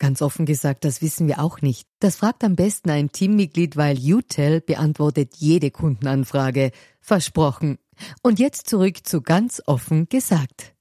Ganz 0.00 0.22
offen 0.22 0.46
gesagt, 0.46 0.86
das 0.86 1.02
wissen 1.02 1.28
wir 1.28 1.40
auch 1.40 1.60
nicht. 1.60 1.86
Das 1.98 2.16
fragt 2.16 2.42
am 2.42 2.56
besten 2.56 2.88
ein 2.88 3.12
Teammitglied, 3.12 3.76
weil 3.76 3.98
UTEL 3.98 4.62
beantwortet 4.62 5.34
jede 5.36 5.70
Kundenanfrage. 5.70 6.72
Versprochen. 7.02 7.78
Und 8.22 8.38
jetzt 8.38 8.66
zurück 8.66 9.06
zu 9.06 9.20
ganz 9.20 9.62
offen 9.66 10.08
gesagt. 10.08 10.74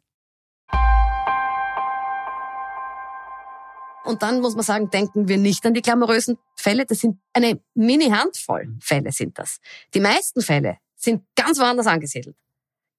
Und 4.06 4.24
dann 4.24 4.40
muss 4.40 4.56
man 4.56 4.64
sagen, 4.64 4.90
denken 4.90 5.28
wir 5.28 5.38
nicht 5.38 5.66
an 5.66 5.74
die 5.74 5.82
glamourösen 5.82 6.38
Fälle. 6.56 6.86
Das 6.86 7.00
sind 7.00 7.20
eine 7.34 7.62
Mini-Handvoll 7.74 8.78
Fälle 8.80 9.12
sind 9.12 9.38
das. 9.38 9.60
Die 9.94 10.00
meisten 10.00 10.42
Fälle 10.42 10.78
sind 10.96 11.26
ganz 11.36 11.60
woanders 11.60 11.88
angesiedelt. 11.88 12.38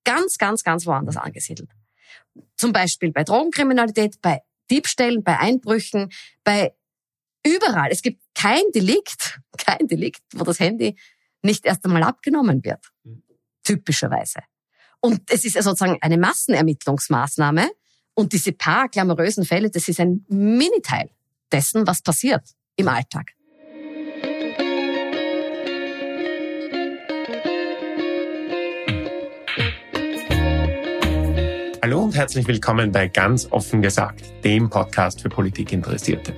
Ganz, 0.05 0.37
ganz, 0.37 0.65
ganz 0.65 0.85
woanders 0.85 1.17
angesiedelt. 1.17 1.71
Zum 2.57 2.75
Beispiel 2.75 3.11
bei 3.11 3.25
Drogenkriminalität, 3.25 4.21
bei 4.21 4.43
Diebstählen, 4.71 5.23
bei 5.23 5.39
Einbrüchen, 5.39 6.11
bei 6.45 6.75
überall. 7.45 7.91
Es 7.91 8.03
gibt 8.03 8.23
kein 8.35 8.63
Delikt, 8.75 9.41
kein 9.59 9.87
Delikt, 9.87 10.23
wo 10.35 10.45
das 10.45 10.61
Handy 10.61 10.97
nicht 11.43 11.65
erst 11.67 11.85
einmal 11.85 12.03
abgenommen 12.03 12.65
wird. 12.65 12.85
Typischerweise. 13.65 14.41
Und 15.01 15.23
es 15.31 15.45
ist 15.45 15.55
sozusagen 15.55 15.99
eine 16.01 16.19
Massenermittlungsmaßnahme. 16.19 17.71
Und 18.15 18.33
diese 18.33 18.53
paar 18.53 18.89
glamourösen 18.89 19.45
Fälle, 19.45 19.71
das 19.71 19.89
ist 19.89 20.01
ein 20.01 20.27
Miniteil 20.29 21.11
dessen, 21.51 21.87
was 21.87 22.03
passiert 22.03 22.43
im 22.77 22.89
Alltag. 22.89 23.33
Und 32.11 32.17
herzlich 32.17 32.49
willkommen 32.49 32.91
bei 32.91 33.07
Ganz 33.07 33.47
offen 33.53 33.83
gesagt, 33.83 34.25
dem 34.43 34.69
Podcast 34.69 35.21
für 35.21 35.29
Politikinteressierte. 35.29 36.33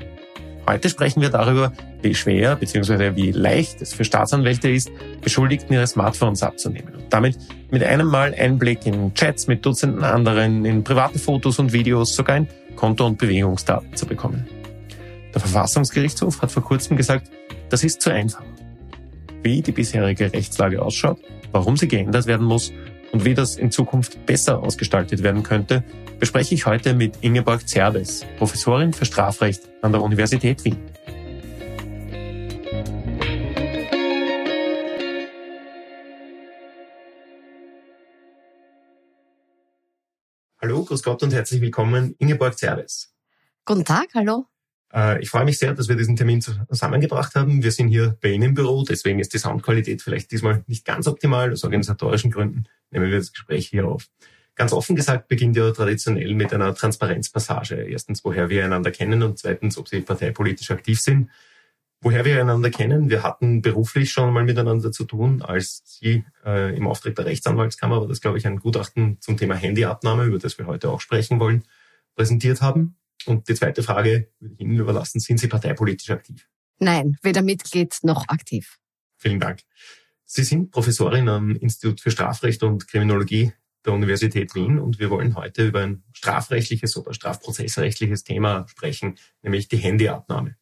Heute 0.69 0.91
sprechen 0.91 1.23
wir 1.23 1.31
darüber, 1.31 1.73
wie 2.03 2.15
schwer 2.15 2.57
bzw. 2.57 3.17
wie 3.17 3.31
leicht 3.33 3.81
es 3.81 3.95
für 3.95 4.05
Staatsanwälte 4.05 4.69
ist, 4.69 4.91
Beschuldigten 5.23 5.73
ihre 5.73 5.87
Smartphones 5.87 6.43
abzunehmen 6.43 6.95
und 6.95 7.05
damit 7.11 7.39
mit 7.71 7.83
einem 7.83 8.07
Mal 8.09 8.35
Einblick 8.35 8.85
in 8.85 9.15
Chats 9.15 9.47
mit 9.47 9.65
Dutzenden 9.65 10.05
anderen, 10.05 10.67
in 10.67 10.85
private 10.85 11.19
Fotos 11.19 11.59
und 11.59 11.73
Videos, 11.73 12.15
sogar 12.15 12.37
in 12.37 12.49
Konto- 12.77 13.07
und 13.07 13.17
Bewegungsdaten 13.17 13.97
zu 13.97 14.05
bekommen. 14.05 14.47
Der 15.33 15.41
Verfassungsgerichtshof 15.41 16.43
hat 16.43 16.53
vor 16.53 16.65
kurzem 16.65 16.99
gesagt, 16.99 17.31
das 17.71 17.83
ist 17.83 18.03
zu 18.03 18.11
einfach. 18.11 18.45
Wie 19.43 19.63
die 19.63 19.73
bisherige 19.73 20.35
Rechtslage 20.35 20.83
ausschaut, 20.83 21.19
warum 21.51 21.79
sie 21.79 21.89
geändert 21.89 22.27
werden 22.27 22.45
muss 22.45 22.75
und 23.13 23.25
wie 23.25 23.35
das 23.35 23.57
in 23.57 23.71
Zukunft 23.71 24.27
besser 24.27 24.61
ausgestaltet 24.63 25.23
werden 25.23 25.43
könnte, 25.43 25.85
bespreche 26.19 26.55
ich 26.55 26.67
heute 26.67 26.95
mit 26.95 27.19
Ingeborg 27.21 27.69
Zerdes, 27.69 28.25
Professorin 28.39 28.93
für 28.93 29.05
Strafrecht 29.05 29.69
an 29.83 29.93
der 29.93 30.03
Universität 30.03 30.65
Wien. 30.65 30.79
Hallo, 40.61 40.85
grüß 40.85 41.03
Gott 41.03 41.23
und 41.23 41.33
herzlich 41.33 41.61
willkommen, 41.61 42.15
Ingeborg 42.19 42.57
Zerdes. 42.57 43.15
Guten 43.65 43.85
Tag, 43.85 44.09
hallo. 44.15 44.47
Äh, 44.95 45.23
ich 45.23 45.31
freue 45.31 45.45
mich 45.45 45.59
sehr, 45.59 45.75
dass 45.75 45.89
wir 45.89 45.97
diesen 45.97 46.17
Termin 46.17 46.41
zusammengebracht 46.41 47.35
haben. 47.35 47.63
Wir 47.63 47.73
sind 47.73 47.89
hier 47.89 48.17
bei 48.21 48.31
Ihnen 48.31 48.51
im 48.51 48.55
Büro, 48.55 48.85
deswegen 48.89 49.19
ist 49.19 49.33
die 49.33 49.39
Soundqualität 49.39 50.03
vielleicht 50.03 50.31
diesmal 50.31 50.65
nicht 50.67 50.85
ganz 50.85 51.07
optimal, 51.07 51.53
aus 51.53 51.65
organisatorischen 51.65 52.31
Gründen 52.31 52.67
nehmen 52.93 53.11
wir 53.11 53.19
das 53.19 53.33
Gespräch 53.33 53.69
hier 53.69 53.87
auf. 53.87 54.07
Ganz 54.55 54.73
offen 54.73 54.97
gesagt 54.97 55.29
beginnt 55.29 55.57
ja 55.57 55.71
traditionell 55.71 56.35
mit 56.35 56.53
einer 56.53 56.75
Transparenzpassage. 56.75 57.75
Erstens, 57.75 58.23
woher 58.23 58.51
wir 58.51 58.65
einander 58.65 58.91
kennen 58.91 59.23
und 59.23 59.39
zweitens, 59.39 59.79
ob 59.79 59.89
sie 59.89 60.03
parteipolitisch 60.03 60.71
aktiv 60.71 61.01
sind. 61.01 61.31
Woher 62.03 62.25
wir 62.25 62.41
einander 62.41 62.69
kennen, 62.69 63.09
wir 63.11 63.23
hatten 63.23 63.63
beruflich 63.63 64.11
schon 64.11 64.33
mal 64.33 64.45
miteinander 64.45 64.91
zu 64.91 65.05
tun, 65.05 65.41
als 65.41 65.83
Sie 65.85 66.25
äh, 66.45 66.77
im 66.77 66.89
Auftrag 66.89 67.15
der 67.15 67.27
Rechtsanwaltskammer, 67.27 68.01
war 68.01 68.09
das, 68.09 68.21
glaube 68.21 68.39
ich, 68.39 68.47
ein 68.47 68.59
Gutachten 68.59 69.19
zum 69.21 69.37
Thema 69.37 69.55
Handyabnahme, 69.55 70.25
über 70.25 70.41
das 70.41 70.59
wir 70.59 70.67
heute 70.67 70.91
auch 70.91 71.01
sprechen 71.01 71.39
wollen, 71.39 71.63
präsentiert 72.17 72.61
haben. 72.61 72.97
Und 73.27 73.49
die 73.49 73.55
zweite 73.55 73.83
Frage 73.83 74.29
würde 74.41 74.55
ich 74.55 74.61
Ihnen 74.61 74.79
überlassen, 74.79 75.21
sind 75.21 75.39
Sie 75.39 75.49
parteipolitisch 75.49 76.11
aktiv? 76.11 76.49
Nein, 76.79 77.17
weder 77.23 77.43
Mitglied 77.43 77.97
noch 78.03 78.29
aktiv. 78.29 78.79
Vielen 79.17 79.41
Dank. 79.41 79.61
Sie 80.25 80.45
sind 80.45 80.71
Professorin 80.71 81.29
am 81.29 81.55
Institut 81.57 82.01
für 82.01 82.11
Strafrecht 82.11 82.63
und 82.63 82.89
Kriminologie 82.89 83.53
der 83.85 83.93
Universität 83.93 84.55
Wien 84.55 84.79
und 84.79 84.99
wir 84.99 85.11
wollen 85.11 85.35
heute 85.37 85.67
über 85.67 85.81
ein 85.81 86.05
strafrechtliches 86.13 86.97
oder 86.97 87.13
strafprozessrechtliches 87.13 88.25
Thema 88.25 88.67
sprechen, 88.69 89.17
nämlich 89.43 89.69
die 89.69 89.77
Handyabnahme. 89.77 90.57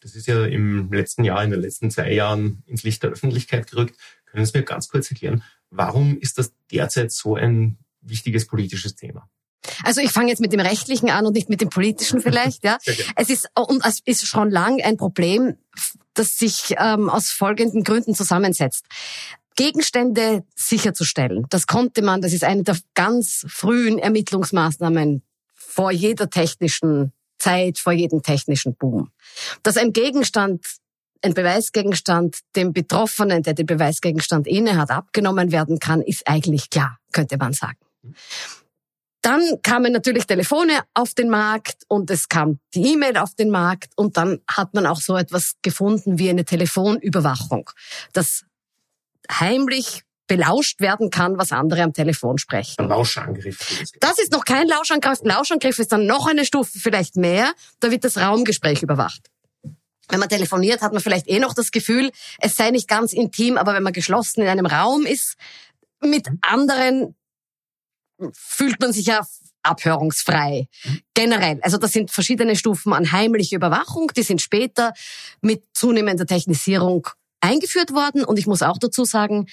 Das 0.00 0.16
ist 0.16 0.26
ja 0.26 0.44
im 0.46 0.90
letzten 0.92 1.22
Jahr, 1.22 1.44
in 1.44 1.50
den 1.50 1.60
letzten 1.60 1.90
zwei 1.90 2.12
Jahren 2.12 2.62
ins 2.66 2.82
Licht 2.82 3.02
der 3.02 3.10
Öffentlichkeit 3.10 3.70
gerückt. 3.70 3.96
Können 4.26 4.44
Sie 4.44 4.58
mir 4.58 4.64
ganz 4.64 4.88
kurz 4.88 5.10
erklären, 5.10 5.44
warum 5.70 6.18
ist 6.18 6.38
das 6.38 6.52
derzeit 6.72 7.12
so 7.12 7.36
ein 7.36 7.78
wichtiges 8.00 8.46
politisches 8.46 8.96
Thema? 8.96 9.30
Also 9.84 10.00
ich 10.00 10.10
fange 10.10 10.28
jetzt 10.28 10.40
mit 10.40 10.52
dem 10.52 10.60
Rechtlichen 10.60 11.10
an 11.10 11.26
und 11.26 11.34
nicht 11.34 11.48
mit 11.48 11.60
dem 11.60 11.70
Politischen 11.70 12.20
vielleicht. 12.20 12.64
Ja, 12.64 12.78
es 13.16 13.30
ist 13.30 13.48
und 13.54 13.84
es 13.84 14.00
ist 14.04 14.26
schon 14.26 14.50
lang 14.50 14.80
ein 14.82 14.96
Problem, 14.96 15.56
das 16.14 16.36
sich 16.36 16.74
ähm, 16.78 17.08
aus 17.08 17.30
folgenden 17.30 17.84
Gründen 17.84 18.14
zusammensetzt. 18.14 18.84
Gegenstände 19.56 20.44
sicherzustellen, 20.54 21.46
das 21.50 21.66
konnte 21.66 22.02
man, 22.02 22.22
das 22.22 22.32
ist 22.32 22.44
eine 22.44 22.62
der 22.62 22.78
ganz 22.94 23.44
frühen 23.48 23.98
Ermittlungsmaßnahmen 23.98 25.22
vor 25.54 25.90
jeder 25.90 26.30
technischen 26.30 27.12
Zeit, 27.38 27.78
vor 27.78 27.92
jedem 27.92 28.22
technischen 28.22 28.74
Boom. 28.76 29.10
Dass 29.62 29.76
ein 29.76 29.92
Gegenstand, 29.92 30.64
ein 31.22 31.34
Beweisgegenstand 31.34 32.38
dem 32.56 32.72
Betroffenen, 32.72 33.42
der 33.42 33.54
den 33.54 33.66
Beweisgegenstand 33.66 34.46
inne 34.46 34.76
hat, 34.76 34.90
abgenommen 34.90 35.52
werden 35.52 35.78
kann, 35.78 36.00
ist 36.02 36.26
eigentlich 36.26 36.70
klar, 36.70 36.98
könnte 37.12 37.36
man 37.36 37.52
sagen. 37.52 37.78
Dann 39.22 39.62
kamen 39.62 39.92
natürlich 39.92 40.26
Telefone 40.26 40.80
auf 40.94 41.14
den 41.14 41.30
Markt 41.30 41.84
und 41.86 42.10
es 42.10 42.28
kam 42.28 42.58
die 42.74 42.92
E-Mail 42.92 43.16
auf 43.16 43.34
den 43.36 43.50
Markt 43.50 43.92
und 43.96 44.16
dann 44.16 44.40
hat 44.48 44.74
man 44.74 44.84
auch 44.84 45.00
so 45.00 45.16
etwas 45.16 45.54
gefunden 45.62 46.18
wie 46.18 46.28
eine 46.28 46.44
Telefonüberwachung, 46.44 47.70
das 48.12 48.44
heimlich 49.30 50.02
belauscht 50.26 50.80
werden 50.80 51.10
kann, 51.10 51.38
was 51.38 51.52
andere 51.52 51.82
am 51.82 51.92
Telefon 51.92 52.38
sprechen. 52.38 52.74
Ein 52.78 52.88
Lauschangriff. 52.88 53.92
Das 54.00 54.18
ist 54.18 54.32
noch 54.32 54.44
kein 54.44 54.66
Lauschangriff. 54.66 55.20
Lauschangriff 55.22 55.78
ist 55.78 55.92
dann 55.92 56.06
noch 56.06 56.26
eine 56.26 56.44
Stufe, 56.44 56.78
vielleicht 56.78 57.16
mehr. 57.16 57.52
Da 57.80 57.90
wird 57.90 58.04
das 58.04 58.16
Raumgespräch 58.16 58.82
überwacht. 58.82 59.28
Wenn 60.08 60.20
man 60.20 60.28
telefoniert, 60.28 60.82
hat 60.82 60.92
man 60.92 61.02
vielleicht 61.02 61.28
eh 61.28 61.38
noch 61.38 61.54
das 61.54 61.70
Gefühl, 61.70 62.10
es 62.40 62.56
sei 62.56 62.70
nicht 62.70 62.88
ganz 62.88 63.12
intim, 63.12 63.56
aber 63.56 63.74
wenn 63.74 63.82
man 63.82 63.92
geschlossen 63.92 64.42
in 64.42 64.48
einem 64.48 64.66
Raum 64.66 65.06
ist, 65.06 65.36
mit 66.00 66.28
anderen 66.40 67.14
fühlt 68.32 68.80
man 68.80 68.92
sich 68.92 69.06
ja 69.06 69.26
abhörungsfrei. 69.62 70.68
Generell. 71.14 71.60
Also 71.62 71.78
das 71.78 71.92
sind 71.92 72.10
verschiedene 72.10 72.56
Stufen 72.56 72.92
an 72.92 73.12
heimlicher 73.12 73.56
Überwachung. 73.56 74.10
Die 74.16 74.22
sind 74.22 74.42
später 74.42 74.92
mit 75.40 75.62
zunehmender 75.72 76.26
Technisierung 76.26 77.08
eingeführt 77.40 77.92
worden. 77.92 78.24
Und 78.24 78.38
ich 78.38 78.46
muss 78.46 78.62
auch 78.62 78.78
dazu 78.78 79.04
sagen, 79.04 79.46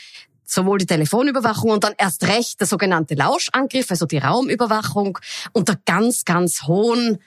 sowohl 0.44 0.80
die 0.80 0.86
Telefonüberwachung 0.88 1.70
und 1.72 1.84
dann 1.84 1.94
erst 1.98 2.26
recht 2.28 2.60
der 2.60 2.68
sogenannte 2.68 3.14
Lauschangriff, 3.14 3.92
also 3.92 4.06
die 4.06 4.18
Raumüberwachung 4.18 5.20
unter 5.54 5.76
ganz, 5.86 6.26
ganz 6.26 6.64
hohen 6.64 7.20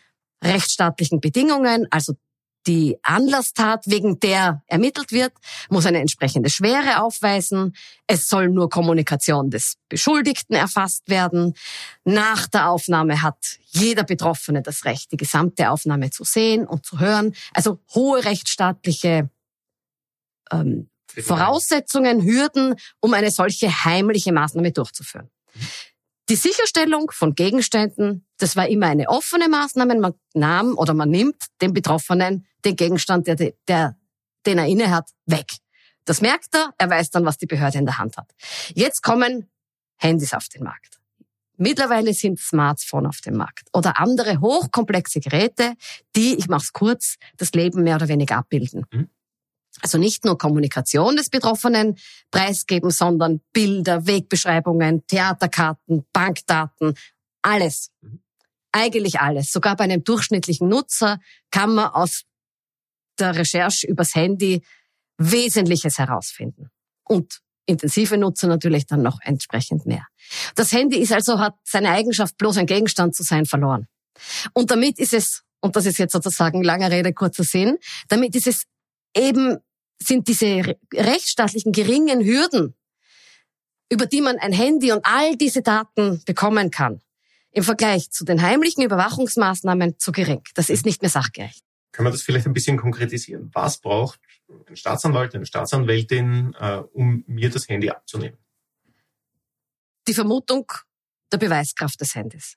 rechtsstaatlichen 0.42 1.20
Bedingungen, 1.20 1.86
also 1.90 2.14
die 2.66 2.98
Anlasstat, 3.02 3.84
wegen 3.86 4.20
der 4.20 4.62
ermittelt 4.66 5.12
wird, 5.12 5.32
muss 5.68 5.86
eine 5.86 6.00
entsprechende 6.00 6.50
Schwere 6.50 7.02
aufweisen. 7.02 7.74
Es 8.06 8.28
soll 8.28 8.48
nur 8.48 8.68
Kommunikation 8.68 9.50
des 9.50 9.76
Beschuldigten 9.88 10.54
erfasst 10.54 11.08
werden. 11.08 11.54
Nach 12.04 12.46
der 12.46 12.68
Aufnahme 12.70 13.22
hat 13.22 13.58
jeder 13.66 14.04
Betroffene 14.04 14.62
das 14.62 14.84
Recht, 14.84 15.12
die 15.12 15.16
gesamte 15.16 15.70
Aufnahme 15.70 16.10
zu 16.10 16.24
sehen 16.24 16.66
und 16.66 16.86
zu 16.86 17.00
hören. 17.00 17.34
Also 17.52 17.80
hohe 17.94 18.24
rechtsstaatliche 18.24 19.28
ähm, 20.50 20.88
Voraussetzungen, 21.08 22.22
Hürden, 22.22 22.76
um 23.00 23.12
eine 23.14 23.30
solche 23.30 23.84
heimliche 23.84 24.32
Maßnahme 24.32 24.72
durchzuführen. 24.72 25.30
Die 26.28 26.36
Sicherstellung 26.36 27.10
von 27.10 27.34
Gegenständen, 27.34 28.24
das 28.38 28.56
war 28.56 28.68
immer 28.68 28.86
eine 28.86 29.08
offene 29.08 29.48
Maßnahme. 29.48 29.96
Man 29.96 30.14
nahm 30.34 30.78
oder 30.78 30.94
man 30.94 31.10
nimmt 31.10 31.36
den 31.60 31.74
Betroffenen 31.74 32.46
den 32.64 32.76
Gegenstand, 32.76 33.26
der, 33.26 33.36
der, 33.68 33.96
den 34.46 34.58
er 34.58 34.66
inne 34.66 34.90
hat, 34.90 35.10
weg. 35.26 35.56
Das 36.04 36.20
merkt 36.20 36.54
er, 36.54 36.72
er 36.78 36.90
weiß 36.90 37.10
dann, 37.10 37.24
was 37.24 37.38
die 37.38 37.46
Behörde 37.46 37.78
in 37.78 37.86
der 37.86 37.98
Hand 37.98 38.16
hat. 38.16 38.32
Jetzt 38.74 39.02
kommen 39.02 39.50
Handys 39.96 40.34
auf 40.34 40.48
den 40.48 40.64
Markt. 40.64 40.98
Mittlerweile 41.56 42.12
sind 42.12 42.40
Smartphones 42.40 43.08
auf 43.08 43.20
dem 43.20 43.36
Markt 43.36 43.68
oder 43.72 44.00
andere 44.00 44.40
hochkomplexe 44.40 45.20
Geräte, 45.20 45.74
die, 46.16 46.34
ich 46.34 46.48
mache 46.48 46.64
es 46.64 46.72
kurz, 46.72 47.16
das 47.36 47.52
Leben 47.52 47.84
mehr 47.84 47.96
oder 47.96 48.08
weniger 48.08 48.38
abbilden. 48.38 48.86
Mhm. 48.90 49.08
Also 49.80 49.98
nicht 49.98 50.24
nur 50.24 50.36
Kommunikation 50.36 51.16
des 51.16 51.30
Betroffenen 51.30 51.96
preisgeben, 52.30 52.90
sondern 52.90 53.40
Bilder, 53.52 54.06
Wegbeschreibungen, 54.06 55.06
Theaterkarten, 55.06 56.04
Bankdaten, 56.12 56.94
alles. 57.42 57.90
Mhm. 58.00 58.20
Eigentlich 58.72 59.20
alles. 59.20 59.52
Sogar 59.52 59.76
bei 59.76 59.84
einem 59.84 60.02
durchschnittlichen 60.02 60.68
Nutzer 60.68 61.18
kann 61.50 61.74
man 61.74 61.90
aus 61.90 62.24
der 63.18 63.36
Recherche 63.36 63.86
übers 63.86 64.14
Handy 64.14 64.62
Wesentliches 65.18 65.98
herausfinden. 65.98 66.70
Und 67.04 67.40
intensive 67.66 68.16
Nutzer 68.16 68.48
natürlich 68.48 68.86
dann 68.86 69.02
noch 69.02 69.18
entsprechend 69.22 69.86
mehr. 69.86 70.06
Das 70.54 70.72
Handy 70.72 70.98
ist 70.98 71.12
also, 71.12 71.38
hat 71.38 71.54
seine 71.64 71.90
Eigenschaft, 71.90 72.36
bloß 72.36 72.58
ein 72.58 72.66
Gegenstand 72.66 73.14
zu 73.14 73.22
sein, 73.22 73.46
verloren. 73.46 73.86
Und 74.52 74.70
damit 74.70 74.98
ist 74.98 75.12
es, 75.12 75.42
und 75.60 75.76
das 75.76 75.86
ist 75.86 75.98
jetzt 75.98 76.12
sozusagen 76.12 76.62
langer 76.62 76.90
Rede, 76.90 77.12
kurzer 77.12 77.44
Sinn, 77.44 77.78
damit 78.08 78.34
ist 78.34 78.46
es 78.46 78.64
eben, 79.16 79.58
sind 80.02 80.26
diese 80.28 80.76
rechtsstaatlichen 80.92 81.72
geringen 81.72 82.24
Hürden, 82.24 82.74
über 83.90 84.06
die 84.06 84.20
man 84.20 84.38
ein 84.38 84.52
Handy 84.52 84.90
und 84.90 85.04
all 85.04 85.36
diese 85.36 85.62
Daten 85.62 86.22
bekommen 86.24 86.70
kann, 86.70 87.00
im 87.52 87.62
Vergleich 87.62 88.10
zu 88.10 88.24
den 88.24 88.42
heimlichen 88.42 88.82
Überwachungsmaßnahmen 88.82 89.98
zu 89.98 90.12
gering. 90.12 90.42
Das 90.54 90.70
ist 90.70 90.86
nicht 90.86 91.02
mehr 91.02 91.10
sachgerecht. 91.10 91.62
Können 91.92 92.06
wir 92.06 92.12
das 92.12 92.22
vielleicht 92.22 92.46
ein 92.46 92.54
bisschen 92.54 92.78
konkretisieren? 92.78 93.50
Was 93.52 93.78
braucht 93.78 94.20
ein 94.68 94.76
Staatsanwalt, 94.76 95.34
eine 95.34 95.46
Staatsanwältin, 95.46 96.54
äh, 96.58 96.78
um 96.92 97.24
mir 97.26 97.50
das 97.50 97.68
Handy 97.68 97.90
abzunehmen? 97.90 98.38
Die 100.08 100.14
Vermutung 100.14 100.70
der 101.30 101.38
Beweiskraft 101.38 102.00
des 102.00 102.14
Handys. 102.14 102.56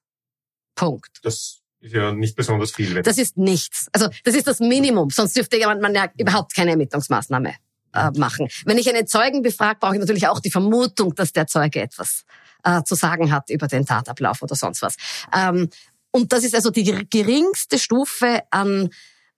Punkt. 0.73 1.19
Das 1.23 1.61
ist 1.79 1.93
ja 1.93 2.13
nicht 2.13 2.35
besonders 2.35 2.71
viel. 2.71 3.01
Das 3.03 3.17
ist 3.17 3.37
nichts. 3.37 3.87
Also 3.91 4.09
das 4.23 4.35
ist 4.35 4.47
das 4.47 4.59
Minimum. 4.59 5.09
Sonst 5.09 5.35
dürfte 5.35 5.57
man 5.79 5.93
ja 5.93 6.09
überhaupt 6.17 6.55
keine 6.55 6.71
Ermittlungsmaßnahme 6.71 7.55
äh, 7.93 8.11
machen. 8.17 8.47
Wenn 8.65 8.77
ich 8.77 8.89
einen 8.89 9.07
Zeugen 9.07 9.41
befrage, 9.41 9.79
brauche 9.79 9.95
ich 9.95 9.99
natürlich 9.99 10.27
auch 10.27 10.39
die 10.39 10.51
Vermutung, 10.51 11.13
dass 11.15 11.31
der 11.31 11.47
Zeuge 11.47 11.81
etwas 11.81 12.23
äh, 12.63 12.83
zu 12.83 12.95
sagen 12.95 13.31
hat 13.31 13.49
über 13.49 13.67
den 13.67 13.85
Tatablauf 13.85 14.41
oder 14.41 14.55
sonst 14.55 14.81
was. 14.81 14.95
Ähm, 15.33 15.69
und 16.11 16.31
das 16.31 16.43
ist 16.43 16.55
also 16.55 16.69
die 16.71 17.07
geringste 17.09 17.77
Stufe 17.77 18.41
an 18.49 18.89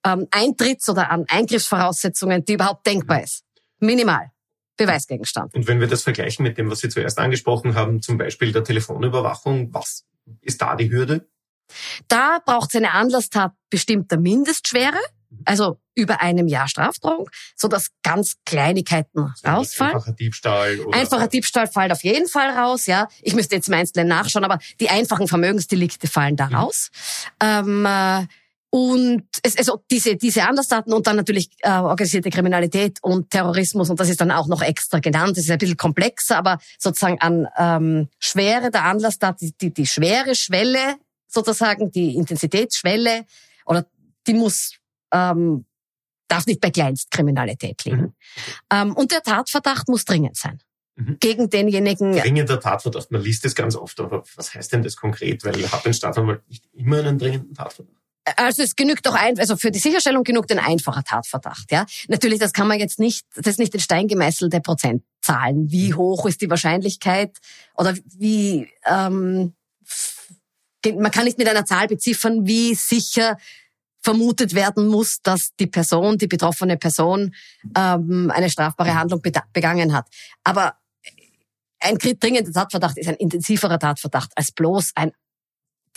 ähm, 0.05 0.27
Eintritts- 0.31 0.89
oder 0.89 1.11
an 1.11 1.25
Eingriffsvoraussetzungen, 1.27 2.45
die 2.45 2.53
überhaupt 2.53 2.85
denkbar 2.85 3.23
ist. 3.23 3.43
Minimal. 3.79 4.31
Beweisgegenstand. 4.77 5.55
Und 5.55 5.67
wenn 5.67 5.79
wir 5.79 5.87
das 5.87 6.03
vergleichen 6.03 6.43
mit 6.43 6.57
dem, 6.57 6.69
was 6.69 6.79
Sie 6.79 6.89
zuerst 6.89 7.17
angesprochen 7.17 7.73
haben, 7.73 8.01
zum 8.01 8.17
Beispiel 8.17 8.51
der 8.51 8.63
Telefonüberwachung, 8.63 9.73
was 9.73 10.05
ist 10.41 10.61
da 10.61 10.75
die 10.75 10.91
Hürde? 10.91 11.27
Da 12.07 12.39
braucht 12.45 12.69
es 12.69 12.75
eine 12.75 12.91
Anlasstat 12.91 13.53
bestimmter 13.69 14.17
Mindestschwere, 14.17 14.99
also 15.45 15.79
über 15.95 16.21
einem 16.21 16.47
Jahr 16.47 16.67
Strafdrohung, 16.67 17.29
so 17.55 17.67
dass 17.67 17.89
ganz 18.03 18.35
Kleinigkeiten 18.45 19.19
also 19.19 19.47
rausfallen. 19.47 19.95
Einfacher 19.95 20.13
Diebstahl. 20.13 20.79
Oder 20.79 20.97
einfacher 20.97 21.27
Diebstahl 21.27 21.67
fällt 21.67 21.91
auf 21.91 22.03
jeden 22.03 22.27
Fall 22.27 22.51
raus, 22.51 22.85
ja. 22.85 23.07
Ich 23.21 23.33
müsste 23.33 23.55
jetzt 23.55 23.67
im 23.67 23.73
Einzelnen 23.73 24.07
nachschauen, 24.07 24.45
aber 24.45 24.59
die 24.79 24.89
einfachen 24.89 25.27
Vermögensdelikte 25.27 26.07
fallen 26.07 26.35
da 26.35 26.47
mhm. 26.47 26.55
raus. 26.55 26.89
Ähm, 27.41 27.85
äh, 27.85 28.27
und 28.77 29.23
es, 29.41 29.57
also 29.57 29.83
diese, 29.89 30.17
diese 30.17 30.43
Andersdaten 30.43 30.93
und 30.93 31.07
dann 31.07 31.15
natürlich 31.15 31.49
äh, 31.61 31.71
organisierte 31.71 32.29
Kriminalität 32.29 32.99
und 33.01 33.31
Terrorismus 33.31 33.89
und 33.89 33.99
das 33.99 34.09
ist 34.09 34.21
dann 34.21 34.29
auch 34.29 34.47
noch 34.47 34.61
extra 34.61 34.99
genannt. 34.99 35.35
Das 35.35 35.45
ist 35.45 35.49
ein 35.49 35.57
bisschen 35.57 35.77
komplexer, 35.77 36.37
aber 36.37 36.59
sozusagen 36.77 37.19
an 37.19 37.47
ähm, 37.57 38.07
Schwere 38.19 38.69
der 38.69 38.83
Anlasstat, 38.83 39.41
die, 39.41 39.51
die, 39.59 39.73
die 39.73 39.87
schwere 39.87 40.35
Schwelle 40.35 40.97
sozusagen, 41.27 41.91
die 41.91 42.15
Intensitätsschwelle 42.15 43.25
oder 43.65 43.87
die 44.27 44.35
muss 44.35 44.75
ähm, 45.11 45.65
darf 46.27 46.45
nicht 46.45 46.61
bei 46.61 46.69
Kleinstkriminalität 46.69 47.83
liegen. 47.85 48.01
Mhm. 48.01 48.13
Ähm, 48.71 48.95
und 48.95 49.11
der 49.11 49.23
Tatverdacht 49.23 49.87
muss 49.87 50.05
dringend 50.05 50.37
sein. 50.37 50.59
Mhm. 50.95 51.17
Gegen 51.19 51.49
denjenigen. 51.49 52.13
Dringender 52.13 52.59
Tatverdacht, 52.59 53.11
man 53.11 53.21
liest 53.21 53.43
das 53.43 53.55
ganz 53.55 53.75
oft, 53.75 53.99
aber 53.99 54.23
was 54.35 54.53
heißt 54.53 54.71
denn 54.73 54.83
das 54.83 54.97
konkret? 54.97 55.43
Weil 55.45 55.71
hat 55.71 55.85
ein 55.85 55.93
Staatsanwalt 55.93 56.47
nicht 56.47 56.67
immer 56.73 56.99
einen 56.99 57.17
dringenden 57.17 57.55
Tatverdacht? 57.55 57.96
Also 58.35 58.63
es 58.63 58.75
genügt 58.75 59.05
doch 59.05 59.13
ein, 59.13 59.39
also 59.39 59.55
für 59.55 59.71
die 59.71 59.79
Sicherstellung 59.79 60.23
genügt 60.23 60.51
ein 60.51 60.59
einfacher 60.59 61.03
Tatverdacht. 61.03 61.71
Ja, 61.71 61.85
natürlich, 62.07 62.39
das 62.39 62.53
kann 62.53 62.67
man 62.67 62.79
jetzt 62.79 62.99
nicht, 62.99 63.25
das 63.35 63.53
ist 63.53 63.59
nicht 63.59 63.73
in 63.73 63.79
Stein 63.79 64.07
gemeißelte 64.07 64.59
Prozentzahlen. 64.59 65.71
Wie 65.71 65.91
mhm. 65.91 65.97
hoch 65.97 66.25
ist 66.25 66.41
die 66.41 66.49
Wahrscheinlichkeit 66.49 67.37
oder 67.75 67.95
wie 68.17 68.69
ähm, 68.85 69.53
man 70.95 71.11
kann 71.11 71.25
nicht 71.25 71.37
mit 71.37 71.47
einer 71.47 71.65
Zahl 71.65 71.87
beziffern, 71.87 72.45
wie 72.45 72.73
sicher 72.75 73.37
vermutet 74.01 74.53
werden 74.53 74.87
muss, 74.87 75.21
dass 75.21 75.53
die 75.59 75.67
Person, 75.67 76.17
die 76.17 76.27
betroffene 76.27 76.77
Person 76.77 77.35
ähm, 77.75 78.31
eine 78.33 78.49
strafbare 78.49 78.95
Handlung 78.95 79.21
begangen 79.51 79.93
hat. 79.93 80.07
Aber 80.43 80.77
ein 81.79 81.97
dringender 81.97 82.51
Tatverdacht 82.51 82.97
ist 82.97 83.07
ein 83.07 83.15
intensiverer 83.15 83.79
Tatverdacht 83.79 84.31
als 84.35 84.51
bloß 84.51 84.91
ein 84.95 85.11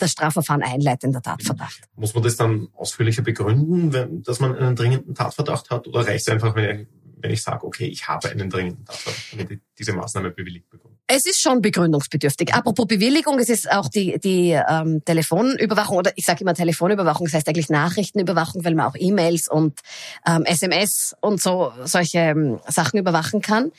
das 0.01 0.11
Strafverfahren 0.11 0.63
einleitender 0.63 1.21
Tatverdacht. 1.21 1.81
Muss 1.95 2.13
man 2.13 2.23
das 2.23 2.35
dann 2.35 2.69
ausführlicher 2.75 3.21
begründen, 3.21 3.93
wenn, 3.93 4.23
dass 4.23 4.39
man 4.39 4.55
einen 4.55 4.75
dringenden 4.75 5.15
Tatverdacht 5.15 5.69
hat? 5.69 5.87
Oder 5.87 6.07
reicht 6.07 6.27
es 6.27 6.29
einfach, 6.29 6.55
wenn 6.55 6.81
ich, 6.81 6.87
wenn 7.17 7.31
ich 7.31 7.43
sage, 7.43 7.65
okay, 7.65 7.85
ich 7.85 8.07
habe 8.07 8.29
einen 8.29 8.49
dringenden 8.49 8.85
Tatverdacht, 8.85 9.31
damit 9.31 9.51
ich 9.51 9.59
diese 9.77 9.93
Maßnahme 9.93 10.31
bewilligt 10.31 10.69
bekomme? 10.69 10.95
Es 11.07 11.25
ist 11.25 11.41
schon 11.41 11.61
begründungsbedürftig. 11.61 12.53
Apropos 12.53 12.87
Bewilligung, 12.87 13.37
es 13.39 13.49
ist 13.49 13.69
auch 13.69 13.89
die, 13.89 14.17
die 14.19 14.51
ähm, 14.51 15.03
Telefonüberwachung 15.03 15.97
oder 15.97 16.13
ich 16.15 16.25
sage 16.25 16.41
immer 16.41 16.53
Telefonüberwachung, 16.53 17.25
das 17.25 17.33
heißt 17.33 17.49
eigentlich 17.49 17.69
Nachrichtenüberwachung, 17.69 18.63
weil 18.63 18.75
man 18.75 18.85
auch 18.85 18.95
E-Mails 18.97 19.49
und 19.49 19.79
ähm, 20.25 20.45
SMS 20.45 21.13
und 21.19 21.41
so 21.41 21.73
solche 21.83 22.19
ähm, 22.19 22.59
Sachen 22.67 22.97
überwachen 22.97 23.41
kann. 23.41 23.71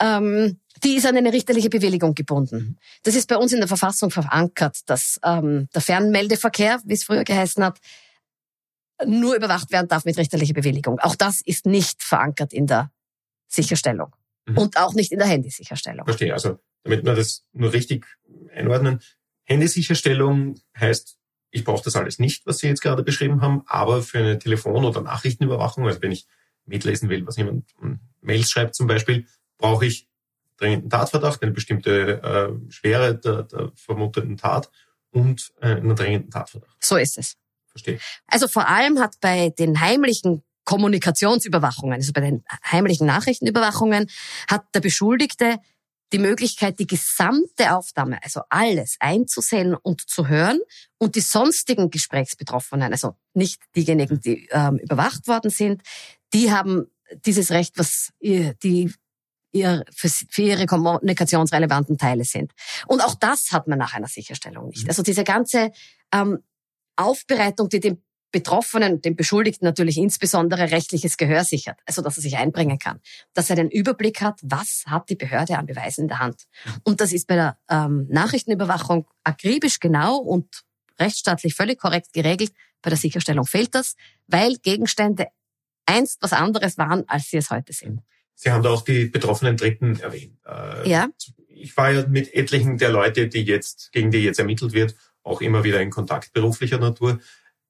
Ähm, 0.00 0.58
die 0.84 0.96
ist 0.96 1.06
an 1.06 1.16
eine 1.16 1.32
richterliche 1.32 1.70
Bewilligung 1.70 2.14
gebunden. 2.14 2.78
Das 3.02 3.14
ist 3.14 3.28
bei 3.28 3.36
uns 3.36 3.52
in 3.52 3.58
der 3.58 3.68
Verfassung 3.68 4.10
verankert, 4.10 4.78
dass 4.86 5.18
ähm, 5.24 5.68
der 5.74 5.80
Fernmeldeverkehr, 5.80 6.80
wie 6.84 6.94
es 6.94 7.04
früher 7.04 7.24
geheißen 7.24 7.64
hat, 7.64 7.78
nur 9.06 9.34
überwacht 9.34 9.72
werden 9.72 9.88
darf 9.88 10.04
mit 10.04 10.16
richterlicher 10.16 10.54
Bewilligung. 10.54 10.98
Auch 11.00 11.16
das 11.16 11.40
ist 11.44 11.66
nicht 11.66 12.02
verankert 12.02 12.52
in 12.52 12.66
der 12.66 12.90
Sicherstellung 13.48 14.14
mhm. 14.46 14.58
und 14.58 14.76
auch 14.76 14.94
nicht 14.94 15.12
in 15.12 15.18
der 15.18 15.28
Handysicherstellung. 15.28 16.04
Verstehe. 16.04 16.32
Also 16.32 16.58
damit 16.84 17.04
wir 17.04 17.14
das 17.14 17.44
nur 17.52 17.72
richtig 17.72 18.06
einordnen. 18.54 19.00
Handysicherstellung 19.44 20.60
heißt, 20.78 21.16
ich 21.50 21.64
brauche 21.64 21.84
das 21.84 21.96
alles 21.96 22.18
nicht, 22.18 22.46
was 22.46 22.58
Sie 22.58 22.66
jetzt 22.66 22.80
gerade 22.80 23.02
beschrieben 23.02 23.40
haben, 23.42 23.62
aber 23.66 24.02
für 24.02 24.18
eine 24.18 24.38
Telefon- 24.38 24.84
oder 24.84 25.02
Nachrichtenüberwachung, 25.02 25.86
also 25.86 26.00
wenn 26.00 26.12
ich 26.12 26.26
mitlesen 26.64 27.08
will, 27.08 27.26
was 27.26 27.36
jemand 27.36 27.70
Mails 28.20 28.50
schreibt 28.50 28.74
zum 28.74 28.86
Beispiel, 28.86 29.26
brauche 29.58 29.84
ich 29.84 30.08
dringenden 30.62 30.90
Tatverdacht, 30.90 31.42
eine 31.42 31.52
bestimmte 31.52 32.22
äh, 32.22 32.72
Schwere 32.72 33.16
der, 33.16 33.42
der 33.42 33.72
vermuteten 33.74 34.36
Tat 34.36 34.70
und 35.10 35.52
äh, 35.60 35.76
einen 35.76 35.96
dringenden 35.96 36.30
Tatverdacht. 36.30 36.76
So 36.80 36.96
ist 36.96 37.18
es. 37.18 37.34
Verstehe. 37.66 37.98
Also 38.26 38.48
vor 38.48 38.68
allem 38.68 38.98
hat 38.98 39.16
bei 39.20 39.50
den 39.50 39.80
heimlichen 39.80 40.42
Kommunikationsüberwachungen, 40.64 41.94
also 41.94 42.12
bei 42.12 42.20
den 42.20 42.44
heimlichen 42.70 43.06
Nachrichtenüberwachungen, 43.06 44.08
hat 44.48 44.64
der 44.74 44.80
Beschuldigte 44.80 45.58
die 46.12 46.18
Möglichkeit, 46.18 46.78
die 46.78 46.86
gesamte 46.86 47.74
Aufnahme, 47.74 48.22
also 48.22 48.42
alles 48.50 48.96
einzusehen 49.00 49.74
und 49.74 50.02
zu 50.02 50.28
hören 50.28 50.60
und 50.98 51.16
die 51.16 51.20
sonstigen 51.20 51.90
Gesprächsbetroffenen, 51.90 52.92
also 52.92 53.16
nicht 53.32 53.62
diejenigen, 53.74 54.20
die 54.20 54.46
ähm, 54.52 54.76
überwacht 54.78 55.26
worden 55.26 55.50
sind, 55.50 55.82
die 56.34 56.52
haben 56.52 56.86
dieses 57.24 57.50
Recht, 57.50 57.78
was 57.78 58.10
die 58.20 58.92
ihr, 59.52 59.84
für, 59.94 60.08
für 60.08 60.42
ihre 60.42 60.66
kommunikationsrelevanten 60.66 61.98
Teile 61.98 62.24
sind. 62.24 62.52
Und 62.86 63.02
auch 63.02 63.14
das 63.14 63.52
hat 63.52 63.68
man 63.68 63.78
nach 63.78 63.94
einer 63.94 64.08
Sicherstellung 64.08 64.68
nicht. 64.68 64.84
Mhm. 64.84 64.90
Also 64.90 65.02
diese 65.02 65.24
ganze 65.24 65.70
ähm, 66.12 66.38
Aufbereitung, 66.96 67.68
die 67.68 67.80
dem 67.80 68.02
Betroffenen, 68.32 69.02
dem 69.02 69.14
Beschuldigten 69.14 69.66
natürlich 69.66 69.98
insbesondere 69.98 70.70
rechtliches 70.70 71.18
Gehör 71.18 71.44
sichert, 71.44 71.78
also 71.84 72.00
dass 72.00 72.16
er 72.16 72.22
sich 72.22 72.38
einbringen 72.38 72.78
kann, 72.78 73.00
dass 73.34 73.50
er 73.50 73.56
den 73.56 73.70
Überblick 73.70 74.22
hat, 74.22 74.40
was 74.42 74.84
hat 74.86 75.10
die 75.10 75.16
Behörde 75.16 75.58
an 75.58 75.66
Beweisen 75.66 76.02
in 76.02 76.08
der 76.08 76.18
Hand. 76.18 76.44
Und 76.82 77.02
das 77.02 77.12
ist 77.12 77.26
bei 77.26 77.34
der 77.34 77.58
ähm, 77.68 78.06
Nachrichtenüberwachung 78.08 79.06
akribisch 79.22 79.80
genau 79.80 80.16
und 80.16 80.62
rechtsstaatlich 80.98 81.54
völlig 81.54 81.78
korrekt 81.78 82.14
geregelt. 82.14 82.52
Bei 82.80 82.88
der 82.88 82.98
Sicherstellung 82.98 83.44
fehlt 83.44 83.74
das, 83.74 83.96
weil 84.26 84.56
Gegenstände 84.56 85.28
einst 85.84 86.22
was 86.22 86.32
anderes 86.32 86.78
waren, 86.78 87.06
als 87.08 87.28
sie 87.28 87.36
es 87.36 87.50
heute 87.50 87.74
sind. 87.74 88.00
Sie 88.34 88.50
haben 88.50 88.62
da 88.62 88.70
auch 88.70 88.82
die 88.82 89.06
betroffenen 89.06 89.56
Dritten 89.56 90.00
erwähnt. 90.00 90.38
Äh, 90.46 90.88
ja. 90.88 91.08
Ich 91.48 91.76
war 91.76 91.90
ja 91.90 92.06
mit 92.06 92.34
etlichen 92.34 92.78
der 92.78 92.90
Leute, 92.90 93.28
die 93.28 93.42
jetzt, 93.42 93.92
gegen 93.92 94.10
die 94.10 94.18
jetzt 94.18 94.38
ermittelt 94.38 94.72
wird, 94.72 94.96
auch 95.22 95.40
immer 95.40 95.64
wieder 95.64 95.80
in 95.80 95.90
Kontakt 95.90 96.32
beruflicher 96.32 96.78
Natur. 96.78 97.20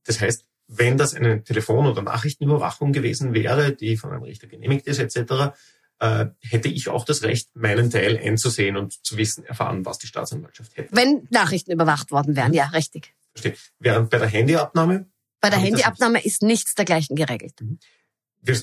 Das 0.04 0.21
heißt, 0.21 0.47
wenn 0.69 0.97
das 0.97 1.14
eine 1.14 1.45
Telefon- 1.45 1.87
oder 1.87 2.02
Nachrichtenüberwachung 2.02 2.92
gewesen 2.92 3.35
wäre, 3.35 3.73
die 3.75 3.97
von 3.97 4.11
einem 4.11 4.23
Richter 4.23 4.47
genehmigt 4.47 4.87
ist, 4.87 4.99
etc., 4.99 5.54
äh, 5.99 6.26
hätte 6.40 6.69
ich 6.69 6.88
auch 6.88 7.04
das 7.04 7.23
Recht, 7.23 7.54
meinen 7.54 7.90
Teil 7.90 8.19
einzusehen 8.19 8.76
und 8.76 9.04
zu 9.04 9.16
wissen, 9.16 9.45
erfahren, 9.45 9.85
was 9.85 9.99
die 9.99 10.09
Staatsanwaltschaft 10.09 10.76
hätte. 10.76 10.97
Wenn 10.97 11.28
Nachrichten 11.31 11.71
überwacht 11.71 12.11
worden 12.11 12.35
wären, 12.35 12.49
mhm. 12.49 12.57
ja, 12.57 12.66
richtig. 12.69 13.14
Verstehe. 13.35 13.54
Während 13.78 14.11
bei 14.11 14.19
der 14.19 14.28
Handyabnahme? 14.28 15.07
Bei 15.40 15.50
der 15.50 15.59
Handyabnahme 15.59 16.25
ist 16.25 16.42
nichts 16.42 16.75
dergleichen 16.75 17.16
geregelt. 17.16 17.61
Mhm. 17.61 17.78
Wir 18.40 18.61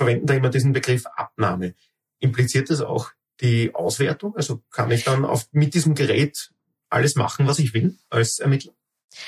verwenden 0.00 0.26
da 0.26 0.34
immer 0.34 0.48
diesen 0.48 0.72
Begriff 0.72 1.04
Abnahme. 1.14 1.74
Impliziert 2.20 2.70
das 2.70 2.80
auch 2.80 3.10
die 3.42 3.74
Auswertung? 3.74 4.34
Also 4.34 4.62
kann 4.70 4.90
ich 4.90 5.04
dann 5.04 5.26
auf, 5.26 5.46
mit 5.52 5.74
diesem 5.74 5.94
Gerät 5.94 6.50
alles 6.88 7.16
machen, 7.16 7.46
was 7.46 7.58
ich 7.58 7.74
will 7.74 7.98
als 8.08 8.38
Ermittler? 8.38 8.72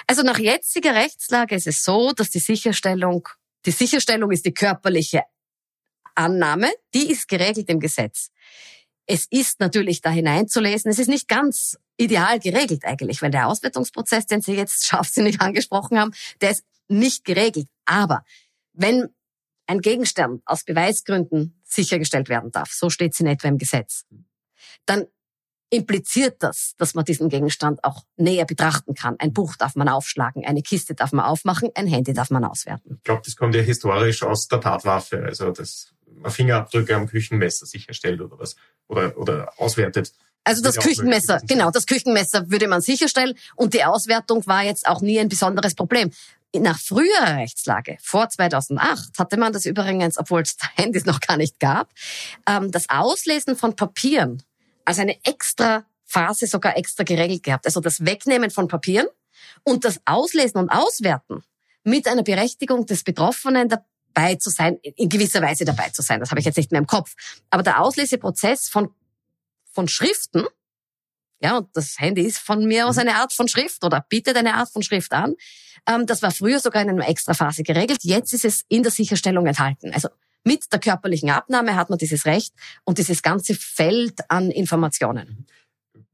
Also 0.07 0.23
nach 0.23 0.39
jetziger 0.39 0.95
Rechtslage 0.95 1.55
ist 1.55 1.67
es 1.67 1.85
so, 1.85 2.13
dass 2.13 2.31
die 2.31 2.39
Sicherstellung, 2.39 3.29
die 3.67 3.71
Sicherstellung 3.71 4.31
ist 4.31 4.47
die 4.47 4.55
körperliche 4.55 5.25
Annahme, 6.15 6.71
die 6.95 7.11
ist 7.11 7.29
geregelt 7.29 7.69
im 7.69 7.79
Gesetz. 7.79 8.31
Es 9.05 9.27
ist 9.29 9.61
natürlich 9.61 10.01
da 10.01 10.09
hineinzulesen. 10.09 10.91
Es 10.91 10.99
ist 10.99 11.09
nicht 11.09 11.29
ganz 11.29 11.77
ideal 11.99 12.39
geregelt 12.39 12.87
eigentlich, 12.87 13.21
weil 13.21 13.31
der 13.31 13.49
Auswertungsprozess, 13.49 14.25
den 14.25 14.41
Sie 14.41 14.55
jetzt 14.55 14.87
scharfsinnig 14.87 15.39
angesprochen 15.43 15.99
haben, 15.99 16.15
der 16.41 16.53
ist 16.53 16.65
nicht 16.89 17.25
geregelt. 17.27 17.67
Aber 17.85 18.25
wenn 18.73 19.11
ein 19.67 19.81
Gegenstand 19.81 20.43
aus 20.45 20.65
Beweisgründen 20.65 21.61
sichergestellt 21.65 22.29
werden 22.29 22.51
darf, 22.51 22.71
so 22.73 22.91
steht 22.91 23.15
es 23.15 23.21
in 23.21 23.27
etwa 23.27 23.49
im 23.49 23.59
Gesetz, 23.59 24.05
dann 24.87 25.07
impliziert 25.71 26.43
das, 26.43 26.75
dass 26.77 26.95
man 26.95 27.05
diesen 27.05 27.31
Gegenstand 27.31 27.83
auch 27.83 28.05
näher 28.17 28.45
betrachten 28.45 28.95
kann. 28.95 29.17
Ein 29.19 29.33
Buch 29.33 29.57
darf 29.57 29.75
man 29.75 29.89
aufschlagen, 29.89 30.45
eine 30.45 30.63
Kiste 30.63 30.95
darf 30.95 31.13
man 31.13 31.25
aufmachen, 31.25 31.71
ein 31.75 31.87
Handy 31.87 32.13
darf 32.13 32.31
man 32.31 32.45
auswerten. 32.45 32.97
Ich 32.99 33.05
glaube, 33.05 33.23
das 33.25 33.37
kommt 33.37 33.55
ja 33.55 33.63
historisch 33.63 34.23
aus 34.23 34.49
der 34.49 34.61
Tatwaffe, 34.61 35.25
also 35.25 35.51
dass 35.51 35.95
man 36.15 36.31
Fingerabdrücke 36.31 36.95
am 36.95 37.07
Küchenmesser 37.07 37.65
sicherstellt 37.65 38.21
oder 38.21 38.39
was 38.39 38.55
oder 38.87 39.17
oder 39.17 39.53
auswertet. 39.57 40.13
Also 40.45 40.61
das 40.61 40.77
Küchenmesser, 40.77 41.41
genau, 41.47 41.71
das 41.71 41.87
Küchenmesser 41.87 42.51
würde 42.51 42.69
man 42.69 42.81
sicherstellen 42.81 43.35
und 43.57 43.75
die 43.75 43.85
Auswertung 43.85 44.47
war 44.47 44.65
jetzt 44.65 44.87
auch 44.87 45.01
nie 45.01 45.19
ein 45.21 45.29
besonderes 45.29 45.75
Problem. 45.75 46.11
Nach 46.55 46.79
früherer 46.79 47.37
Rechtslage, 47.39 47.97
vor 48.03 48.29
2008, 48.29 49.19
hatte 49.19 49.39
man 49.39 49.53
das 49.53 49.65
übrigens, 49.65 50.19
obwohl 50.19 50.43
es 50.43 50.57
Handys 50.77 51.07
noch 51.07 51.21
gar 51.21 51.37
nicht 51.37 51.59
gab, 51.61 51.91
ähm, 52.47 52.71
das 52.71 52.91
Auslesen 52.91 53.57
von 53.57 53.75
Papieren 53.75 54.43
als 54.85 54.99
eine 54.99 55.17
extra 55.25 55.85
Phase 56.05 56.47
sogar 56.47 56.77
extra 56.77 57.05
geregelt 57.05 57.43
gehabt. 57.43 57.65
Also 57.67 57.81
das 57.81 58.05
Wegnehmen 58.05 58.51
von 58.51 58.69
Papieren 58.69 59.07
und 59.63 59.85
das 59.85 60.01
Auslesen 60.05 60.59
und 60.61 60.69
Auswerten 60.69 61.43
mit 61.85 62.07
einer 62.07 62.23
Berechtigung 62.23 62.87
des 62.87 63.03
Betroffenen 63.03 63.69
dabei 63.69 64.35
zu 64.37 64.51
sein, 64.51 64.79
in 64.83 65.09
gewisser 65.09 65.41
Weise 65.41 65.65
dabei 65.65 65.89
zu 65.89 66.03
sein. 66.03 66.21
Das 66.21 66.31
habe 66.31 66.41
ich 66.41 66.47
jetzt 66.47 66.57
nicht 66.57 66.71
mehr 66.71 66.81
im 66.81 66.87
Kopf. 66.87 67.15
Aber 67.51 67.63
der 67.63 67.81
Ausleseprozess 67.81 68.69
von, 68.69 68.95
von 69.73 69.89
Schriften, 69.89 70.47
ja, 71.43 71.59
und 71.59 71.69
das 71.75 71.99
Handy 71.99 72.23
ist 72.23 72.39
von 72.39 72.65
mir 72.65 72.87
aus 72.87 72.99
eine 72.99 73.17
Art 73.17 73.33
von 73.33 73.49
Schrift 73.49 73.85
oder 73.85 74.05
bietet 74.09 74.37
eine 74.37 74.55
Art 74.55 74.71
von 74.71 74.83
Schrift 74.83 75.13
an. 75.13 75.35
Ähm, 75.89 76.07
das 76.07 76.23
war 76.23 76.31
früher 76.31 76.61
sogar 76.61 76.83
in 76.83 76.91
einer 76.91 77.09
Extraphase 77.09 77.65
geregelt. 77.65 78.01
Jetzt 78.03 78.33
ist 78.33 78.45
es 78.45 78.63
in 78.69 78.83
der 78.83 78.93
Sicherstellung 78.93 79.47
enthalten. 79.47 79.93
Also 79.93 80.09
mit 80.45 80.73
der 80.73 80.79
körperlichen 80.79 81.31
Abnahme 81.31 81.75
hat 81.75 81.91
man 81.91 81.99
dieses 81.99 82.27
Recht 82.27 82.55
und 82.85 82.99
dieses 82.99 83.23
ganze 83.23 83.55
Feld 83.55 84.21
an 84.29 84.51
Informationen. 84.51 85.47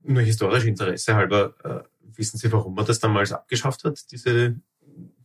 Nur 0.02 0.22
historisch 0.22 0.64
Interesse 0.64 1.14
halber, 1.14 1.54
äh, 1.62 2.16
wissen 2.16 2.38
Sie, 2.38 2.50
warum 2.50 2.74
man 2.74 2.86
das 2.86 2.98
damals 2.98 3.32
abgeschafft 3.32 3.84
hat, 3.84 4.10
diese 4.10 4.56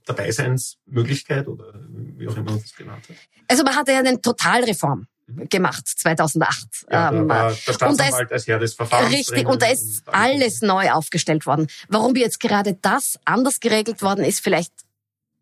Dabeiseinsmöglichkeit 0.06 1.48
oder 1.48 1.74
wie 1.88 2.28
auch 2.28 2.36
immer 2.36 2.52
man 2.52 2.62
das 2.62 2.76
genannt 2.76 3.08
hat? 3.08 3.16
Also 3.48 3.64
man 3.64 3.76
hatte 3.76 3.94
ja 3.94 4.00
eine 4.00 4.20
Totalreform 4.20 5.00
mhm. 5.00 5.08
Gemacht 5.28 5.88
2008. 5.88 6.86
Ja, 6.92 7.12
da 7.12 7.18
ähm, 7.18 7.30
war 7.30 7.50
der 7.50 7.74
Staatsanwalt 7.74 8.32
als 8.32 8.48
Herr 8.48 8.60
des 8.60 8.74
Verfahrens. 8.74 9.14
Richtig, 9.14 9.48
und 9.48 9.62
da 9.62 9.68
ist 9.68 10.04
alles 10.08 10.62
neu 10.62 10.92
aufgestellt 10.92 11.46
worden. 11.46 11.68
Warum 11.88 12.16
jetzt 12.16 12.40
gerade 12.40 12.78
das 12.82 13.20
anders 13.26 13.60
geregelt 13.60 14.02
worden 14.02 14.24
ist, 14.24 14.42
vielleicht 14.42 14.72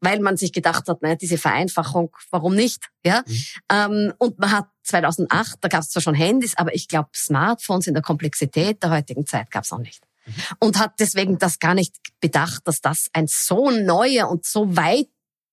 weil 0.01 0.19
man 0.19 0.35
sich 0.35 0.51
gedacht 0.51 0.87
hat, 0.89 1.01
naja, 1.01 1.15
diese 1.15 1.37
Vereinfachung, 1.37 2.09
warum 2.31 2.55
nicht? 2.55 2.89
Ja. 3.05 3.23
Mhm. 3.25 3.43
Ähm, 3.71 4.13
und 4.17 4.39
man 4.39 4.51
hat 4.51 4.65
2008, 4.83 5.59
da 5.61 5.67
gab 5.67 5.81
es 5.81 5.89
zwar 5.91 6.01
schon 6.01 6.15
Handys, 6.15 6.57
aber 6.57 6.73
ich 6.73 6.87
glaube, 6.87 7.09
Smartphones 7.15 7.87
in 7.87 7.93
der 7.93 8.03
Komplexität 8.03 8.81
der 8.81 8.89
heutigen 8.89 9.27
Zeit 9.27 9.51
gab 9.51 9.63
es 9.63 9.71
noch 9.71 9.79
nicht. 9.79 10.03
Mhm. 10.25 10.33
Und 10.59 10.79
hat 10.79 10.93
deswegen 10.99 11.37
das 11.37 11.59
gar 11.59 11.75
nicht 11.75 11.95
bedacht, 12.19 12.67
dass 12.67 12.81
das 12.81 13.09
ein 13.13 13.27
so 13.27 13.69
neuer 13.69 14.27
und 14.29 14.43
so 14.43 14.75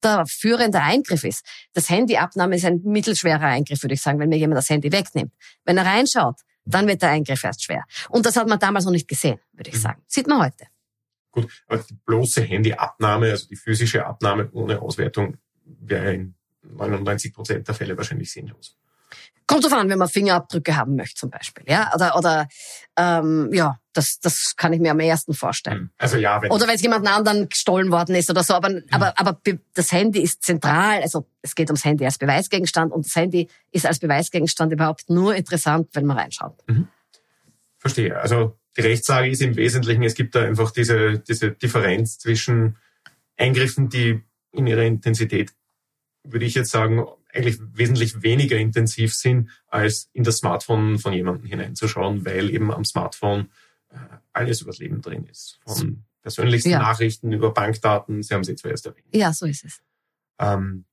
weiterführender 0.03 0.83
Eingriff 0.83 1.25
ist. 1.25 1.45
Das 1.73 1.89
Handyabnahme 1.91 2.57
ist 2.57 2.65
ein 2.65 2.81
mittelschwerer 2.85 3.43
Eingriff, 3.43 3.83
würde 3.83 3.95
ich 3.95 4.03
sagen, 4.03 4.19
wenn 4.19 4.29
mir 4.29 4.39
jemand 4.39 4.59
das 4.59 4.71
Handy 4.71 4.91
wegnimmt. 4.93 5.33
Wenn 5.65 5.77
er 5.77 5.87
reinschaut, 5.87 6.41
dann 6.65 6.87
wird 6.87 7.03
der 7.03 7.11
Eingriff 7.11 7.43
erst 7.45 7.65
schwer. 7.65 7.85
Und 8.09 8.27
das 8.27 8.37
hat 8.37 8.49
man 8.49 8.59
damals 8.59 8.85
noch 8.85 8.93
nicht 8.93 9.09
gesehen, 9.09 9.41
würde 9.53 9.71
ich 9.71 9.77
mhm. 9.77 9.81
sagen. 9.81 10.03
Sieht 10.07 10.27
man 10.27 10.43
heute. 10.43 10.67
Gut, 11.31 11.49
aber 11.67 11.79
die 11.79 11.95
bloße 11.95 12.43
Handyabnahme, 12.43 13.31
also 13.31 13.47
die 13.49 13.57
physische 13.57 14.05
Abnahme 14.05 14.51
ohne 14.53 14.81
Auswertung, 14.81 15.37
wäre 15.65 16.15
in 16.15 16.35
99 16.63 17.33
Prozent 17.33 17.69
der 17.69 17.75
Fälle 17.75 17.97
wahrscheinlich 17.97 18.31
sinnlos. 18.31 18.77
Kommt 19.47 19.65
drauf 19.65 19.73
an, 19.73 19.89
wenn 19.89 19.99
man 19.99 20.09
Fingerabdrücke 20.09 20.77
haben 20.77 20.95
möchte 20.95 21.15
zum 21.15 21.31
Beispiel, 21.31 21.65
ja, 21.67 21.91
oder 21.95 22.17
oder 22.17 22.49
ähm, 22.99 23.49
ja, 23.53 23.79
das 23.99 24.21
das 24.21 24.55
kann 24.57 24.73
ich 24.73 24.81
mir 24.81 24.93
am 24.93 25.01
ersten 25.01 25.35
vorstellen. 25.35 25.79
Hm. 25.79 25.91
Also 25.99 26.17
ja, 26.17 26.41
wenn 26.41 26.51
oder 26.51 26.67
wenn 26.67 26.77
es 26.77 26.83
jemand 26.83 27.07
anderen 27.07 27.49
gestohlen 27.49 27.91
worden 27.91 28.15
ist 28.15 28.31
oder 28.31 28.43
so, 28.43 28.55
aber 28.55 28.71
mhm. 28.71 28.85
aber 28.91 29.13
aber 29.19 29.41
das 29.75 29.93
Handy 29.93 30.21
ist 30.21 30.43
zentral, 30.43 31.03
also 31.03 31.27
es 31.43 31.55
geht 31.55 31.69
ums 31.69 31.85
Handy 31.85 32.05
als 32.05 32.19
Beweisgegenstand 32.19 32.93
und 32.93 33.05
das 33.05 33.15
Handy 33.17 33.49
ist 33.73 33.87
als 33.87 33.99
Beweisgegenstand 33.99 34.73
überhaupt 34.73 35.11
nur 35.11 35.35
interessant, 35.35 35.89
wenn 35.93 36.07
man 36.07 36.19
reinschaut. 36.19 36.57
Mhm. 36.69 36.89
Verstehe. 37.79 38.19
Also 38.19 38.57
die 38.77 38.83
Rechtslage 38.83 39.29
ist 39.29 39.43
im 39.43 39.57
Wesentlichen, 39.57 40.03
es 40.03 40.15
gibt 40.15 40.35
da 40.35 40.43
einfach 40.43 40.71
diese, 40.71 41.19
diese 41.19 41.51
Differenz 41.51 42.19
zwischen 42.19 42.77
Eingriffen, 43.37 43.89
die 43.89 44.23
in 44.53 44.67
ihrer 44.67 44.83
Intensität, 44.83 45.53
würde 46.25 46.45
ich 46.45 46.55
jetzt 46.55 46.71
sagen, 46.71 47.05
eigentlich 47.33 47.59
wesentlich 47.75 48.23
weniger 48.23 48.57
intensiv 48.57 49.15
sind, 49.15 49.51
als 49.69 50.09
in 50.13 50.25
das 50.25 50.39
Smartphone 50.39 50.99
von 50.99 51.13
jemandem 51.13 51.47
hineinzuschauen, 51.47 52.25
weil 52.25 52.51
eben 52.51 52.73
am 52.73 52.85
Smartphone 52.85 53.49
alles 54.33 54.61
übers 54.61 54.79
Leben 54.79 55.01
drin 55.01 55.27
ist. 55.27 55.61
Von 55.67 56.05
persönlichsten 56.23 56.71
ja. 56.71 56.79
Nachrichten 56.81 57.33
über 57.33 57.53
Bankdaten, 57.53 58.23
Sie 58.23 58.35
haben 58.35 58.45
sie 58.45 58.55
zuerst 58.55 58.87
erwähnt. 58.87 59.07
Ja, 59.15 59.33
so 59.33 59.47
ist 59.47 59.65
es. 59.65 59.81
Ähm, 60.39 60.85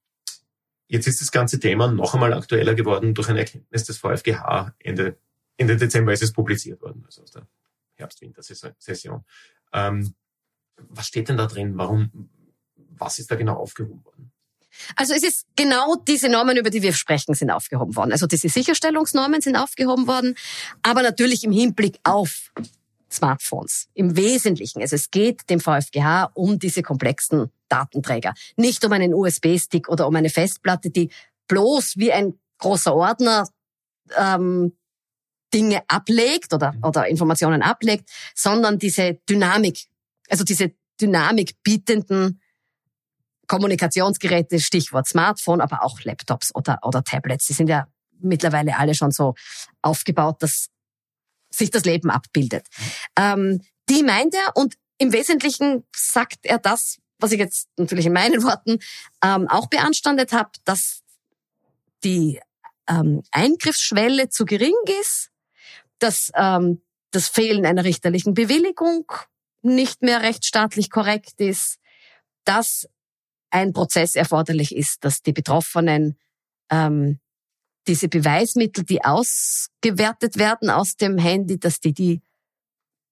jetzt 0.87 1.07
ist 1.07 1.21
das 1.21 1.31
ganze 1.31 1.59
Thema 1.59 1.91
noch 1.91 2.13
einmal 2.13 2.33
aktueller 2.33 2.73
geworden 2.73 3.13
durch 3.13 3.29
eine 3.29 3.39
Erkenntnis 3.39 3.83
des 3.83 3.97
VfGH. 3.97 4.73
Ende, 4.79 5.17
Ende 5.57 5.77
Dezember 5.77 6.13
ist 6.13 6.23
es 6.23 6.31
publiziert 6.31 6.81
worden, 6.81 7.03
also 7.05 7.23
aus 7.23 7.31
der 7.31 7.47
Herbst-Winter-Session. 7.95 9.23
Ähm, 9.73 10.15
was 10.77 11.07
steht 11.07 11.29
denn 11.29 11.37
da 11.37 11.47
drin? 11.47 11.77
Warum, 11.77 12.29
was 12.75 13.19
ist 13.19 13.31
da 13.31 13.35
genau 13.35 13.55
aufgehoben 13.55 14.03
worden? 14.05 14.31
Also 14.95 15.13
es 15.13 15.23
ist 15.23 15.47
genau 15.55 15.95
diese 15.95 16.29
Normen, 16.29 16.57
über 16.57 16.69
die 16.69 16.81
wir 16.81 16.93
sprechen, 16.93 17.33
sind 17.33 17.49
aufgehoben 17.49 17.95
worden. 17.95 18.11
Also 18.11 18.27
diese 18.27 18.49
Sicherstellungsnormen 18.49 19.41
sind 19.41 19.55
aufgehoben 19.55 20.07
worden, 20.07 20.35
aber 20.81 21.01
natürlich 21.01 21.43
im 21.45 21.51
Hinblick 21.51 21.99
auf 22.03 22.51
Smartphones. 23.15 23.87
Im 23.93 24.15
Wesentlichen. 24.15 24.81
Also 24.81 24.95
es 24.95 25.11
geht 25.11 25.49
dem 25.49 25.59
VfGH 25.59 26.31
um 26.33 26.59
diese 26.59 26.83
komplexen 26.83 27.51
Datenträger. 27.69 28.33
Nicht 28.55 28.83
um 28.85 28.91
einen 28.91 29.13
USB-Stick 29.13 29.89
oder 29.89 30.07
um 30.07 30.15
eine 30.15 30.29
Festplatte, 30.29 30.89
die 30.89 31.09
bloß 31.47 31.97
wie 31.97 32.11
ein 32.11 32.33
großer 32.59 32.95
Ordner 32.95 33.47
ähm, 34.17 34.73
Dinge 35.53 35.83
ablegt 35.87 36.53
oder, 36.53 36.73
mhm. 36.73 36.83
oder 36.83 37.07
Informationen 37.07 37.61
ablegt, 37.61 38.09
sondern 38.35 38.77
diese 38.77 39.15
Dynamik, 39.29 39.85
also 40.29 40.43
diese 40.43 40.71
Dynamik 40.99 41.55
bietenden 41.63 42.41
Kommunikationsgeräte, 43.47 44.59
Stichwort 44.59 45.07
Smartphone, 45.07 45.61
aber 45.61 45.83
auch 45.83 46.01
Laptops 46.01 46.53
oder, 46.55 46.79
oder 46.81 47.03
Tablets. 47.03 47.45
Die 47.45 47.53
sind 47.53 47.67
ja 47.67 47.87
mittlerweile 48.19 48.77
alle 48.77 48.95
schon 48.95 49.11
so 49.11 49.35
aufgebaut, 49.81 50.41
dass 50.41 50.67
sich 51.57 51.71
das 51.71 51.85
Leben 51.85 52.09
abbildet. 52.09 52.67
Ähm, 53.17 53.61
die 53.89 54.03
meint 54.03 54.33
er 54.33 54.55
und 54.55 54.75
im 54.97 55.13
Wesentlichen 55.13 55.83
sagt 55.95 56.39
er 56.43 56.57
das, 56.57 56.97
was 57.19 57.31
ich 57.31 57.39
jetzt 57.39 57.69
natürlich 57.77 58.05
in 58.05 58.13
meinen 58.13 58.43
Worten 58.43 58.79
ähm, 59.23 59.47
auch 59.47 59.67
beanstandet 59.67 60.31
habe, 60.33 60.51
dass 60.63 61.01
die 62.03 62.39
ähm, 62.87 63.23
Eingriffsschwelle 63.31 64.29
zu 64.29 64.45
gering 64.45 64.75
ist, 65.01 65.31
dass 65.99 66.31
ähm, 66.35 66.81
das 67.11 67.29
Fehlen 67.29 67.65
einer 67.65 67.83
richterlichen 67.83 68.33
Bewilligung 68.33 69.11
nicht 69.61 70.01
mehr 70.01 70.21
rechtsstaatlich 70.21 70.89
korrekt 70.89 71.39
ist, 71.39 71.77
dass 72.43 72.87
ein 73.49 73.73
Prozess 73.73 74.15
erforderlich 74.15 74.75
ist, 74.75 75.03
dass 75.03 75.21
die 75.21 75.33
Betroffenen 75.33 76.17
ähm, 76.69 77.19
diese 77.87 78.07
Beweismittel, 78.07 78.83
die 78.83 79.03
ausgewertet 79.03 80.37
werden 80.37 80.69
aus 80.69 80.95
dem 80.95 81.17
Handy, 81.17 81.59
dass 81.59 81.79
die 81.79 81.93
die 81.93 82.21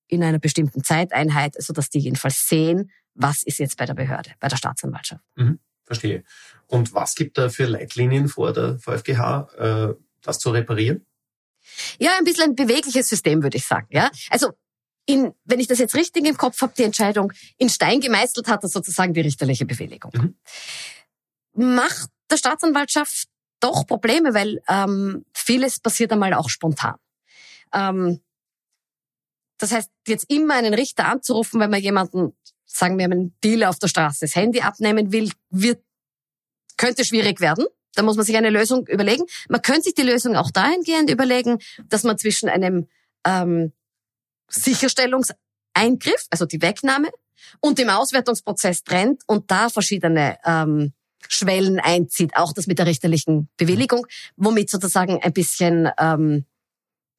in 0.07 0.23
einer 0.23 0.39
bestimmten 0.39 0.83
Zeiteinheit, 0.83 1.55
also 1.57 1.73
dass 1.73 1.89
die 1.89 1.99
jedenfalls 1.99 2.47
sehen, 2.47 2.91
was 3.15 3.43
ist 3.43 3.59
jetzt 3.59 3.77
bei 3.77 3.85
der 3.85 3.93
Behörde, 3.93 4.31
bei 4.39 4.47
der 4.47 4.57
Staatsanwaltschaft. 4.57 5.23
Mhm, 5.35 5.59
verstehe. 5.85 6.23
Und 6.67 6.93
was 6.93 7.15
gibt 7.15 7.37
da 7.37 7.49
für 7.49 7.65
Leitlinien 7.65 8.27
vor 8.27 8.53
der 8.53 8.79
VfGH, 8.79 9.47
äh, 9.57 9.93
das 10.21 10.39
zu 10.39 10.51
reparieren? 10.51 11.05
Ja, 11.99 12.11
ein 12.17 12.25
bisschen 12.25 12.51
ein 12.51 12.55
bewegliches 12.55 13.07
System, 13.09 13.41
würde 13.43 13.57
ich 13.57 13.65
sagen. 13.65 13.87
Ja, 13.89 14.09
also 14.29 14.51
in, 15.05 15.33
wenn 15.45 15.59
ich 15.59 15.67
das 15.67 15.79
jetzt 15.79 15.95
richtig 15.95 16.25
im 16.25 16.37
Kopf 16.37 16.61
habe, 16.61 16.73
die 16.77 16.83
Entscheidung 16.83 17.33
in 17.57 17.69
Stein 17.69 17.99
gemeißelt 17.99 18.47
hat, 18.47 18.63
das 18.63 18.71
sozusagen 18.71 19.13
die 19.13 19.21
richterliche 19.21 19.65
Bewilligung. 19.65 20.11
Mhm. 20.13 21.75
Macht 21.75 22.09
der 22.29 22.37
Staatsanwaltschaft 22.37 23.27
doch 23.63 23.87
Probleme, 23.87 24.33
weil 24.33 24.61
ähm, 24.67 25.25
vieles 25.33 25.79
passiert 25.79 26.11
einmal 26.11 26.33
auch 26.33 26.49
spontan. 26.49 26.95
Ähm, 27.73 28.21
das 29.57 29.71
heißt, 29.71 29.89
jetzt 30.07 30.29
immer 30.29 30.55
einen 30.55 30.73
Richter 30.73 31.07
anzurufen, 31.07 31.59
wenn 31.59 31.69
man 31.69 31.81
jemanden, 31.81 32.35
sagen 32.65 32.97
wir, 32.97 33.05
einen 33.05 33.35
Dealer 33.43 33.69
auf 33.69 33.79
der 33.79 33.87
Straße 33.87 34.19
das 34.21 34.35
Handy 34.35 34.61
abnehmen 34.61 35.11
will, 35.11 35.31
wird, 35.49 35.83
könnte 36.77 37.05
schwierig 37.05 37.39
werden. 37.39 37.65
Da 37.95 38.01
muss 38.01 38.15
man 38.15 38.25
sich 38.25 38.35
eine 38.35 38.49
Lösung 38.49 38.87
überlegen. 38.87 39.23
Man 39.49 39.61
könnte 39.61 39.83
sich 39.83 39.93
die 39.93 40.01
Lösung 40.01 40.35
auch 40.35 40.51
dahingehend 40.51 41.09
überlegen, 41.09 41.59
dass 41.85 42.03
man 42.03 42.17
zwischen 42.17 42.49
einem 42.49 42.89
ähm, 43.25 43.71
Sicherstellungseingriff, 44.49 46.27
also 46.29 46.45
die 46.45 46.61
Wegnahme, 46.61 47.09
und 47.59 47.77
dem 47.77 47.89
Auswertungsprozess 47.89 48.83
trennt 48.83 49.21
und 49.27 49.51
da 49.51 49.69
verschiedene 49.69 50.37
ähm, 50.43 50.93
Schwellen 51.29 51.79
einzieht, 51.79 52.35
auch 52.35 52.53
das 52.53 52.67
mit 52.67 52.79
der 52.79 52.85
richterlichen 52.85 53.49
Bewilligung, 53.57 54.05
womit 54.35 54.69
sozusagen 54.69 55.21
ein 55.21 55.33
bisschen 55.33 55.89
ähm, 55.97 56.45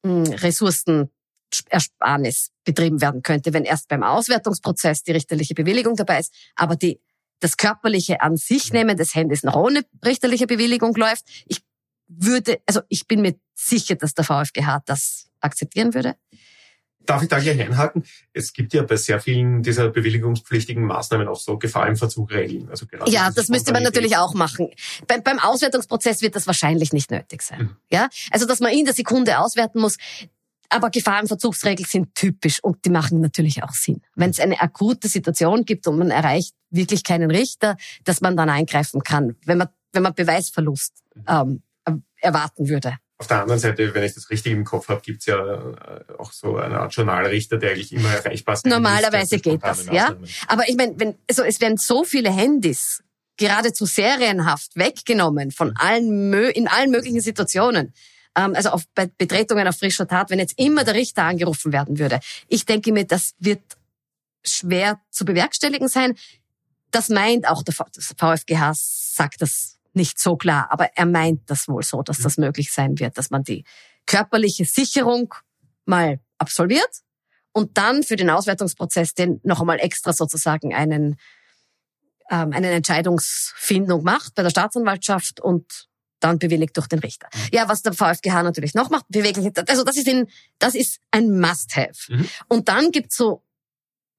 hm, 0.05 0.23
Ressourcenersparnis 0.23 2.51
betrieben 2.63 3.01
werden 3.01 3.23
könnte, 3.23 3.53
wenn 3.53 3.63
erst 3.63 3.87
beim 3.87 4.03
Auswertungsprozess 4.03 5.03
die 5.03 5.11
richterliche 5.11 5.53
Bewilligung 5.53 5.95
dabei 5.95 6.19
ist, 6.19 6.33
aber 6.55 6.75
die 6.75 6.99
das 7.39 7.57
körperliche 7.57 8.21
an 8.21 8.37
sich 8.37 8.71
nehmen 8.71 8.97
des 8.97 9.13
Handys 9.13 9.43
noch 9.43 9.55
ohne 9.55 9.81
richterliche 10.03 10.47
Bewilligung 10.47 10.95
läuft. 10.95 11.25
Ich 11.47 11.61
würde, 12.07 12.59
also 12.65 12.81
ich 12.87 13.07
bin 13.07 13.21
mir 13.21 13.35
sicher, 13.53 13.95
dass 13.95 14.13
der 14.13 14.23
VfGH 14.23 14.83
das 14.85 15.29
akzeptieren 15.41 15.93
würde. 15.93 16.15
Darf 17.05 17.21
ich 17.21 17.29
da 17.29 17.39
gleich 17.39 17.59
einhaken? 17.59 18.03
Es 18.33 18.53
gibt 18.53 18.73
ja 18.73 18.83
bei 18.83 18.95
sehr 18.95 19.19
vielen 19.19 19.61
dieser 19.63 19.89
bewilligungspflichtigen 19.89 20.83
Maßnahmen 20.85 21.27
auch 21.27 21.39
so 21.39 21.57
Gefahrenverzugregeln. 21.57 22.69
Also 22.69 22.85
gerade 22.85 23.09
ja, 23.11 23.31
das 23.31 23.49
müsste 23.49 23.73
man 23.73 23.83
natürlich 23.83 24.17
auch 24.17 24.33
machen. 24.33 24.69
Beim, 25.07 25.23
beim 25.23 25.39
Auswertungsprozess 25.39 26.21
wird 26.21 26.35
das 26.35 26.47
wahrscheinlich 26.47 26.93
nicht 26.93 27.11
nötig 27.11 27.41
sein. 27.41 27.61
Mhm. 27.61 27.75
Ja, 27.89 28.09
also 28.31 28.45
dass 28.45 28.59
man 28.59 28.71
in 28.71 28.85
der 28.85 28.93
Sekunde 28.93 29.39
auswerten 29.39 29.79
muss. 29.79 29.97
Aber 30.69 30.89
Gefahrenverzugsregeln 30.89 31.87
sind 31.87 32.15
typisch 32.15 32.61
und 32.61 32.83
die 32.85 32.89
machen 32.89 33.21
natürlich 33.21 33.63
auch 33.63 33.73
Sinn. 33.73 34.01
Wenn 34.15 34.31
es 34.31 34.39
eine 34.39 34.59
akute 34.59 35.07
Situation 35.07 35.63
gibt 35.63 35.87
und 35.87 35.97
man 35.97 36.09
erreicht 36.11 36.55
wirklich 36.69 37.03
keinen 37.03 37.29
Richter, 37.29 37.77
dass 38.03 38.21
man 38.21 38.35
dann 38.35 38.49
eingreifen 38.49 39.01
kann, 39.01 39.35
wenn 39.45 39.59
man, 39.59 39.69
wenn 39.93 40.03
man 40.03 40.13
Beweisverlust 40.13 41.03
mhm. 41.13 41.23
ähm, 41.85 42.03
erwarten 42.19 42.67
würde. 42.67 42.97
Auf 43.17 43.27
der 43.27 43.41
anderen 43.41 43.59
Seite, 43.59 43.93
wenn 43.93 44.03
ich 44.03 44.13
das 44.13 44.29
richtig 44.29 44.51
im 44.51 44.65
Kopf 44.65 44.89
habe, 44.89 45.01
gibt's 45.01 45.25
ja 45.25 45.37
äh, 45.37 46.03
auch 46.17 46.33
so 46.33 46.57
eine 46.57 46.79
Art 46.79 46.93
Journalrichter, 46.93 47.57
der 47.57 47.71
eigentlich 47.71 47.93
immer 47.93 48.09
erreichbar 48.13 48.55
ist. 48.55 48.65
Normalerweise 48.65 49.39
geht 49.39 49.63
das, 49.63 49.85
ja. 49.85 50.15
Aber 50.47 50.67
ich 50.67 50.75
meine, 50.75 50.95
wenn, 50.97 51.15
also 51.29 51.43
es 51.43 51.61
werden 51.61 51.77
so 51.77 52.03
viele 52.03 52.29
Handys 52.29 53.01
geradezu 53.37 53.85
serienhaft 53.85 54.75
weggenommen 54.75 55.51
von 55.51 55.73
allen, 55.77 56.33
in 56.33 56.67
allen 56.67 56.91
möglichen 56.91 57.21
Situationen. 57.21 57.93
Ähm, 58.35 58.53
also 58.53 58.69
auf 58.69 58.83
bei 58.93 59.07
Betretungen 59.17 59.67
auf 59.67 59.77
frischer 59.77 60.07
Tat, 60.07 60.29
wenn 60.29 60.39
jetzt 60.39 60.59
immer 60.59 60.83
der 60.83 60.95
Richter 60.95 61.23
angerufen 61.23 61.71
werden 61.71 61.97
würde. 61.97 62.19
Ich 62.47 62.65
denke 62.65 62.91
mir, 62.91 63.05
das 63.05 63.33
wird 63.39 63.61
schwer 64.43 64.99
zu 65.09 65.25
bewerkstelligen 65.25 65.87
sein. 65.87 66.15
Das 66.91 67.09
meint 67.09 67.47
auch 67.47 67.63
der 67.63 67.73
VfGH, 67.73 68.73
sagt 68.75 69.41
das 69.41 69.74
nicht 69.95 70.19
so 70.19 70.35
klar, 70.35 70.67
aber 70.71 70.89
er 70.95 71.05
meint 71.05 71.49
das 71.49 71.67
wohl 71.67 71.83
so, 71.83 72.01
dass 72.01 72.19
das 72.19 72.37
möglich 72.37 72.71
sein 72.71 72.99
wird, 72.99 73.17
dass 73.17 73.29
man 73.29 73.43
die 73.43 73.63
körperliche 74.05 74.65
Sicherung 74.65 75.33
mal 75.85 76.19
absolviert 76.37 77.01
und 77.51 77.77
dann 77.77 78.03
für 78.03 78.15
den 78.15 78.29
Auswertungsprozess 78.29 79.13
den 79.13 79.39
noch 79.43 79.61
einmal 79.61 79.79
extra 79.79 80.13
sozusagen 80.13 80.73
einen 80.73 81.17
ähm, 82.29 82.53
eine 82.53 82.71
Entscheidungsfindung 82.71 84.03
macht 84.03 84.35
bei 84.35 84.43
der 84.43 84.49
Staatsanwaltschaft 84.49 85.39
und 85.39 85.87
dann 86.19 86.39
bewilligt 86.39 86.75
durch 86.75 86.87
den 86.87 86.99
Richter. 86.99 87.27
Mhm. 87.33 87.39
Ja, 87.51 87.69
was 87.69 87.81
der 87.81 87.93
VfGH 87.93 88.43
natürlich 88.43 88.73
noch 88.73 88.89
macht, 88.89 89.05
beweglich, 89.09 89.51
also 89.67 89.83
das 89.83 89.97
ist 89.97 90.07
in, 90.07 90.27
das 90.59 90.75
ist 90.75 90.99
ein 91.11 91.39
Must-have. 91.39 91.93
Mhm. 92.09 92.29
Und 92.47 92.67
dann 92.67 92.91
gibt's 92.91 93.17
so, 93.17 93.43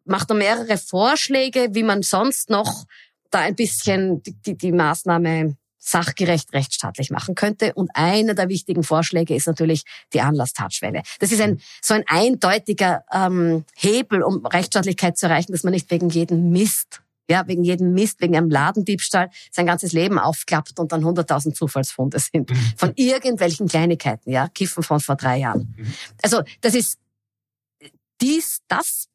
macht 0.05 0.31
er 0.31 0.37
mehrere 0.37 0.79
Vorschläge, 0.79 1.71
wie 1.73 1.83
man 1.83 2.03
sonst 2.03 2.49
noch 2.49 2.85
da 3.31 3.41
ein 3.41 3.57
bisschen 3.57 4.23
die, 4.23 4.35
die, 4.41 4.57
die 4.57 4.73
Maßnahme 4.73 5.57
sachgerecht 5.87 6.53
rechtsstaatlich 6.53 7.11
machen 7.11 7.35
könnte. 7.35 7.73
Und 7.75 7.91
einer 7.95 8.35
der 8.35 8.49
wichtigen 8.49 8.83
Vorschläge 8.83 9.35
ist 9.35 9.47
natürlich 9.47 9.85
die 10.13 10.21
Anlasstatschwelle. 10.21 11.03
Das 11.21 11.33
ist 11.33 11.41
ein 11.41 11.61
so 11.81 11.95
ein 11.95 12.05
eindeutiger 12.07 13.05
ähm, 13.13 13.65
Hebel, 13.77 14.23
um 14.23 14.45
Rechtsstaatlichkeit 14.45 15.17
zu 15.17 15.27
erreichen, 15.27 15.53
dass 15.53 15.63
man 15.63 15.73
nicht 15.73 15.91
wegen 15.91 16.09
jedem 16.09 16.51
Mist 16.51 17.03
ja, 17.29 17.47
wegen 17.49 17.65
jedem 17.65 17.93
Mist, 17.93 18.21
wegen 18.21 18.37
einem 18.37 18.51
Ladendiebstahl 18.51 19.31
sein 19.51 19.67
ganzes 19.67 19.93
Leben 19.93 20.17
aufklappt 20.17 20.79
und 20.79 20.93
dann 20.93 21.03
100.000 21.03 21.55
Zufallsfunde 21.55 22.21
sind. 22.21 22.51
Mhm. 22.51 22.73
Von 22.77 22.93
irgendwelchen 22.95 23.67
Kleinigkeiten, 23.67 24.31
ja, 24.31 24.47
Kiffen 24.47 24.85
von 24.85 25.01
vor 25.01 25.17
drei 25.17 25.39
Jahren. 25.39 25.75
Mhm. 25.77 25.93
Also, 26.23 26.43
das 26.61 26.75
ist, 26.75 26.99
dies, 28.21 28.61
das 28.69 29.09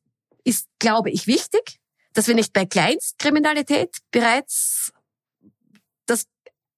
ist, 0.43 0.67
glaube 0.79 1.09
ich, 1.09 1.27
wichtig, 1.27 1.79
dass 2.13 2.27
wir 2.27 2.35
nicht 2.35 2.51
bei 2.51 2.65
Kleinstkriminalität 2.65 3.99
bereits 4.11 4.91
das 6.05 6.25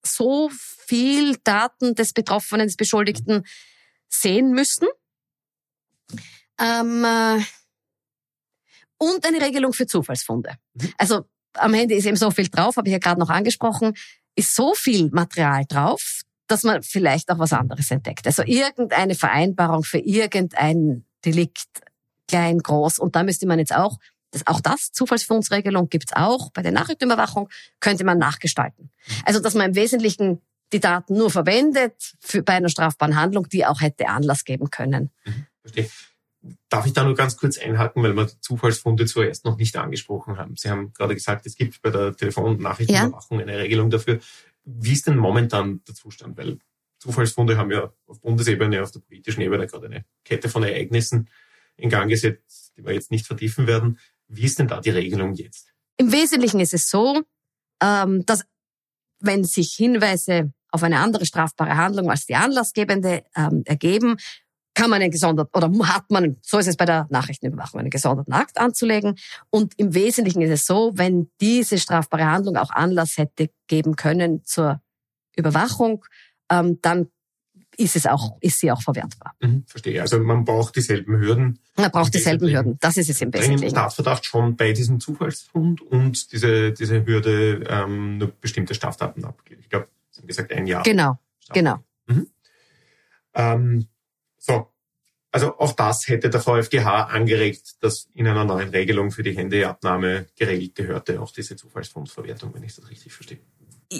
so 0.05 0.49
viel 0.51 1.37
Daten 1.43 1.95
des 1.95 2.13
Betroffenen, 2.13 2.67
des 2.67 2.75
Beschuldigten 2.75 3.45
sehen 4.09 4.51
müssen. 4.51 4.87
Ähm, 6.59 7.03
äh, 7.03 7.41
und 8.97 9.25
eine 9.25 9.41
Regelung 9.41 9.73
für 9.73 9.87
Zufallsfunde. 9.87 10.55
Mhm. 10.75 10.93
Also 10.97 11.25
am 11.53 11.73
Handy 11.73 11.95
ist 11.95 12.05
eben 12.05 12.15
so 12.15 12.31
viel 12.31 12.47
drauf, 12.49 12.77
habe 12.77 12.87
ich 12.87 12.93
ja 12.93 12.99
gerade 12.99 13.19
noch 13.19 13.29
angesprochen, 13.29 13.93
ist 14.35 14.55
so 14.55 14.73
viel 14.73 15.09
Material 15.11 15.65
drauf, 15.67 16.21
dass 16.47 16.63
man 16.63 16.83
vielleicht 16.83 17.29
auch 17.29 17.39
was 17.39 17.53
anderes 17.53 17.91
entdeckt. 17.91 18.25
Also 18.25 18.43
irgendeine 18.43 19.15
Vereinbarung 19.15 19.83
für 19.83 19.99
irgendein 19.99 21.05
Delikt, 21.25 21.67
klein, 22.27 22.59
groß. 22.59 22.99
Und 22.99 23.15
da 23.15 23.23
müsste 23.23 23.47
man 23.47 23.59
jetzt 23.59 23.75
auch 23.75 23.97
das, 24.33 24.47
auch 24.47 24.59
das, 24.59 24.91
Zufallsfundsregelung 24.91 25.89
gibt's 25.89 26.13
auch. 26.13 26.51
Bei 26.51 26.61
der 26.61 26.71
Nachrichtenüberwachung 26.71 27.49
könnte 27.79 28.03
man 28.03 28.17
nachgestalten. 28.17 28.91
Also, 29.25 29.39
dass 29.39 29.53
man 29.53 29.69
im 29.69 29.75
Wesentlichen 29.75 30.41
die 30.73 30.79
Daten 30.79 31.15
nur 31.15 31.29
verwendet 31.29 32.15
für, 32.19 32.41
bei 32.41 32.53
einer 32.53 32.69
strafbaren 32.69 33.15
Handlung, 33.15 33.47
die 33.47 33.65
auch 33.65 33.79
hätte 33.79 34.07
Anlass 34.09 34.43
geben 34.43 34.69
können. 34.69 35.11
Mhm, 35.25 35.45
verstehe. 35.61 35.89
Darf 36.67 36.85
ich 36.85 36.91
da 36.91 37.05
nur 37.05 37.15
ganz 37.15 37.37
kurz 37.37 37.57
einhaken, 37.57 38.03
weil 38.03 38.17
wir 38.17 38.27
Zufallsfunde 38.41 39.05
zuerst 39.05 39.45
noch 39.45 39.55
nicht 39.55 39.77
angesprochen 39.77 40.37
haben. 40.37 40.57
Sie 40.57 40.69
haben 40.69 40.91
gerade 40.93 41.13
gesagt, 41.13 41.45
es 41.45 41.55
gibt 41.55 41.81
bei 41.81 41.89
der 41.89 42.17
Telefon- 42.17 42.55
und 42.55 42.59
Nachrichtenüberwachung 42.59 43.39
ja. 43.39 43.45
eine 43.45 43.59
Regelung 43.59 43.89
dafür. 43.89 44.19
Wie 44.65 44.91
ist 44.91 45.07
denn 45.07 45.15
momentan 45.15 45.81
der 45.87 45.95
Zustand? 45.95 46.37
Weil 46.37 46.57
Zufallsfunde 46.99 47.57
haben 47.57 47.71
ja 47.71 47.93
auf 48.07 48.19
Bundesebene, 48.19 48.81
auf 48.81 48.91
der 48.91 48.99
politischen 48.99 49.41
Ebene 49.41 49.67
gerade 49.67 49.85
eine 49.85 50.05
Kette 50.25 50.49
von 50.49 50.63
Ereignissen 50.63 51.29
in 51.77 51.89
Gang 51.89 52.09
gesetzt, 52.09 52.73
die 52.77 52.85
wir 52.85 52.93
jetzt 52.93 53.11
nicht 53.11 53.27
vertiefen 53.27 53.67
werden. 53.67 53.99
Wie 54.35 54.45
ist 54.45 54.59
denn 54.59 54.67
da 54.67 54.81
die 54.81 54.89
Regelung 54.89 55.33
jetzt? 55.33 55.73
Im 55.97 56.11
Wesentlichen 56.11 56.59
ist 56.59 56.73
es 56.73 56.89
so, 56.89 57.21
ähm, 57.81 58.25
dass 58.25 58.43
wenn 59.19 59.43
sich 59.43 59.73
Hinweise 59.73 60.51
auf 60.71 60.83
eine 60.83 60.99
andere 60.99 61.25
strafbare 61.25 61.77
Handlung 61.77 62.09
als 62.09 62.25
die 62.25 62.35
anlassgebende 62.35 63.23
ähm, 63.35 63.63
ergeben, 63.65 64.17
kann 64.73 64.89
man 64.89 65.01
einen 65.01 65.11
gesonderten 65.11 65.55
oder 65.55 65.87
hat 65.87 66.09
man, 66.09 66.37
so 66.41 66.57
ist 66.57 66.67
es 66.67 66.77
bei 66.77 66.85
der 66.85 67.05
Nachrichtenüberwachung, 67.11 67.79
einen 67.79 67.91
gesonderten 67.91 68.33
Akt 68.33 68.57
anzulegen. 68.57 69.19
Und 69.51 69.73
im 69.77 69.93
Wesentlichen 69.93 70.41
ist 70.41 70.49
es 70.49 70.65
so, 70.65 70.91
wenn 70.95 71.29
diese 71.39 71.77
strafbare 71.77 72.25
Handlung 72.25 72.57
auch 72.57 72.71
Anlass 72.71 73.17
hätte 73.17 73.51
geben 73.67 73.95
können 73.95 74.43
zur 74.45 74.81
Überwachung, 75.35 76.03
ähm, 76.49 76.79
dann 76.81 77.11
ist 77.77 77.95
es 77.95 78.05
auch, 78.05 78.37
ist 78.41 78.59
sie 78.59 78.71
auch 78.71 78.81
verwertbar. 78.81 79.35
Mhm, 79.41 79.63
verstehe. 79.67 80.01
Also 80.01 80.19
man 80.19 80.45
braucht 80.45 80.75
dieselben 80.75 81.17
Hürden. 81.19 81.59
Man 81.75 81.91
braucht 81.91 82.13
dieselben 82.13 82.49
Hürden. 82.49 82.77
Das 82.79 82.97
ist 82.97 83.09
es 83.09 83.21
im 83.21 83.33
Wesentlichen. 83.33 83.71
Staatsverdacht 83.71 84.25
schon 84.25 84.55
bei 84.55 84.73
diesem 84.73 84.99
Zufallsfund 84.99 85.81
und 85.81 86.31
diese, 86.31 86.71
diese 86.71 87.05
Hürde 87.05 87.63
ähm, 87.67 88.17
nur 88.17 88.31
bestimmte 88.39 88.75
Straftaten 88.75 89.25
abgeht. 89.25 89.59
Ich 89.61 89.69
glaube, 89.69 89.87
Sie 90.11 90.21
haben 90.21 90.27
gesagt 90.27 90.51
ein 90.53 90.67
Jahr. 90.67 90.83
Genau, 90.83 91.17
genau. 91.51 91.79
Mhm. 92.05 92.27
Ähm, 93.33 93.87
so. 94.37 94.69
Also 95.31 95.57
auch 95.57 95.73
das 95.73 96.07
hätte 96.07 96.29
der 96.29 96.41
VfGH 96.41 97.05
angeregt, 97.05 97.83
dass 97.83 98.07
in 98.13 98.27
einer 98.27 98.45
neuen 98.45 98.69
Regelung 98.69 99.09
für 99.09 99.23
die 99.23 99.35
Händeabnahme 99.35 100.27
geregelt 100.37 100.75
gehörte, 100.75 101.19
auch 101.19 101.31
diese 101.31 101.55
Zufallsfondsverwertung, 101.55 102.53
wenn 102.53 102.61
ich 102.61 102.75
das 102.75 102.87
richtig 102.87 103.13
verstehe 103.13 103.39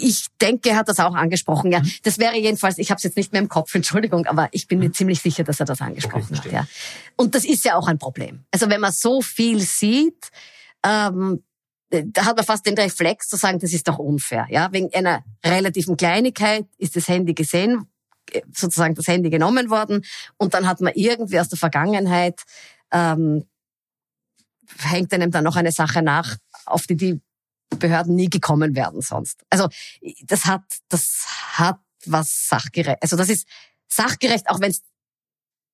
ich 0.02 0.26
denke, 0.40 0.70
er 0.70 0.76
hat 0.76 0.88
das 0.88 1.00
auch 1.00 1.14
angesprochen. 1.14 1.72
Ja, 1.72 1.80
mhm. 1.80 1.90
das 2.02 2.18
wäre 2.18 2.36
jedenfalls, 2.36 2.78
ich 2.78 2.90
habe 2.90 2.98
es 2.98 3.04
jetzt 3.04 3.16
nicht 3.16 3.32
mehr 3.32 3.42
im 3.42 3.48
Kopf, 3.48 3.74
Entschuldigung, 3.74 4.26
aber 4.26 4.48
ich 4.52 4.66
bin 4.66 4.78
mir 4.78 4.88
mhm. 4.88 4.94
ziemlich 4.94 5.20
sicher, 5.20 5.44
dass 5.44 5.60
er 5.60 5.66
das 5.66 5.80
angesprochen 5.80 6.36
okay, 6.38 6.48
hat. 6.48 6.52
Ja. 6.52 6.66
Und 7.16 7.34
das 7.34 7.44
ist 7.44 7.64
ja 7.64 7.76
auch 7.76 7.88
ein 7.88 7.98
Problem. 7.98 8.44
Also 8.50 8.68
wenn 8.68 8.80
man 8.80 8.92
so 8.92 9.22
viel 9.22 9.60
sieht, 9.60 10.30
ähm, 10.84 11.42
da 11.90 12.24
hat 12.24 12.36
man 12.36 12.44
fast 12.44 12.66
den 12.66 12.74
Reflex 12.74 13.28
zu 13.28 13.36
sagen, 13.36 13.60
das 13.60 13.72
ist 13.72 13.86
doch 13.86 13.98
unfair. 13.98 14.46
Ja, 14.50 14.72
wegen 14.72 14.92
einer 14.94 15.22
relativen 15.44 15.96
Kleinigkeit 15.96 16.66
ist 16.76 16.96
das 16.96 17.06
Handy 17.06 17.34
gesehen, 17.34 17.86
sozusagen 18.52 18.94
das 18.94 19.06
Handy 19.06 19.30
genommen 19.30 19.70
worden, 19.70 20.04
und 20.36 20.54
dann 20.54 20.66
hat 20.66 20.80
man 20.80 20.92
irgendwie 20.96 21.38
aus 21.38 21.48
der 21.48 21.58
Vergangenheit 21.58 22.40
ähm, 22.90 23.44
hängt 24.78 25.12
einem 25.12 25.30
dann 25.30 25.44
noch 25.44 25.56
eine 25.56 25.72
Sache 25.72 26.02
nach, 26.02 26.36
auf 26.66 26.86
die 26.86 26.96
die 26.96 27.20
Behörden 27.78 28.14
nie 28.14 28.30
gekommen 28.30 28.76
werden 28.76 29.00
sonst. 29.00 29.42
Also 29.50 29.68
das 30.22 30.46
hat, 30.46 30.62
das 30.88 31.26
hat 31.52 31.78
was 32.06 32.46
sachgerecht. 32.48 32.98
Also 33.00 33.16
das 33.16 33.28
ist 33.28 33.46
sachgerecht, 33.88 34.48
auch 34.48 34.60
wenn 34.60 34.70
es 34.70 34.82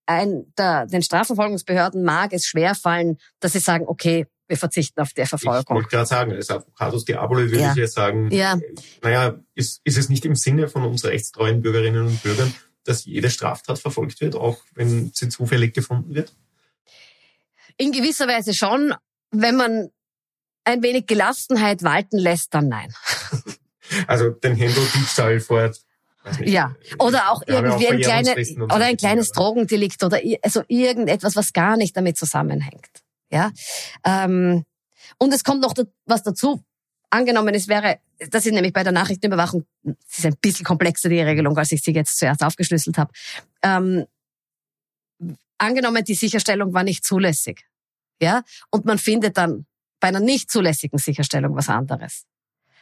ein, 0.06 0.52
der, 0.58 0.86
den 0.86 1.02
Strafverfolgungsbehörden 1.02 2.02
mag 2.02 2.32
es 2.32 2.46
schwerfallen, 2.46 3.18
dass 3.38 3.52
sie 3.52 3.60
sagen, 3.60 3.84
okay, 3.86 4.26
wir 4.48 4.56
verzichten 4.56 5.00
auf 5.00 5.12
der 5.12 5.26
Verfolgung. 5.26 5.76
Ich 5.76 5.82
wollte 5.82 5.88
gerade 5.88 6.06
sagen, 6.06 6.32
als 6.32 6.50
Advocatus 6.50 7.04
Diaboli 7.04 7.50
würde 7.50 7.62
ja. 7.62 7.70
ich 7.70 7.78
ja 7.78 7.86
sagen, 7.86 8.30
ja. 8.32 8.58
naja, 9.02 9.38
ist, 9.54 9.80
ist 9.84 9.96
es 9.96 10.08
nicht 10.08 10.24
im 10.24 10.34
Sinne 10.34 10.68
von 10.68 10.82
uns 10.82 11.04
rechtstreuen 11.04 11.62
Bürgerinnen 11.62 12.04
und 12.04 12.22
Bürgern, 12.22 12.52
dass 12.82 13.04
jede 13.04 13.30
Straftat 13.30 13.78
verfolgt 13.78 14.20
wird, 14.20 14.34
auch 14.34 14.58
wenn 14.74 15.12
sie 15.14 15.28
zufällig 15.28 15.72
gefunden 15.72 16.14
wird? 16.14 16.34
In 17.76 17.92
gewisser 17.92 18.26
Weise 18.26 18.52
schon, 18.52 18.92
wenn 19.30 19.54
man 19.54 19.90
ein 20.64 20.82
wenig 20.82 21.06
Gelassenheit 21.06 21.82
walten 21.82 22.18
lässt, 22.18 22.54
dann 22.54 22.68
nein. 22.68 22.92
Also 24.06 24.30
den 24.30 24.54
Händel-Diebstahl 24.54 25.40
vor 25.40 25.72
ja, 26.44 26.76
oder 26.98 27.30
auch 27.30 27.42
irgendwie 27.46 27.88
auch 27.88 27.92
ein, 27.92 28.00
kleine, 28.00 28.64
oder 28.64 28.84
ein 28.84 28.96
kleines 28.96 29.30
Drogendelikt 29.32 30.02
oder 30.02 30.20
also 30.42 30.62
irgendetwas, 30.68 31.34
was 31.34 31.52
gar 31.52 31.76
nicht 31.76 31.96
damit 31.96 32.18
zusammenhängt. 32.18 32.90
Ja, 33.30 33.50
ähm, 34.04 34.64
und 35.18 35.32
es 35.32 35.44
kommt 35.44 35.62
noch 35.62 35.74
was 36.04 36.22
dazu. 36.22 36.62
Angenommen, 37.08 37.54
es 37.54 37.68
wäre, 37.68 37.98
das 38.30 38.46
ist 38.46 38.52
nämlich 38.52 38.72
bei 38.72 38.84
der 38.84 38.92
Nachrichtenüberwachung, 38.92 39.66
das 39.82 40.18
ist 40.18 40.26
ein 40.26 40.36
bisschen 40.40 40.64
komplexer 40.64 41.08
die 41.08 41.20
Regelung, 41.20 41.56
als 41.56 41.72
ich 41.72 41.82
sie 41.82 41.92
jetzt 41.92 42.18
zuerst 42.18 42.44
aufgeschlüsselt 42.44 42.98
habe. 42.98 43.12
Ähm, 43.62 44.04
angenommen, 45.58 46.04
die 46.04 46.14
Sicherstellung 46.14 46.74
war 46.74 46.84
nicht 46.84 47.04
zulässig, 47.04 47.62
ja, 48.20 48.42
und 48.70 48.84
man 48.84 48.98
findet 48.98 49.38
dann 49.38 49.66
bei 50.00 50.08
einer 50.08 50.20
nicht 50.20 50.50
zulässigen 50.50 50.98
Sicherstellung 50.98 51.54
was 51.54 51.68
anderes. 51.68 52.24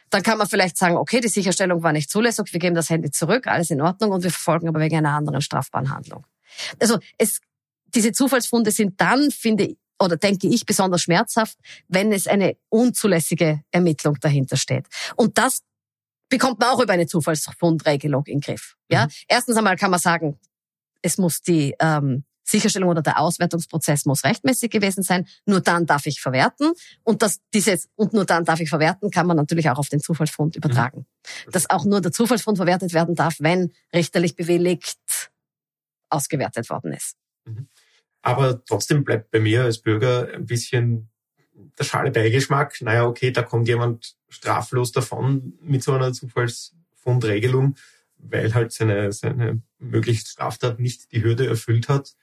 Dann 0.09 0.23
kann 0.23 0.37
man 0.37 0.47
vielleicht 0.47 0.77
sagen, 0.77 0.97
okay, 0.97 1.19
die 1.19 1.27
Sicherstellung 1.27 1.83
war 1.83 1.91
nicht 1.91 2.09
zulässig, 2.09 2.51
wir 2.51 2.59
geben 2.59 2.75
das 2.75 2.89
Handy 2.89 3.11
zurück, 3.11 3.45
alles 3.45 3.69
in 3.69 3.81
Ordnung 3.81 4.11
und 4.11 4.23
wir 4.23 4.31
verfolgen 4.31 4.67
aber 4.67 4.79
wegen 4.79 4.97
einer 4.97 5.11
anderen 5.11 5.41
strafbaren 5.41 5.91
Handlung. 5.91 6.25
Also 6.79 6.97
es, 7.17 7.41
diese 7.93 8.11
Zufallsfunde 8.11 8.71
sind 8.71 8.99
dann, 8.99 9.29
finde 9.29 9.65
ich, 9.65 9.77
oder 10.01 10.17
denke 10.17 10.47
ich, 10.47 10.65
besonders 10.65 11.01
schmerzhaft, 11.01 11.57
wenn 11.87 12.11
es 12.11 12.25
eine 12.25 12.55
unzulässige 12.69 13.61
Ermittlung 13.71 14.17
dahinter 14.21 14.55
steht. 14.55 14.87
Und 15.15 15.37
das 15.37 15.61
bekommt 16.29 16.59
man 16.59 16.69
auch 16.69 16.79
über 16.79 16.93
eine 16.93 17.05
Zufallsfundregelung 17.05 18.25
in 18.25 18.39
den 18.39 18.41
Griff. 18.41 18.75
Ja, 18.89 19.05
mhm. 19.05 19.11
erstens 19.27 19.57
einmal 19.57 19.75
kann 19.75 19.91
man 19.91 19.99
sagen, 19.99 20.39
es 21.01 21.17
muss 21.17 21.41
die 21.41 21.75
ähm, 21.79 22.23
Sicherstellung 22.49 22.89
oder 22.89 23.01
der 23.01 23.19
Auswertungsprozess 23.19 24.05
muss 24.05 24.23
rechtmäßig 24.23 24.71
gewesen 24.71 25.03
sein. 25.03 25.27
Nur 25.45 25.61
dann 25.61 25.85
darf 25.85 26.05
ich 26.05 26.21
verwerten. 26.21 26.73
Und 27.03 27.21
das, 27.21 27.39
dieses, 27.53 27.89
und 27.95 28.13
nur 28.13 28.25
dann 28.25 28.45
darf 28.45 28.59
ich 28.59 28.69
verwerten, 28.69 29.11
kann 29.11 29.27
man 29.27 29.37
natürlich 29.37 29.69
auch 29.69 29.77
auf 29.77 29.89
den 29.89 29.99
Zufallsfund 29.99 30.55
übertragen. 30.55 31.05
Mhm. 31.45 31.51
Dass 31.51 31.69
auch 31.69 31.85
nur 31.85 32.01
der 32.01 32.11
Zufallsfund 32.11 32.57
verwertet 32.57 32.93
werden 32.93 33.15
darf, 33.15 33.35
wenn 33.39 33.71
richterlich 33.93 34.35
bewilligt 34.35 34.97
ausgewertet 36.09 36.69
worden 36.69 36.93
ist. 36.93 37.15
Mhm. 37.45 37.67
Aber 38.21 38.63
trotzdem 38.65 39.03
bleibt 39.03 39.31
bei 39.31 39.39
mir 39.39 39.63
als 39.63 39.79
Bürger 39.79 40.27
ein 40.33 40.45
bisschen 40.45 41.09
der 41.77 41.83
schale 41.83 42.11
Beigeschmack. 42.11 42.81
Naja, 42.81 43.05
okay, 43.05 43.31
da 43.31 43.43
kommt 43.43 43.67
jemand 43.67 44.15
straflos 44.29 44.91
davon 44.91 45.57
mit 45.61 45.83
so 45.83 45.93
einer 45.93 46.13
Zufallsfundregelung, 46.13 47.75
weil 48.19 48.53
halt 48.53 48.71
seine, 48.71 49.11
seine 49.11 49.61
möglichst 49.79 50.29
Straftat 50.29 50.79
nicht 50.79 51.11
die 51.11 51.23
Hürde 51.23 51.47
erfüllt 51.47 51.89
hat. 51.89 52.13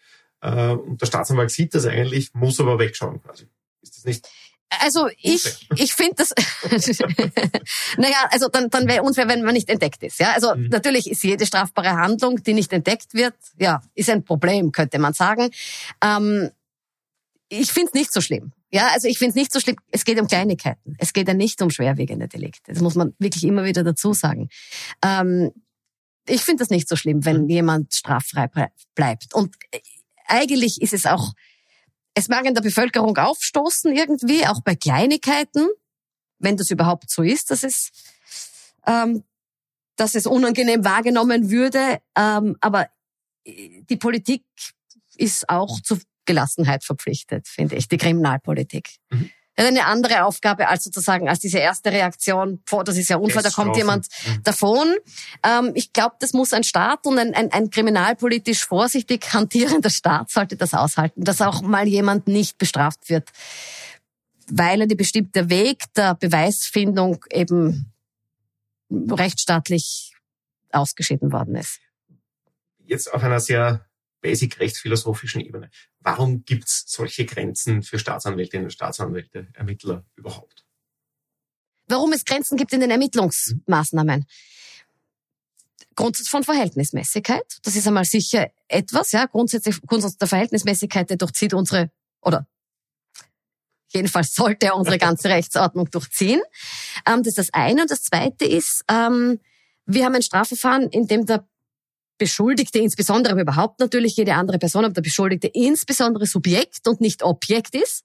Äh, 0.40 0.72
und 0.72 1.00
der 1.00 1.06
Staatsanwalt 1.06 1.50
sieht 1.50 1.74
das 1.74 1.87
eigentlich, 1.87 2.35
muss 2.35 2.61
aber 2.61 2.78
wegschauen 2.78 3.22
quasi. 3.22 3.48
Ist 3.82 3.96
das 3.96 4.04
nicht? 4.04 4.28
Also 4.68 5.09
ich, 5.18 5.68
ich 5.76 5.94
finde 5.94 6.16
das, 6.16 6.35
naja, 7.96 8.28
also 8.30 8.48
dann, 8.48 8.68
dann 8.70 8.88
wäre 8.88 9.02
unfair, 9.02 9.28
wenn 9.28 9.42
man 9.42 9.54
nicht 9.54 9.68
entdeckt 9.68 10.02
ist. 10.02 10.18
Ja, 10.18 10.32
also 10.32 10.54
mhm. 10.54 10.68
natürlich 10.68 11.11
ist 11.11 11.22
jede 11.22 11.46
strafbare 11.46 11.92
Handlung, 11.92 12.42
die 12.42 12.54
nicht 12.54 12.72
entdeckt 12.72 13.14
wird, 13.14 13.35
ja, 13.59 13.82
ist 13.94 14.11
ein 14.11 14.24
Problem, 14.24 14.72
könnte 14.72 14.98
man 14.98 15.12
sagen. 15.12 15.50
Ähm, 16.02 16.50
ich 17.48 17.72
finde 17.72 17.88
es 17.88 17.94
nicht 17.94 18.12
so 18.12 18.20
schlimm. 18.20 18.52
Ja, 18.72 18.88
also 18.88 19.06
ich 19.06 19.18
finde 19.18 19.30
es 19.30 19.35
nicht 19.37 19.52
so 19.52 19.61
schlimm. 19.61 19.76
Es 19.92 20.04
geht 20.04 20.20
um 20.20 20.26
Kleinigkeiten. 20.26 20.96
Es 20.98 21.12
geht 21.12 21.28
ja 21.28 21.35
nicht 21.35 21.62
um 21.62 21.70
schwerwiegende 21.70 22.26
Delikte. 22.26 22.72
Das 22.72 22.82
muss 22.82 22.96
man 22.96 23.14
wirklich 23.20 23.44
immer 23.44 23.64
wieder 23.64 23.85
dazu 23.85 24.12
sagen. 24.12 24.48
Ähm, 25.02 25.52
ich 26.27 26.43
finde 26.43 26.62
das 26.62 26.71
nicht 26.71 26.89
so 26.89 26.97
schlimm, 26.97 27.25
wenn 27.25 27.43
mhm. 27.43 27.49
jemand 27.49 27.95
straffrei 27.95 28.49
bleibt. 28.95 29.35
Und 29.35 29.55
eigentlich 30.27 30.81
ist 30.83 30.93
es 30.93 31.07
auch, 31.07 31.33
es 32.15 32.29
mag 32.29 32.45
in 32.47 32.55
der 32.55 32.62
Bevölkerung 32.62 33.17
aufstoßen 33.17 33.95
irgendwie, 33.95 34.47
auch 34.47 34.62
bei 34.62 34.75
Kleinigkeiten, 34.75 35.69
wenn 36.39 36.57
das 36.57 36.71
überhaupt 36.71 37.11
so 37.11 37.23
ist, 37.23 37.51
dass 37.51 37.62
es, 37.62 37.91
ähm, 38.87 39.25
dass 39.97 40.15
es 40.15 40.27
unangenehm 40.27 40.85
wahrgenommen 40.85 41.51
würde. 41.51 42.01
Ähm, 42.17 42.57
aber 42.61 42.89
die 43.47 43.97
Politik 43.97 44.45
ist 45.17 45.49
auch 45.49 45.81
zur 45.81 46.01
Gelassenheit 46.25 46.85
verpflichtet, 46.85 47.47
finde 47.47 47.77
ich, 47.77 47.89
die 47.89 47.97
Kriminalpolitik. 47.97 48.97
Mhm 49.11 49.31
eine 49.57 49.87
andere 49.87 50.25
Aufgabe 50.25 50.69
als 50.69 50.85
sozusagen 50.85 51.29
als 51.29 51.40
diese 51.40 51.59
erste 51.59 51.90
Reaktion, 51.90 52.62
boah, 52.69 52.85
das 52.85 52.97
ist 52.97 53.09
ja 53.09 53.16
Unfall, 53.16 53.42
da 53.42 53.51
kommt 53.51 53.77
jemand 53.77 54.07
mhm. 54.27 54.42
davon. 54.42 54.95
Ähm, 55.42 55.73
ich 55.75 55.92
glaube, 55.92 56.16
das 56.21 56.35
muss 56.35 56.53
ein 56.53 56.64
Staat 56.64 57.07
und 57.07 57.19
ein, 57.19 57.35
ein, 57.35 57.51
ein 57.53 57.71
kriminalpolitisch 57.71 58.66
vorsichtig 58.66 59.33
hantierender 59.33 59.90
Staat 59.90 60.31
sollte 60.31 60.57
das 60.57 60.75
aushalten, 60.75 61.25
dass 61.25 61.40
auch 61.40 61.62
mal 61.62 61.88
jemand 61.88 62.29
nicht 62.29 62.59
bestraft 62.59 63.09
wird, 63.09 63.31
weil 64.49 64.83
er 64.83 64.87
die 64.87 64.95
bestimmte 64.95 65.49
Weg 65.49 65.85
der 65.95 66.14
Beweisfindung 66.14 67.25
eben 67.31 67.92
rechtsstaatlich 68.90 70.12
ausgeschieden 70.71 71.33
worden 71.33 71.57
ist. 71.57 71.81
Jetzt 72.85 73.12
auf 73.12 73.23
einer 73.23 73.40
sehr 73.40 73.86
basic 74.27 74.59
rechtsphilosophischen 74.59 75.41
Ebene. 75.41 75.71
Warum 76.01 76.45
gibt 76.45 76.65
es 76.65 76.83
solche 76.89 77.25
Grenzen 77.27 77.85
für 77.85 78.01
Staatsanwältinnen 78.01 78.65
und 78.65 78.73
Staatsanwälte, 78.73 79.47
Ermittler 79.55 80.05
überhaupt? 80.17 80.65
Warum 81.87 82.12
es 82.12 82.25
Grenzen 82.25 82.57
gibt 82.57 82.73
in 82.73 82.81
den 82.81 82.91
Ermittlungsmaßnahmen? 82.91 84.27
Grundsatz 85.95 86.29
von 86.29 86.43
Verhältnismäßigkeit. 86.43 87.59
Das 87.62 87.77
ist 87.77 87.87
einmal 87.87 88.05
sicher 88.05 88.51
etwas, 88.67 89.12
ja. 89.12 89.27
Grundsätzlich, 89.27 89.81
Grundsatz 89.83 90.17
der 90.17 90.27
Verhältnismäßigkeit, 90.27 91.09
der 91.09 91.19
durchzieht 91.19 91.55
unsere, 91.55 91.93
oder 92.21 92.49
jedenfalls 93.91 94.35
sollte 94.35 94.67
er 94.67 94.77
unsere 94.77 94.99
ganze 94.99 95.29
Rechtsordnung 95.37 95.89
durchziehen. 95.89 96.43
Ähm, 97.07 97.23
das 97.23 97.29
ist 97.29 97.39
das 97.39 97.55
eine. 97.55 97.83
Und 97.83 97.93
das 97.93 98.03
zweite 98.03 98.45
ist, 98.45 98.85
ähm, 98.89 99.39
wir 99.87 100.05
haben 100.05 100.17
ein 100.17 100.23
Strafverfahren, 100.23 100.89
in 100.91 101.07
dem 101.07 101.27
der 101.27 101.47
Beschuldigte 102.18 102.79
insbesondere, 102.79 103.33
aber 103.33 103.42
überhaupt 103.42 103.81
natürlich 103.81 104.16
jede 104.16 104.35
andere 104.35 104.59
Person, 104.59 104.85
aber 104.85 104.94
der 104.94 105.02
Beschuldigte 105.02 105.48
insbesondere 105.48 106.26
Subjekt 106.26 106.87
und 106.88 107.00
nicht 107.00 107.22
Objekt 107.22 107.74
ist 107.74 108.05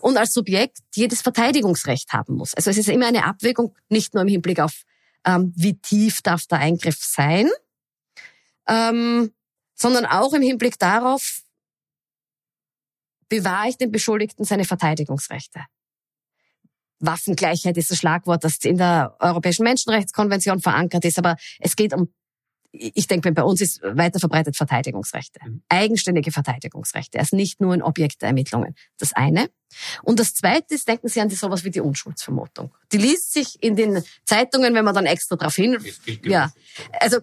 und 0.00 0.16
als 0.16 0.32
Subjekt 0.32 0.78
jedes 0.94 1.22
Verteidigungsrecht 1.22 2.12
haben 2.12 2.34
muss. 2.34 2.54
Also 2.54 2.70
es 2.70 2.78
ist 2.78 2.88
immer 2.88 3.06
eine 3.06 3.24
Abwägung, 3.24 3.76
nicht 3.88 4.14
nur 4.14 4.22
im 4.22 4.28
Hinblick 4.28 4.60
auf, 4.60 4.82
ähm, 5.24 5.52
wie 5.56 5.78
tief 5.78 6.22
darf 6.22 6.46
der 6.46 6.58
Eingriff 6.58 6.98
sein, 6.98 7.48
ähm, 8.68 9.32
sondern 9.74 10.06
auch 10.06 10.32
im 10.32 10.42
Hinblick 10.42 10.78
darauf, 10.78 11.42
bewahre 13.28 13.68
ich 13.68 13.78
dem 13.78 13.90
Beschuldigten 13.90 14.44
seine 14.44 14.64
Verteidigungsrechte. 14.64 15.60
Waffengleichheit 16.98 17.76
ist 17.76 17.90
das 17.90 17.98
Schlagwort, 17.98 18.44
das 18.44 18.58
in 18.58 18.76
der 18.76 19.16
Europäischen 19.18 19.64
Menschenrechtskonvention 19.64 20.60
verankert 20.60 21.04
ist, 21.04 21.18
aber 21.18 21.36
es 21.58 21.74
geht 21.74 21.92
um 21.94 22.12
ich 22.72 23.06
denke, 23.06 23.32
bei 23.32 23.42
uns 23.42 23.60
ist 23.60 23.82
weiter 23.82 24.18
verbreitet 24.18 24.56
Verteidigungsrechte, 24.56 25.40
mhm. 25.44 25.62
eigenständige 25.68 26.32
Verteidigungsrechte, 26.32 27.18
also 27.18 27.36
nicht 27.36 27.60
nur 27.60 27.74
ein 27.74 27.82
Objekt 27.82 28.22
der 28.22 28.28
Ermittlungen. 28.28 28.74
Das 28.98 29.12
eine. 29.12 29.50
Und 30.02 30.18
das 30.18 30.34
zweite 30.34 30.74
ist, 30.74 30.88
denken 30.88 31.08
Sie 31.08 31.20
an 31.20 31.28
die, 31.28 31.34
sowas 31.34 31.64
wie 31.64 31.70
die 31.70 31.80
Unschuldsvermutung. 31.80 32.74
Die 32.92 32.98
liest 32.98 33.32
sich 33.32 33.62
in 33.62 33.76
den 33.76 34.02
Zeitungen, 34.24 34.74
wenn 34.74 34.84
man 34.84 34.94
dann 34.94 35.06
extra 35.06 35.36
darauf 35.36 35.54
hin, 35.54 35.78
ja, 36.24 36.52
also 37.00 37.18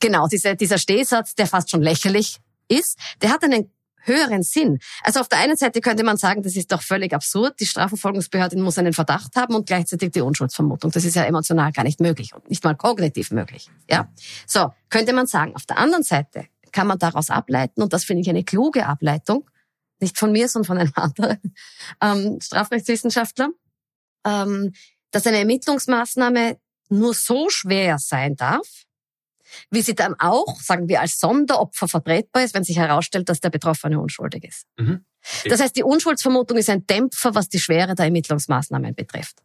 genau, 0.00 0.26
dieser, 0.26 0.54
dieser 0.54 0.78
Stehsatz, 0.78 1.34
der 1.34 1.46
fast 1.46 1.70
schon 1.70 1.82
lächerlich 1.82 2.38
ist, 2.68 2.98
der 3.22 3.30
hat 3.30 3.44
einen 3.44 3.70
höheren 4.04 4.42
Sinn. 4.42 4.78
Also 5.02 5.20
auf 5.20 5.28
der 5.28 5.38
einen 5.38 5.56
Seite 5.56 5.80
könnte 5.80 6.04
man 6.04 6.16
sagen, 6.16 6.42
das 6.42 6.56
ist 6.56 6.72
doch 6.72 6.82
völlig 6.82 7.12
absurd. 7.12 7.60
Die 7.60 7.66
Strafverfolgungsbehörde 7.66 8.56
muss 8.58 8.78
einen 8.78 8.92
Verdacht 8.92 9.34
haben 9.36 9.54
und 9.54 9.66
gleichzeitig 9.66 10.12
die 10.12 10.20
Unschuldsvermutung. 10.20 10.90
Das 10.90 11.04
ist 11.04 11.16
ja 11.16 11.24
emotional 11.24 11.72
gar 11.72 11.84
nicht 11.84 12.00
möglich 12.00 12.34
und 12.34 12.48
nicht 12.48 12.64
mal 12.64 12.74
kognitiv 12.74 13.30
möglich. 13.30 13.70
Ja, 13.90 14.08
so 14.46 14.72
könnte 14.88 15.12
man 15.12 15.26
sagen. 15.26 15.54
Auf 15.56 15.66
der 15.66 15.78
anderen 15.78 16.04
Seite 16.04 16.46
kann 16.72 16.86
man 16.86 16.98
daraus 16.98 17.30
ableiten 17.30 17.82
und 17.82 17.92
das 17.92 18.04
finde 18.04 18.22
ich 18.22 18.28
eine 18.28 18.44
kluge 18.44 18.86
Ableitung, 18.86 19.48
nicht 20.00 20.18
von 20.18 20.32
mir, 20.32 20.48
sondern 20.48 20.66
von 20.66 20.78
einem 20.78 20.92
anderen 20.96 21.38
ähm, 22.00 22.38
Strafrechtswissenschaftler, 22.40 23.50
ähm, 24.26 24.72
dass 25.10 25.26
eine 25.26 25.38
Ermittlungsmaßnahme 25.38 26.58
nur 26.90 27.14
so 27.14 27.48
schwer 27.48 27.98
sein 27.98 28.36
darf, 28.36 28.84
wie 29.70 29.82
sie 29.82 29.94
dann 29.94 30.14
auch, 30.18 30.60
sagen 30.60 30.88
wir, 30.88 31.00
als 31.00 31.18
Sonderopfer 31.18 31.88
vertretbar 31.88 32.44
ist, 32.44 32.54
wenn 32.54 32.64
sich 32.64 32.78
herausstellt, 32.78 33.28
dass 33.28 33.40
der 33.40 33.50
Betroffene 33.50 34.00
unschuldig 34.00 34.44
ist. 34.44 34.66
Mhm. 34.76 35.04
Das 35.48 35.60
heißt, 35.60 35.76
die 35.76 35.82
Unschuldsvermutung 35.82 36.58
ist 36.58 36.68
ein 36.68 36.86
Dämpfer, 36.86 37.34
was 37.34 37.48
die 37.48 37.58
Schwere 37.58 37.94
der 37.94 38.06
Ermittlungsmaßnahmen 38.06 38.94
betrifft. 38.94 39.42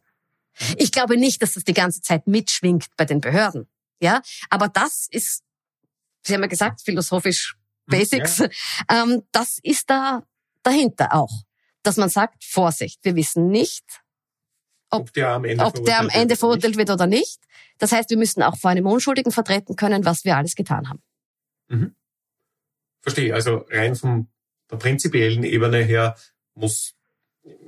Mhm. 0.58 0.74
Ich 0.78 0.92
glaube 0.92 1.16
nicht, 1.16 1.42
dass 1.42 1.54
das 1.54 1.64
die 1.64 1.74
ganze 1.74 2.02
Zeit 2.02 2.26
mitschwingt 2.26 2.86
bei 2.96 3.04
den 3.04 3.20
Behörden. 3.20 3.68
Ja, 4.00 4.22
aber 4.48 4.68
das 4.68 5.06
ist, 5.10 5.42
Sie 6.22 6.34
haben 6.34 6.42
ja 6.42 6.48
gesagt, 6.48 6.82
philosophisch 6.82 7.56
mhm, 7.86 7.90
Basics. 7.90 8.38
Ja. 8.38 8.48
Ähm, 9.02 9.22
das 9.32 9.58
ist 9.62 9.88
da 9.90 10.22
dahinter 10.62 11.14
auch, 11.14 11.42
dass 11.82 11.96
man 11.96 12.08
sagt, 12.08 12.44
Vorsicht, 12.44 13.00
wir 13.02 13.14
wissen 13.16 13.48
nicht, 13.48 13.84
ob, 14.90 15.02
ob 15.02 15.12
der 15.12 15.28
am 15.30 15.44
Ende, 15.44 15.64
ob 15.64 15.84
der 15.84 16.00
am 16.00 16.08
Ende 16.08 16.36
verurteilt 16.36 16.76
wird 16.76 16.90
oder 16.90 17.06
nicht. 17.06 17.40
Das 17.78 17.92
heißt, 17.92 18.10
wir 18.10 18.18
müssen 18.18 18.42
auch 18.42 18.56
vor 18.58 18.70
einem 18.70 18.86
Unschuldigen 18.86 19.32
vertreten 19.32 19.76
können, 19.76 20.04
was 20.04 20.24
wir 20.24 20.36
alles 20.36 20.54
getan 20.54 20.88
haben. 20.88 21.02
Mhm. 21.68 21.94
Verstehe. 23.00 23.34
Also 23.34 23.64
rein 23.70 23.96
von 23.96 24.28
der 24.70 24.76
prinzipiellen 24.76 25.44
Ebene 25.44 25.78
her 25.78 26.16
muss 26.54 26.94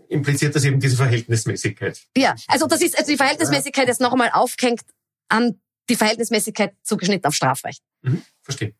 impliziert 0.08 0.54
das 0.54 0.64
eben 0.64 0.78
diese 0.78 0.96
Verhältnismäßigkeit. 0.96 2.02
Ja, 2.16 2.34
also 2.48 2.66
das 2.66 2.82
ist 2.82 2.98
also 2.98 3.10
die 3.10 3.16
Verhältnismäßigkeit 3.16 3.88
ist 3.88 4.00
noch 4.00 4.12
einmal 4.12 4.30
aufgehängt 4.32 4.82
an 5.28 5.60
die 5.88 5.96
Verhältnismäßigkeit 5.96 6.74
zugeschnitten 6.82 7.26
auf 7.26 7.34
Strafrecht. 7.34 7.82
Mhm, 8.02 8.22
verstehe. 8.42 8.74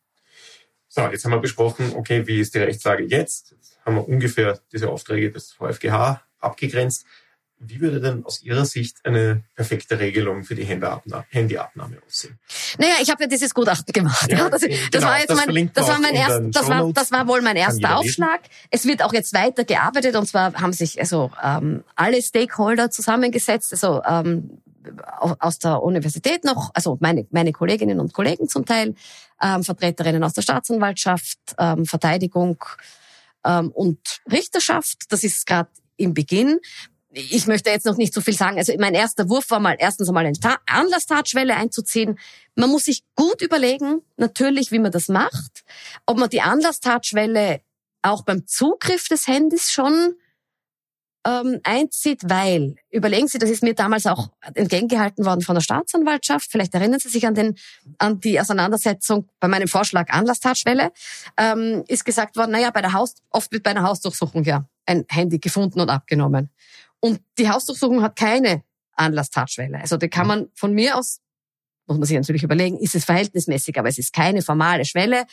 So, 0.87 1.01
jetzt 1.01 1.25
haben 1.25 1.31
wir 1.31 1.39
besprochen, 1.39 1.93
okay, 1.95 2.27
wie 2.27 2.39
ist 2.39 2.53
die 2.53 2.59
Rechtslage 2.59 3.03
jetzt? 3.03 3.51
Jetzt 3.51 3.79
haben 3.83 3.95
wir 3.95 4.07
ungefähr 4.07 4.59
diese 4.71 4.89
Aufträge 4.89 5.31
des 5.31 5.51
VfGH 5.53 6.21
abgegrenzt. 6.39 7.05
Wie 7.59 7.79
würde 7.79 8.01
denn 8.01 8.25
aus 8.25 8.41
Ihrer 8.43 8.65
Sicht 8.65 8.97
eine 9.05 9.43
perfekte 9.55 9.99
Regelung 9.99 10.43
für 10.43 10.55
die 10.55 10.65
Handyabnahme 10.65 11.97
aussehen? 12.05 12.37
Naja, 12.77 12.95
ich 13.01 13.09
habe 13.09 13.23
ja 13.23 13.29
dieses 13.29 13.53
Gutachten 13.53 13.93
gemacht. 13.93 14.29
Ja, 14.29 14.49
das, 14.51 14.61
genau, 14.61 14.75
das 14.91 15.03
war 15.03 15.19
jetzt 15.19 15.29
das 15.29 15.45
mein, 15.45 15.71
das 15.73 15.87
war 15.87 15.99
mein 15.99 16.15
erst, 16.15 16.41
das 16.51 16.67
war, 16.67 16.93
das 16.93 17.11
war 17.11 17.27
wohl 17.27 17.41
mein 17.41 17.55
erster 17.55 17.97
Aufschlag. 17.97 18.41
Es 18.69 18.85
wird 18.85 19.01
auch 19.03 19.13
jetzt 19.13 19.33
weiter 19.33 19.63
gearbeitet 19.63 20.15
und 20.15 20.27
zwar 20.27 20.53
haben 20.55 20.73
sich 20.73 20.99
also 20.99 21.31
ähm, 21.41 21.83
alle 21.95 22.21
Stakeholder 22.21 22.91
zusammengesetzt, 22.91 23.71
also 23.71 24.01
ähm, 24.05 24.61
aus 25.39 25.59
der 25.59 25.81
Universität 25.81 26.43
noch, 26.43 26.71
also 26.73 26.97
meine, 26.99 27.25
meine 27.31 27.51
Kolleginnen 27.51 27.99
und 27.99 28.13
Kollegen 28.13 28.49
zum 28.49 28.65
Teil, 28.65 28.95
ähm, 29.41 29.63
Vertreterinnen 29.63 30.23
aus 30.23 30.33
der 30.33 30.41
Staatsanwaltschaft, 30.41 31.39
ähm, 31.57 31.85
Verteidigung 31.85 32.63
ähm, 33.45 33.71
und 33.71 33.99
Richterschaft. 34.31 35.05
Das 35.09 35.23
ist 35.23 35.45
gerade 35.45 35.69
im 35.97 36.13
Beginn 36.13 36.59
ich 37.13 37.47
möchte 37.47 37.69
jetzt 37.69 37.85
noch 37.85 37.97
nicht 37.97 38.13
so 38.13 38.21
viel 38.21 38.33
sagen. 38.33 38.57
Also 38.57 38.73
mein 38.79 38.95
erster 38.95 39.29
Wurf 39.29 39.49
war 39.51 39.59
mal 39.59 39.75
erstens 39.77 40.07
einmal 40.07 40.25
eine 40.25 40.39
Ta 40.39 40.57
Anlasstatschwelle 40.65 41.55
einzuziehen. 41.55 42.17
Man 42.55 42.69
muss 42.69 42.85
sich 42.85 43.03
gut 43.15 43.41
überlegen, 43.41 44.01
natürlich, 44.17 44.71
wie 44.71 44.79
man 44.79 44.91
das 44.91 45.09
macht. 45.09 45.63
Ob 46.05 46.17
man 46.17 46.29
die 46.29 46.41
Anlasstatschwelle 46.41 47.61
auch 48.01 48.23
beim 48.23 48.47
Zugriff 48.47 49.07
des 49.07 49.27
Handys 49.27 49.71
schon 49.71 50.15
ähm, 51.25 51.59
einzieht, 51.63 52.21
weil, 52.25 52.75
überlegen 52.89 53.27
Sie, 53.27 53.37
das 53.37 53.49
ist 53.49 53.63
mir 53.63 53.75
damals 53.75 54.05
auch 54.07 54.29
entgegengehalten 54.55 55.23
worden 55.23 55.41
von 55.41 55.55
der 55.55 55.61
Staatsanwaltschaft. 55.61 56.51
Vielleicht 56.51 56.73
erinnern 56.73 56.99
Sie 56.99 57.09
sich 57.09 57.25
an, 57.25 57.35
den, 57.35 57.55
an 57.97 58.19
die 58.19 58.39
Auseinandersetzung 58.41 59.29
bei 59.39 59.47
meinem 59.47 59.67
Vorschlag 59.67 60.09
Anlasstatschwelle. 60.09 60.91
Ähm, 61.37 61.83
ist 61.87 62.05
gesagt 62.05 62.35
worden, 62.35 62.51
naja, 62.51 62.71
bei 62.71 62.81
der 62.81 62.93
Haus, 62.93 63.15
oft 63.29 63.51
wird 63.51 63.63
bei 63.63 63.71
einer 63.71 63.83
Hausdurchsuchung 63.83 64.43
ja 64.43 64.65
ein 64.85 65.05
Handy 65.09 65.39
gefunden 65.39 65.79
und 65.79 65.89
abgenommen. 65.89 66.49
Und 67.03 67.21
die 67.37 67.49
Hausdurchsuchung 67.49 68.01
hat 68.01 68.15
keine 68.15 68.63
Anlasstatschwelle. 68.93 69.77
Also 69.77 69.97
die 69.97 70.07
kann 70.07 70.25
man 70.25 70.47
von 70.55 70.73
mir 70.73 70.97
aus, 70.97 71.19
muss 71.85 71.97
man 71.97 72.07
sich 72.07 72.15
natürlich 72.15 72.43
überlegen, 72.43 72.77
ist 72.79 72.95
es 72.95 73.03
verhältnismäßig, 73.03 73.77
aber 73.77 73.89
es 73.89 73.97
ist 73.97 74.13
keine 74.13 74.41
formale 74.41 74.85
Schwelle. 74.85 75.25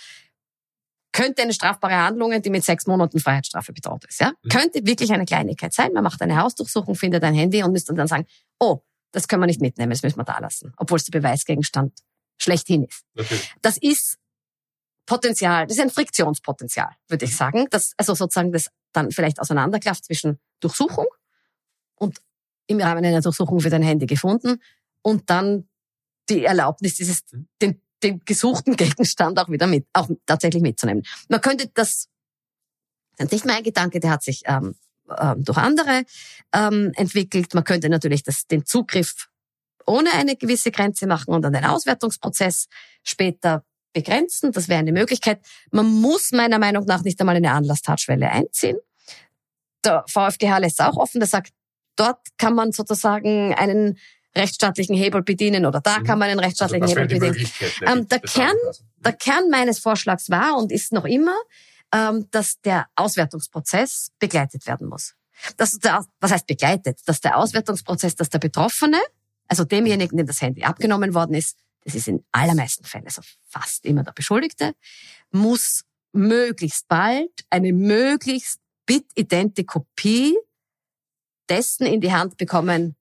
Könnte 1.12 1.42
eine 1.42 1.52
strafbare 1.52 1.94
Handlung, 1.94 2.42
die 2.42 2.50
mit 2.50 2.64
sechs 2.64 2.88
Monaten 2.88 3.20
Freiheitsstrafe 3.20 3.72
bedroht 3.72 4.04
ist. 4.06 4.18
Ja? 4.18 4.32
Mhm. 4.42 4.48
Könnte 4.48 4.84
wirklich 4.84 5.12
eine 5.12 5.24
Kleinigkeit 5.24 5.72
sein. 5.72 5.92
Man 5.92 6.02
macht 6.02 6.20
eine 6.22 6.42
Hausdurchsuchung, 6.42 6.96
findet 6.96 7.22
ein 7.22 7.34
Handy 7.34 7.62
und 7.62 7.70
müsste 7.70 7.94
dann 7.94 8.08
sagen, 8.08 8.26
oh, 8.58 8.80
das 9.12 9.28
können 9.28 9.42
wir 9.42 9.46
nicht 9.46 9.60
mitnehmen, 9.60 9.90
das 9.90 10.02
müssen 10.02 10.18
wir 10.18 10.24
da 10.24 10.40
lassen, 10.40 10.72
obwohl 10.76 10.96
es 10.96 11.04
der 11.04 11.20
Beweisgegenstand 11.20 12.00
schlechthin 12.36 12.82
ist. 12.82 13.04
Okay. 13.16 13.38
Das 13.62 13.76
ist 13.78 14.18
Potenzial, 15.06 15.68
das 15.68 15.76
ist 15.76 15.82
ein 15.82 15.90
Friktionspotenzial, 15.90 16.90
würde 17.08 17.24
ich 17.24 17.36
sagen, 17.36 17.68
das 17.70 17.92
also 17.96 18.14
sozusagen 18.14 18.50
das 18.50 18.70
dann 18.92 19.12
vielleicht 19.12 19.40
auseinanderklafft 19.40 20.04
zwischen 20.04 20.40
Durchsuchung 20.60 21.06
und 22.00 22.18
im 22.66 22.80
Rahmen 22.80 23.04
einer 23.04 23.20
Durchsuchung 23.20 23.62
wird 23.62 23.74
ein 23.74 23.82
Handy 23.82 24.06
gefunden 24.06 24.60
und 25.02 25.28
dann 25.28 25.68
die 26.28 26.44
Erlaubnis, 26.44 26.94
dieses, 26.94 27.22
mhm. 27.30 27.48
den, 27.60 27.82
den 28.02 28.20
gesuchten 28.24 28.76
Gegenstand 28.76 29.38
auch 29.38 29.48
wieder 29.48 29.66
mit, 29.66 29.86
auch 29.92 30.08
tatsächlich 30.26 30.62
mitzunehmen. 30.62 31.04
Man 31.28 31.40
könnte 31.40 31.70
das, 31.74 32.08
das 33.16 33.26
ist 33.26 33.32
nicht 33.32 33.46
mein 33.46 33.62
Gedanke, 33.62 34.00
der 34.00 34.10
hat 34.10 34.22
sich 34.22 34.42
ähm, 34.46 34.76
ähm, 35.18 35.44
durch 35.44 35.58
andere 35.58 36.04
ähm, 36.54 36.92
entwickelt. 36.94 37.54
Man 37.54 37.64
könnte 37.64 37.88
natürlich 37.88 38.22
das, 38.22 38.46
den 38.46 38.64
Zugriff 38.64 39.28
ohne 39.86 40.12
eine 40.12 40.36
gewisse 40.36 40.70
Grenze 40.70 41.06
machen 41.06 41.34
und 41.34 41.42
dann 41.42 41.52
den 41.52 41.64
Auswertungsprozess 41.64 42.68
später 43.02 43.64
begrenzen. 43.92 44.52
Das 44.52 44.68
wäre 44.68 44.78
eine 44.78 44.92
Möglichkeit. 44.92 45.44
Man 45.72 45.86
muss 45.86 46.30
meiner 46.30 46.58
Meinung 46.58 46.84
nach 46.84 47.02
nicht 47.02 47.18
einmal 47.20 47.36
eine 47.36 47.50
Anlasstatschwelle 47.50 48.30
einziehen. 48.30 48.78
Der 49.84 50.04
VfGH 50.06 50.58
lässt 50.58 50.78
es 50.78 50.86
auch 50.86 50.96
offen, 50.96 51.20
der 51.20 51.28
sagt, 51.28 51.52
dort 52.00 52.18
kann 52.38 52.54
man 52.54 52.72
sozusagen 52.72 53.54
einen 53.54 53.98
rechtsstaatlichen 54.36 54.96
Hebel 54.96 55.22
bedienen 55.22 55.66
oder 55.66 55.80
da 55.80 55.98
mhm. 55.98 56.04
kann 56.04 56.18
man 56.18 56.30
einen 56.30 56.40
rechtsstaatlichen 56.40 56.84
also 56.84 56.96
Hebel 56.96 57.18
bedienen. 57.18 57.50
Ähm, 57.86 58.08
der, 58.08 58.20
Kern, 58.20 58.56
der 58.98 59.12
Kern 59.12 59.50
meines 59.50 59.78
Vorschlags 59.78 60.30
war 60.30 60.56
und 60.56 60.72
ist 60.72 60.92
noch 60.92 61.04
immer, 61.04 61.36
ähm, 61.92 62.26
dass 62.30 62.60
der 62.60 62.86
Auswertungsprozess 62.94 64.12
begleitet 64.18 64.66
werden 64.66 64.88
muss. 64.88 65.14
Das, 65.56 65.72
der, 65.78 66.04
was 66.20 66.30
heißt 66.30 66.46
begleitet? 66.46 67.00
Dass 67.06 67.20
der 67.20 67.36
Auswertungsprozess, 67.36 68.14
dass 68.14 68.28
der 68.28 68.38
Betroffene, 68.38 69.00
also 69.48 69.64
demjenigen, 69.64 70.16
dem 70.16 70.26
das 70.26 70.40
Handy 70.40 70.62
abgenommen 70.62 71.14
worden 71.14 71.34
ist, 71.34 71.58
das 71.84 71.94
ist 71.94 72.08
in 72.08 72.24
allermeisten 72.30 72.84
Fällen, 72.84 73.06
also 73.06 73.22
fast 73.48 73.84
immer 73.84 74.04
der 74.04 74.12
Beschuldigte, 74.12 74.74
muss 75.32 75.84
möglichst 76.12 76.88
bald 76.88 77.30
eine 77.48 77.72
möglichst 77.72 78.60
bitidente 78.86 79.64
Kopie 79.64 80.36
dessen 81.50 81.86
in 81.86 82.00
die 82.00 82.12
Hand 82.12 82.36
bekommen, 82.36 82.96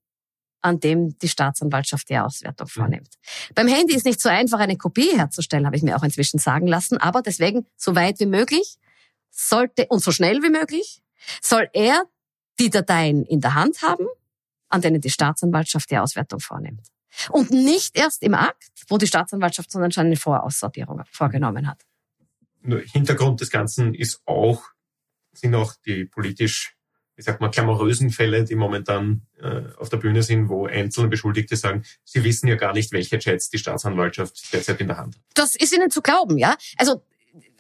an 0.62 0.79
dem 0.79 1.17
die 1.19 1.29
Staatsanwaltschaft 1.29 2.09
die 2.09 2.17
Auswertung 2.17 2.67
vornimmt. 2.67 3.09
Mhm. 3.13 3.53
Beim 3.55 3.67
Handy 3.67 3.95
ist 3.95 4.05
nicht 4.05 4.19
so 4.19 4.29
einfach, 4.29 4.59
eine 4.59 4.77
Kopie 4.77 5.15
herzustellen, 5.15 5.65
habe 5.65 5.75
ich 5.75 5.83
mir 5.83 5.95
auch 5.95 6.03
inzwischen 6.03 6.39
sagen 6.39 6.67
lassen, 6.67 6.97
aber 6.97 7.21
deswegen 7.21 7.65
so 7.77 7.95
weit 7.95 8.19
wie 8.19 8.25
möglich 8.25 8.77
sollte 9.29 9.85
und 9.88 10.01
so 10.01 10.12
schnell 10.12 10.41
wie 10.43 10.49
möglich 10.49 11.01
soll 11.41 11.69
er 11.73 12.03
die 12.59 12.69
Dateien 12.69 13.23
in 13.25 13.39
der 13.39 13.53
Hand 13.53 13.81
haben, 13.81 14.05
an 14.69 14.81
denen 14.81 15.01
die 15.01 15.09
Staatsanwaltschaft 15.09 15.89
die 15.91 15.97
Auswertung 15.97 16.39
vornimmt. 16.39 16.88
Und 17.29 17.51
nicht 17.51 17.97
erst 17.97 18.21
im 18.23 18.33
Akt, 18.33 18.71
wo 18.88 18.97
die 18.97 19.07
Staatsanwaltschaft 19.07 19.71
sondern 19.71 19.91
schon 19.91 20.07
eine 20.07 20.15
Voraussortierung 20.15 21.03
vorgenommen 21.09 21.67
hat. 21.67 21.81
Hintergrund 22.62 23.41
des 23.41 23.49
Ganzen 23.49 23.93
ist 23.93 24.21
auch, 24.25 24.63
sind 25.33 25.55
auch 25.55 25.75
die 25.85 26.05
politisch 26.05 26.75
ich 27.19 27.25
sag 27.25 27.41
mal, 27.41 27.51
klamourösen 27.51 28.12
Fälle, 28.12 28.45
die 28.45 28.55
momentan 28.55 29.23
äh, 29.41 29.63
auf 29.77 29.89
der 29.89 29.97
Bühne 29.97 30.23
sind, 30.23 30.47
wo 30.47 30.67
einzelne 30.67 31.10
Beschuldigte 31.10 31.58
sagen, 31.58 31.84
sie 32.05 32.23
wissen 32.23 32.47
ja 32.47 32.55
gar 32.55 32.71
nicht, 32.71 32.93
welche 32.93 33.19
Chats 33.19 33.49
die 33.49 33.58
Staatsanwaltschaft 33.58 34.53
derzeit 34.53 34.79
in 34.79 34.88
der 34.88 34.97
Hand 34.97 35.15
hat. 35.15 35.21
Das 35.34 35.55
ist 35.58 35.73
ihnen 35.75 35.91
zu 35.91 36.01
glauben, 36.01 36.38
ja. 36.38 36.55
Also 36.77 37.03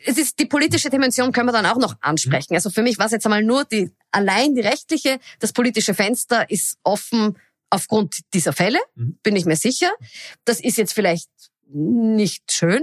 es 0.05 0.17
ist 0.17 0.39
die 0.39 0.45
politische 0.45 0.89
Dimension 0.89 1.33
können 1.33 1.49
wir 1.49 1.51
dann 1.51 1.65
auch 1.65 1.77
noch 1.77 1.95
ansprechen. 1.99 2.55
Also 2.55 2.69
für 2.69 2.81
mich 2.83 2.97
war 2.99 3.07
es 3.07 3.11
jetzt 3.11 3.25
einmal 3.25 3.43
nur 3.43 3.65
die 3.65 3.91
allein 4.11 4.55
die 4.55 4.61
rechtliche, 4.61 5.19
das 5.39 5.51
politische 5.51 5.93
Fenster 5.93 6.49
ist 6.49 6.77
offen 6.83 7.37
aufgrund 7.69 8.21
dieser 8.33 8.53
Fälle, 8.53 8.79
mhm. 8.95 9.19
bin 9.23 9.35
ich 9.35 9.43
mir 9.43 9.57
sicher. 9.57 9.91
Das 10.45 10.61
ist 10.61 10.77
jetzt 10.77 10.93
vielleicht 10.93 11.29
nicht 11.67 12.49
schön, 12.49 12.81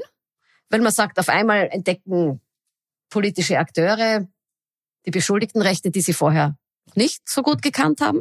weil 0.68 0.82
man 0.82 0.92
sagt, 0.92 1.18
auf 1.18 1.30
einmal 1.30 1.70
entdecken 1.72 2.42
politische 3.08 3.58
Akteure 3.58 4.28
die 5.06 5.10
Beschuldigtenrechte, 5.10 5.90
die 5.90 6.02
sie 6.02 6.12
vorher 6.12 6.58
nicht 6.94 7.28
so 7.28 7.42
gut 7.42 7.62
gekannt 7.62 8.00
haben. 8.00 8.20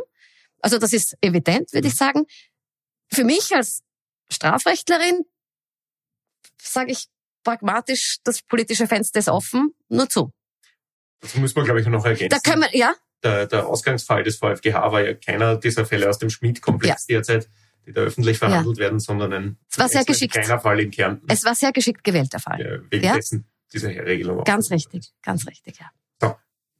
Also 0.62 0.78
das 0.78 0.93
ist 0.93 1.15
evident, 1.21 1.71
würde 1.73 1.88
ich 1.88 1.95
sagen. 1.95 2.25
Für 3.12 3.23
mich 3.23 3.54
als 3.56 3.84
Strafrechtlerin 4.32 5.25
sage 6.62 6.91
ich 6.91 7.08
pragmatisch, 7.43 8.17
das 8.23 8.41
politische 8.41 8.88
Fenster 8.88 9.19
ist 9.19 9.30
offen, 9.30 9.73
nur 9.89 10.10
zu. 10.10 10.32
Das 11.21 11.36
muss 11.36 11.56
man, 11.56 11.65
glaube 11.65 11.82
ich, 11.82 11.88
noch 11.88 12.06
ergänzen. 12.06 12.30
Da 12.30 12.39
können 12.39 12.63
wir, 12.63 12.78
ja. 12.78 12.95
Der, 13.23 13.47
der 13.47 13.67
Ausgangsfall 13.67 14.23
des 14.23 14.38
VfGH 14.38 14.91
war 14.91 15.01
ja 15.01 15.13
keiner 15.13 15.58
dieser 15.58 15.86
Fälle 15.86 16.10
aus 16.10 16.17
dem 16.17 16.30
Schmidt-Komplex 16.30 17.08
ja. 17.08 17.17
derzeit, 17.17 17.49
die 17.86 17.93
da 17.93 18.01
öffentlich 18.01 18.38
verhandelt 18.38 18.78
ja. 18.78 18.84
werden, 18.84 18.99
sondern 18.99 19.34
ein, 19.34 19.58
es 19.71 19.78
war 19.78 19.88
sehr 19.88 20.04
geschickt. 20.04 20.34
kleiner 20.34 20.60
Fall 20.60 20.80
in 20.80 20.91
Kärnten. 20.91 21.25
Es 21.30 21.43
war 21.45 21.56
sehr 21.56 21.71
geschickt 21.71 22.04
gewählter 22.04 22.39
Fall. 22.39 22.60
Ja, 22.60 22.91
wegen 22.91 23.13
dessen 23.13 23.47
diese 23.71 23.89
Regelung. 23.89 24.43
Ganz 24.43 24.71
richtig, 24.71 25.12
ganz 25.21 25.47
richtig, 25.47 25.80
ja. 25.80 25.89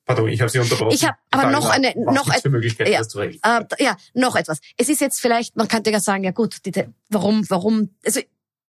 Pardon, 0.06 0.30
ich 0.30 0.40
habe 0.40 0.50
Sie 0.50 0.60
unterbrochen. 0.60 0.94
Ich 0.94 1.04
habe 1.04 1.18
aber 1.32 1.50
noch 1.50 1.70
eine, 1.70 1.94
noch 1.96 2.28
Möglichkeiten, 2.50 2.92
ja? 2.92 3.02
Äh, 3.44 3.84
ja, 3.84 3.98
noch 4.14 4.36
etwas. 4.36 4.60
Es 4.78 4.88
ist 4.88 5.02
jetzt 5.02 5.20
vielleicht, 5.20 5.56
man 5.56 5.68
könnte 5.68 5.90
ja 5.90 6.00
sagen, 6.00 6.24
ja 6.24 6.32
gut, 6.32 6.64
die, 6.66 6.72
warum, 7.10 7.50
warum? 7.50 7.96
Also 8.06 8.22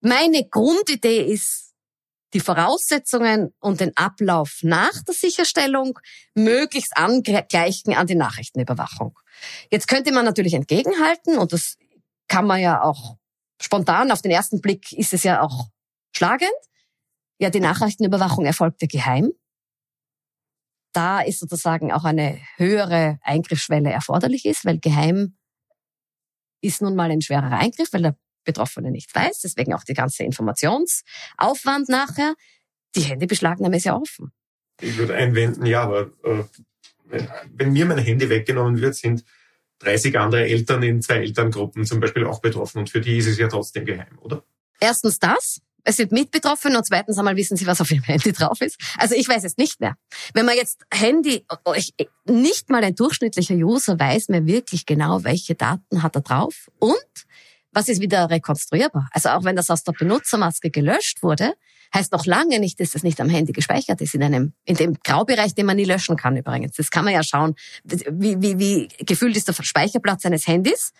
meine 0.00 0.48
Grundidee 0.48 1.20
ist, 1.20 1.68
die 2.34 2.40
Voraussetzungen 2.40 3.54
und 3.58 3.80
den 3.80 3.96
Ablauf 3.96 4.58
nach 4.62 5.02
der 5.02 5.14
Sicherstellung 5.14 5.98
möglichst 6.34 6.96
angleichen 6.96 7.94
an 7.94 8.06
die 8.06 8.14
Nachrichtenüberwachung. 8.14 9.18
Jetzt 9.70 9.88
könnte 9.88 10.12
man 10.12 10.24
natürlich 10.24 10.54
entgegenhalten 10.54 11.38
und 11.38 11.52
das 11.52 11.76
kann 12.26 12.46
man 12.46 12.60
ja 12.60 12.82
auch 12.82 13.16
spontan, 13.60 14.10
auf 14.10 14.22
den 14.22 14.30
ersten 14.30 14.60
Blick 14.60 14.92
ist 14.92 15.14
es 15.14 15.22
ja 15.22 15.40
auch 15.40 15.68
schlagend. 16.12 16.50
Ja, 17.38 17.50
die 17.50 17.60
Nachrichtenüberwachung 17.60 18.44
erfolgte 18.44 18.86
geheim. 18.86 19.30
Da 20.92 21.20
ist 21.20 21.40
sozusagen 21.40 21.92
auch 21.92 22.04
eine 22.04 22.40
höhere 22.56 23.18
Eingriffsschwelle 23.22 23.90
erforderlich 23.90 24.44
ist, 24.44 24.64
weil 24.64 24.78
geheim 24.78 25.36
ist 26.60 26.82
nun 26.82 26.96
mal 26.96 27.10
ein 27.10 27.20
schwerer 27.20 27.52
Eingriff, 27.52 27.92
weil 27.92 28.02
der 28.02 28.16
Betroffene 28.44 28.90
nicht 28.90 29.14
weiß. 29.14 29.40
Deswegen 29.40 29.74
auch 29.74 29.84
die 29.84 29.94
ganze 29.94 30.24
Informationsaufwand 30.24 31.88
nachher. 31.88 32.34
Die 32.96 33.02
Handybeschlagnahme 33.02 33.76
ist 33.76 33.84
ja 33.84 33.96
offen. 33.96 34.32
Ich 34.80 34.96
würde 34.96 35.14
einwenden, 35.14 35.66
ja, 35.66 35.82
aber 35.82 36.10
äh, 36.24 36.44
wenn 37.52 37.72
mir 37.72 37.86
mein 37.86 37.98
Handy 37.98 38.28
weggenommen 38.28 38.80
wird, 38.80 38.94
sind 38.94 39.24
30 39.80 40.18
andere 40.18 40.46
Eltern 40.46 40.82
in 40.82 41.02
zwei 41.02 41.16
Elterngruppen 41.16 41.84
zum 41.84 42.00
Beispiel 42.00 42.24
auch 42.24 42.40
betroffen 42.40 42.78
und 42.78 42.90
für 42.90 43.00
die 43.00 43.18
ist 43.18 43.26
es 43.26 43.38
ja 43.38 43.48
trotzdem 43.48 43.84
geheim, 43.84 44.18
oder? 44.20 44.42
Erstens 44.80 45.18
das. 45.18 45.60
Es 45.88 45.96
sind 45.96 46.12
mitbetroffen 46.12 46.76
und 46.76 46.84
zweitens 46.84 47.16
einmal 47.16 47.34
wissen 47.36 47.56
sie, 47.56 47.66
was 47.66 47.80
auf 47.80 47.90
ihrem 47.90 48.02
Handy 48.02 48.32
drauf 48.32 48.60
ist. 48.60 48.78
Also 48.98 49.14
ich 49.14 49.26
weiß 49.26 49.42
es 49.44 49.56
nicht 49.56 49.80
mehr. 49.80 49.96
Wenn 50.34 50.44
man 50.44 50.54
jetzt 50.54 50.82
Handy, 50.92 51.46
nicht 52.26 52.68
mal 52.68 52.84
ein 52.84 52.94
durchschnittlicher 52.94 53.54
User 53.54 53.98
weiß 53.98 54.28
mehr 54.28 54.44
wirklich 54.44 54.84
genau, 54.84 55.24
welche 55.24 55.54
Daten 55.54 56.02
hat 56.02 56.14
er 56.14 56.20
drauf 56.20 56.68
und 56.78 56.94
was 57.72 57.88
ist 57.88 58.02
wieder 58.02 58.28
rekonstruierbar. 58.28 59.08
Also 59.12 59.30
auch 59.30 59.44
wenn 59.44 59.56
das 59.56 59.70
aus 59.70 59.82
der 59.82 59.92
Benutzermaske 59.92 60.68
gelöscht 60.70 61.22
wurde, 61.22 61.54
heißt 61.94 62.12
noch 62.12 62.26
lange 62.26 62.60
nicht, 62.60 62.78
dass 62.80 62.90
das 62.90 63.02
nicht 63.02 63.18
am 63.18 63.30
Handy 63.30 63.52
gespeichert 63.52 64.02
ist, 64.02 64.14
in 64.14 64.22
einem, 64.22 64.52
in 64.66 64.76
dem 64.76 64.98
Graubereich, 65.02 65.54
den 65.54 65.64
man 65.64 65.76
nie 65.76 65.86
löschen 65.86 66.18
kann 66.18 66.36
übrigens. 66.36 66.76
Das 66.76 66.90
kann 66.90 67.06
man 67.06 67.14
ja 67.14 67.22
schauen, 67.22 67.54
wie, 67.84 68.36
wie, 68.42 68.58
wie 68.58 68.88
gefüllt 69.06 69.38
ist 69.38 69.48
der 69.48 69.54
Speicherplatz 69.54 70.26
eines 70.26 70.46
Handys. 70.46 70.92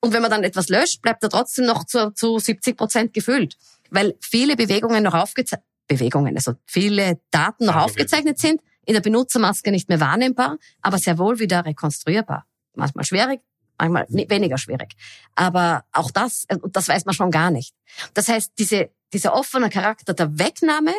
Und 0.00 0.12
wenn 0.12 0.22
man 0.22 0.30
dann 0.30 0.44
etwas 0.44 0.68
löscht, 0.68 1.02
bleibt 1.02 1.22
er 1.22 1.28
trotzdem 1.28 1.66
noch 1.66 1.84
zu, 1.84 2.12
zu 2.12 2.38
70 2.38 2.76
Prozent 2.76 3.12
gefüllt. 3.12 3.56
Weil 3.90 4.16
viele 4.20 4.56
Bewegungen 4.56 5.02
noch 5.02 5.14
aufgezeichnet, 5.14 5.66
Bewegungen, 5.88 6.36
also 6.36 6.54
viele 6.66 7.20
Daten 7.30 7.64
noch 7.66 7.76
aufgezeichnet 7.76 8.38
sind, 8.38 8.60
in 8.84 8.94
der 8.94 9.00
Benutzermaske 9.00 9.70
nicht 9.70 9.88
mehr 9.88 10.00
wahrnehmbar, 10.00 10.58
aber 10.82 10.98
sehr 10.98 11.18
wohl 11.18 11.38
wieder 11.38 11.64
rekonstruierbar. 11.64 12.46
Manchmal 12.74 13.04
schwierig, 13.04 13.40
manchmal 13.78 14.06
weniger 14.08 14.58
schwierig. 14.58 14.94
Aber 15.34 15.84
auch 15.92 16.10
das, 16.10 16.44
äh, 16.48 16.58
das 16.70 16.88
weiß 16.88 17.04
man 17.04 17.14
schon 17.14 17.30
gar 17.30 17.50
nicht. 17.50 17.74
Das 18.14 18.28
heißt, 18.28 18.52
diese, 18.58 18.90
dieser 19.12 19.34
offene 19.34 19.70
Charakter 19.70 20.14
der 20.14 20.38
Wegnahme, 20.38 20.92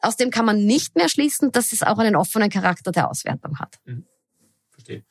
aus 0.00 0.16
dem 0.16 0.30
kann 0.30 0.44
man 0.44 0.64
nicht 0.64 0.96
mehr 0.96 1.08
schließen, 1.08 1.52
dass 1.52 1.72
es 1.72 1.82
auch 1.82 1.98
einen 1.98 2.16
offenen 2.16 2.50
Charakter 2.50 2.92
der 2.92 3.10
Auswertung 3.10 3.58
hat. 3.58 3.80
Mhm. 3.84 4.06
Verstehe. 4.70 5.04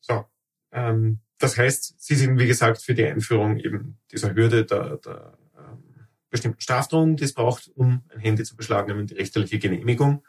So, 0.00 0.24
ähm, 0.72 1.20
das 1.38 1.56
heißt, 1.56 1.94
Sie 1.98 2.14
sind, 2.14 2.38
wie 2.38 2.46
gesagt, 2.46 2.82
für 2.82 2.94
die 2.94 3.04
Einführung 3.04 3.58
eben 3.58 3.98
dieser 4.10 4.34
Hürde 4.34 4.64
der, 4.64 4.96
der 4.96 5.38
ähm, 5.56 5.82
bestimmten 6.30 6.60
Strafdrohung, 6.60 7.16
die 7.16 7.24
es 7.24 7.34
braucht, 7.34 7.70
um 7.74 8.02
ein 8.14 8.20
Handy 8.20 8.44
zu 8.44 8.56
beschlagnahmen, 8.56 9.06
die 9.06 9.14
richterliche 9.14 9.58
Genehmigung 9.58 10.24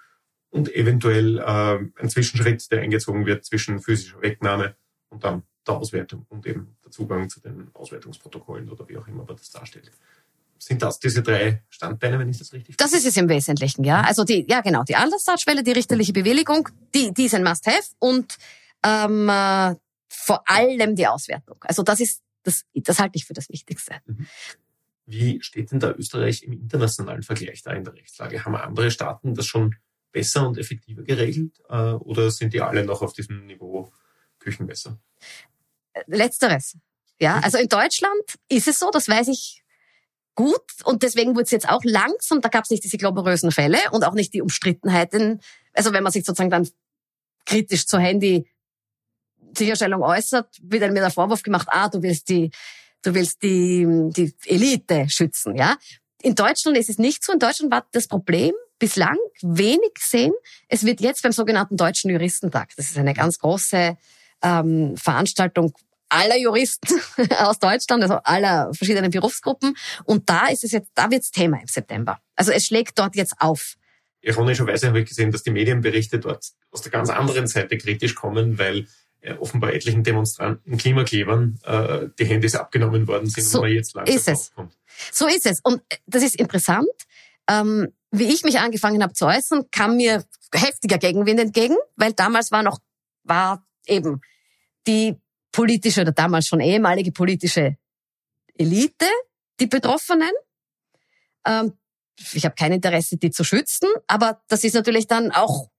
und 0.49 0.73
eventuell 0.73 1.39
äh, 1.39 2.01
ein 2.01 2.09
Zwischenschritt, 2.09 2.71
der 2.71 2.81
eingezogen 2.81 3.25
wird 3.25 3.45
zwischen 3.45 3.79
physischer 3.79 4.21
Wegnahme 4.21 4.75
und 5.09 5.23
dann 5.23 5.43
der 5.65 5.75
Auswertung 5.75 6.25
und 6.29 6.45
eben 6.45 6.77
der 6.83 6.91
Zugang 6.91 7.29
zu 7.29 7.39
den 7.41 7.69
Auswertungsprotokollen 7.73 8.69
oder 8.69 8.87
wie 8.87 8.97
auch 8.97 9.07
immer 9.07 9.25
man 9.25 9.35
das 9.35 9.51
darstellt. 9.51 9.91
Sind 10.59 10.81
das 10.81 10.99
diese 10.99 11.21
drei 11.21 11.63
Standbeine, 11.69 12.17
wenn 12.17 12.29
ich 12.29 12.39
das 12.39 12.51
richtig 12.51 12.77
Das 12.77 12.93
ist 12.93 13.05
es 13.05 13.15
im 13.15 13.29
Wesentlichen, 13.29 13.83
ja. 13.83 14.01
Also 14.01 14.23
die, 14.23 14.45
ja 14.49 14.61
genau, 14.61 14.83
die 14.83 14.95
Altersdartschwelle, 14.95 15.63
die 15.63 15.71
richterliche 15.71 16.13
Bewilligung, 16.13 16.67
die, 16.95 17.13
die 17.13 17.25
ist 17.25 17.35
ein 17.35 17.43
Must-Have 17.43 17.89
und 17.99 18.37
ähm, 18.83 19.29
äh, 19.29 19.75
vor 20.09 20.49
allem 20.49 20.95
die 20.95 21.07
Auswertung. 21.07 21.57
Also 21.61 21.83
das 21.83 21.99
ist, 21.99 22.21
das, 22.43 22.63
das 22.73 22.99
halte 22.99 23.17
ich 23.17 23.25
für 23.25 23.33
das 23.33 23.49
Wichtigste. 23.49 23.95
Mhm. 24.05 24.27
Wie 25.05 25.41
steht 25.41 25.71
denn 25.71 25.79
da 25.79 25.91
Österreich 25.91 26.43
im 26.43 26.53
internationalen 26.53 27.23
Vergleich 27.23 27.61
da 27.61 27.71
in 27.71 27.85
der 27.85 27.93
Rechtslage? 27.93 28.43
Haben 28.43 28.55
andere 28.55 28.91
Staaten 28.91 29.35
das 29.35 29.45
schon 29.45 29.75
besser 30.11 30.47
und 30.47 30.57
effektiver 30.57 31.03
geregelt 31.03 31.61
äh, 31.69 31.91
oder 31.91 32.29
sind 32.31 32.53
die 32.53 32.61
alle 32.61 32.83
noch 32.83 33.01
auf 33.01 33.13
diesem 33.13 33.45
Niveau 33.45 33.91
Küchenmesser? 34.39 34.99
Letzteres. 36.07 36.77
Ja, 37.19 37.37
mhm. 37.37 37.43
also 37.43 37.57
in 37.57 37.69
Deutschland 37.69 38.37
ist 38.49 38.67
es 38.67 38.79
so, 38.79 38.91
das 38.91 39.07
weiß 39.07 39.29
ich 39.29 39.63
gut 40.35 40.61
und 40.83 41.03
deswegen 41.03 41.35
wurde 41.35 41.43
es 41.43 41.51
jetzt 41.51 41.67
auch 41.67 41.83
langsam, 41.83 42.41
da 42.41 42.49
gab 42.49 42.65
es 42.65 42.69
nicht 42.69 42.83
diese 42.83 42.97
glamourösen 42.97 43.51
Fälle 43.51 43.79
und 43.91 44.03
auch 44.03 44.13
nicht 44.13 44.33
die 44.33 44.41
Umstrittenheiten. 44.41 45.41
Also 45.73 45.93
wenn 45.93 46.03
man 46.03 46.11
sich 46.11 46.25
sozusagen 46.25 46.51
dann 46.51 46.69
kritisch 47.45 47.87
zur 47.87 47.99
Handy 47.99 48.47
Sicherstellung 49.57 50.01
äußert, 50.01 50.57
wird 50.61 50.91
mir 50.91 51.01
der 51.01 51.11
Vorwurf 51.11 51.43
gemacht, 51.43 51.67
ah, 51.71 51.89
du 51.89 52.01
willst 52.01 52.29
die, 52.29 52.51
du 53.03 53.13
willst 53.13 53.41
die, 53.43 53.85
die 54.09 54.33
Elite 54.45 55.07
schützen, 55.09 55.55
ja. 55.55 55.75
In 56.21 56.35
Deutschland 56.35 56.77
ist 56.77 56.89
es 56.89 56.97
nicht 56.97 57.23
so. 57.23 57.31
In 57.31 57.39
Deutschland 57.39 57.71
war 57.71 57.85
das 57.91 58.07
Problem 58.07 58.53
bislang 58.79 59.17
wenig 59.41 59.93
gesehen. 59.93 60.33
Es 60.67 60.85
wird 60.85 61.01
jetzt 61.01 61.23
beim 61.23 61.31
sogenannten 61.31 61.77
Deutschen 61.77 62.09
Juristentag, 62.11 62.69
das 62.75 62.89
ist 62.89 62.97
eine 62.97 63.13
ganz 63.13 63.39
große 63.39 63.97
ähm, 64.43 64.97
Veranstaltung 64.97 65.73
aller 66.09 66.37
Juristen 66.37 66.99
aus 67.39 67.59
Deutschland, 67.59 68.03
also 68.03 68.15
aller 68.23 68.73
verschiedenen 68.73 69.11
Berufsgruppen. 69.11 69.75
Und 70.05 70.29
da 70.29 70.47
ist 70.47 70.63
es 70.63 70.71
jetzt, 70.71 70.91
da 70.95 71.11
wird's 71.11 71.31
Thema 71.31 71.59
im 71.59 71.67
September. 71.67 72.19
Also 72.35 72.51
es 72.51 72.65
schlägt 72.65 72.97
dort 72.97 73.15
jetzt 73.15 73.35
auf. 73.39 73.75
Ironischerweise 74.21 74.87
habe 74.87 75.01
ich 75.01 75.09
gesehen, 75.09 75.31
dass 75.31 75.43
die 75.43 75.51
Medienberichte 75.51 76.19
dort 76.19 76.45
aus 76.71 76.81
der 76.81 76.91
ganz 76.91 77.09
anderen 77.09 77.47
Seite 77.47 77.77
kritisch 77.77 78.15
kommen, 78.15 78.57
weil 78.57 78.87
offenbar 79.39 79.73
etlichen 79.73 80.03
Demonstranten, 80.03 80.77
Klimaklebern 80.77 81.59
äh, 81.63 82.07
die 82.19 82.25
Handys 82.25 82.55
abgenommen 82.55 83.07
worden 83.07 83.29
sind, 83.29 83.43
so 83.43 83.59
wo 83.59 83.63
man 83.63 83.71
jetzt 83.71 83.93
langsam 83.95 84.15
ist 84.15 84.27
es. 84.27 84.49
Aufkommt. 84.49 84.77
So 85.11 85.27
ist 85.27 85.45
es. 85.45 85.59
Und 85.61 85.81
äh, 85.89 85.97
das 86.05 86.23
ist 86.23 86.35
interessant. 86.35 86.87
Ähm, 87.49 87.93
wie 88.11 88.25
ich 88.25 88.43
mich 88.43 88.59
angefangen 88.59 89.03
habe 89.03 89.13
zu 89.13 89.25
äußern, 89.25 89.65
kam 89.71 89.97
mir 89.97 90.23
heftiger 90.53 90.97
Gegenwind 90.97 91.39
entgegen, 91.39 91.75
weil 91.95 92.13
damals 92.13 92.51
war 92.51 92.63
noch, 92.63 92.79
war 93.23 93.65
eben 93.85 94.21
die 94.85 95.15
politische 95.51 96.01
oder 96.01 96.11
damals 96.11 96.47
schon 96.47 96.59
ehemalige 96.59 97.11
politische 97.11 97.77
Elite, 98.57 99.07
die 99.59 99.67
Betroffenen. 99.67 100.31
Ähm, 101.45 101.73
ich 102.33 102.45
habe 102.45 102.55
kein 102.55 102.71
Interesse, 102.71 103.17
die 103.17 103.29
zu 103.29 103.43
schützen, 103.43 103.89
aber 104.07 104.41
das 104.47 104.63
ist 104.63 104.73
natürlich 104.73 105.07
dann 105.07 105.31
auch, 105.31 105.69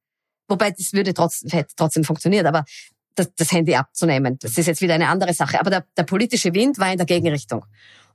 wobei 0.47 0.71
das 0.71 0.93
würde 0.93 1.15
trotzdem, 1.15 1.51
hätte 1.51 1.75
trotzdem 1.77 2.05
funktioniert, 2.05 2.47
aber 2.47 2.65
das, 3.19 3.35
das 3.35 3.53
Handy 3.53 3.75
abzunehmen, 3.75 4.39
das 4.41 4.57
ist 4.57 4.67
jetzt 4.67 4.81
wieder 4.81 4.95
eine 4.95 5.09
andere 5.09 5.35
Sache. 5.35 5.61
Aber 5.61 5.71
der, 5.71 5.85
der 5.97 6.05
politische 6.05 6.55
Wind 6.55 6.79
war 6.79 6.91
in 6.91 6.99
der 6.99 7.07
Gegenrichtung. 7.07 7.65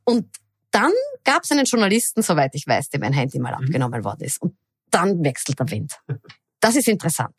Und 0.03 0.27
dann 0.71 0.91
gab 1.23 1.43
es 1.43 1.51
einen 1.51 1.65
Journalisten, 1.65 2.21
soweit 2.21 2.55
ich 2.55 2.67
weiß, 2.67 2.89
dem 2.89 3.03
ein 3.03 3.13
Handy 3.13 3.39
mal 3.39 3.55
mhm. 3.55 3.65
abgenommen 3.65 4.03
worden 4.03 4.23
ist. 4.23 4.41
Und 4.41 4.57
dann 4.89 5.23
wechselt 5.23 5.59
der 5.59 5.69
Wind. 5.69 5.99
Das 6.59 6.75
ist 6.75 6.87
interessant. 6.87 7.35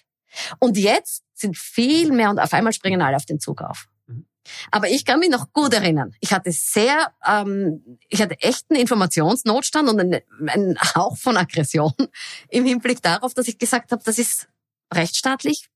Und 0.59 0.77
jetzt 0.77 1.23
sind 1.35 1.57
viel 1.57 2.13
mehr 2.13 2.31
und 2.31 2.39
auf 2.39 2.53
einmal 2.53 2.73
springen 2.73 3.03
alle 3.03 3.17
auf 3.17 3.25
den 3.25 3.41
Zug 3.41 3.63
auf. 3.63 3.87
Mhm. 4.07 4.27
Aber 4.71 4.89
ich 4.89 5.05
kann 5.05 5.19
mich 5.21 5.31
noch 5.31 5.53
gut 5.53 5.73
erinnern. 5.73 6.15
Ich 6.21 6.33
hatte 6.33 6.53
sehr, 6.53 7.13
ähm, 7.27 7.99
ich 8.09 8.21
hatte 8.21 8.41
echten 8.41 8.75
Informationsnotstand 8.75 9.89
und 9.89 10.01
einen, 10.01 10.21
einen 10.47 10.79
Hauch 10.95 11.17
von 11.17 11.37
Aggression 11.37 11.93
im 12.51 12.65
Hinblick 12.67 13.03
darauf, 13.03 13.35
dass 13.35 13.49
ich 13.49 13.59
gesagt 13.59 13.93
habe, 13.93 14.03
das 14.05 14.19
ist 14.19 14.49
rechtsstaatlich 14.93 15.69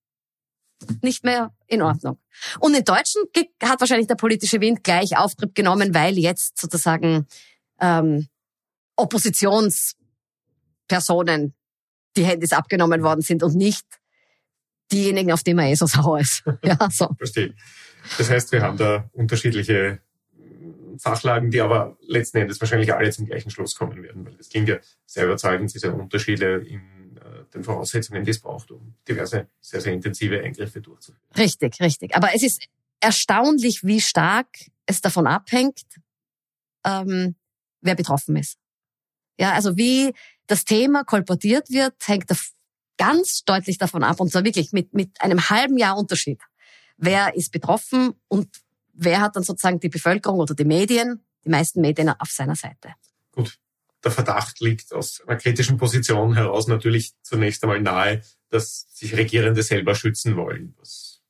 nicht 1.02 1.24
mehr 1.24 1.52
in 1.66 1.82
Ordnung. 1.82 2.18
Und 2.60 2.74
in 2.74 2.84
Deutschland 2.84 3.28
hat 3.62 3.80
wahrscheinlich 3.80 4.06
der 4.06 4.14
politische 4.14 4.60
Wind 4.60 4.84
gleich 4.84 5.16
Auftrieb 5.16 5.54
genommen, 5.54 5.94
weil 5.94 6.18
jetzt 6.18 6.58
sozusagen 6.60 7.26
ähm, 7.80 8.28
Oppositions 8.96 9.94
Personen 10.88 11.54
die 12.16 12.24
Handys 12.24 12.52
abgenommen 12.52 13.02
worden 13.02 13.20
sind 13.20 13.42
und 13.42 13.54
nicht 13.54 13.86
diejenigen, 14.90 15.32
auf 15.32 15.42
die 15.42 15.54
man 15.54 15.66
eh 15.66 15.74
so 15.74 15.86
sauer 15.86 16.20
ist. 16.20 16.42
Ja, 16.64 16.76
so. 16.90 17.08
Verstehe. 17.16 17.54
Das 18.16 18.30
heißt, 18.30 18.52
wir 18.52 18.62
haben 18.62 18.78
da 18.78 19.08
unterschiedliche 19.12 20.00
Sachlagen, 20.96 21.50
die 21.50 21.60
aber 21.60 21.96
letzten 22.00 22.38
Endes 22.38 22.60
wahrscheinlich 22.60 22.92
alle 22.92 23.10
zum 23.10 23.26
gleichen 23.26 23.50
Schluss 23.50 23.74
kommen 23.74 24.02
werden, 24.02 24.24
weil 24.24 24.34
es 24.38 24.48
klingt 24.48 24.68
ja 24.68 24.78
sehr 25.06 25.26
überzeugend, 25.26 25.72
diese 25.72 25.92
Unterschiede 25.92 26.56
in 26.66 26.80
äh, 26.80 26.97
den 27.54 27.64
Voraussetzungen, 27.64 28.24
die 28.24 28.30
es 28.30 28.40
braucht, 28.40 28.70
um 28.70 28.94
diverse, 29.06 29.48
sehr, 29.60 29.80
sehr 29.80 29.92
intensive 29.92 30.40
Eingriffe 30.42 30.80
durchzuführen. 30.80 31.22
Richtig, 31.36 31.80
richtig. 31.80 32.16
Aber 32.16 32.34
es 32.34 32.42
ist 32.42 32.64
erstaunlich, 33.00 33.84
wie 33.84 34.00
stark 34.00 34.48
es 34.86 35.00
davon 35.00 35.26
abhängt, 35.26 35.82
ähm, 36.84 37.36
wer 37.80 37.94
betroffen 37.94 38.36
ist. 38.36 38.58
Ja, 39.38 39.52
also 39.52 39.76
wie 39.76 40.12
das 40.46 40.64
Thema 40.64 41.04
kolportiert 41.04 41.70
wird, 41.70 41.94
hängt 42.06 42.26
ganz 42.96 43.44
deutlich 43.44 43.78
davon 43.78 44.02
ab, 44.02 44.20
und 44.20 44.30
zwar 44.30 44.44
wirklich 44.44 44.72
mit, 44.72 44.92
mit 44.92 45.20
einem 45.20 45.48
halben 45.48 45.78
Jahr 45.78 45.96
Unterschied. 45.96 46.40
Wer 46.96 47.34
ist 47.36 47.52
betroffen 47.52 48.14
und 48.26 48.48
wer 48.92 49.20
hat 49.20 49.36
dann 49.36 49.44
sozusagen 49.44 49.78
die 49.78 49.88
Bevölkerung 49.88 50.40
oder 50.40 50.54
die 50.54 50.64
Medien, 50.64 51.24
die 51.44 51.50
meisten 51.50 51.80
Medien 51.80 52.08
auf 52.08 52.30
seiner 52.30 52.56
Seite. 52.56 52.94
Gut, 53.30 53.58
der 54.04 54.10
Verdacht 54.10 54.60
liegt 54.60 54.92
aus 54.92 55.22
einer 55.26 55.38
kritischen 55.38 55.76
Position 55.76 56.34
heraus 56.34 56.66
natürlich 56.68 57.12
zunächst 57.22 57.62
einmal 57.62 57.80
nahe, 57.80 58.22
dass 58.50 58.86
sich 58.92 59.16
Regierende 59.16 59.62
selber 59.62 59.94
schützen 59.94 60.36
wollen, 60.36 60.74
was 60.78 61.20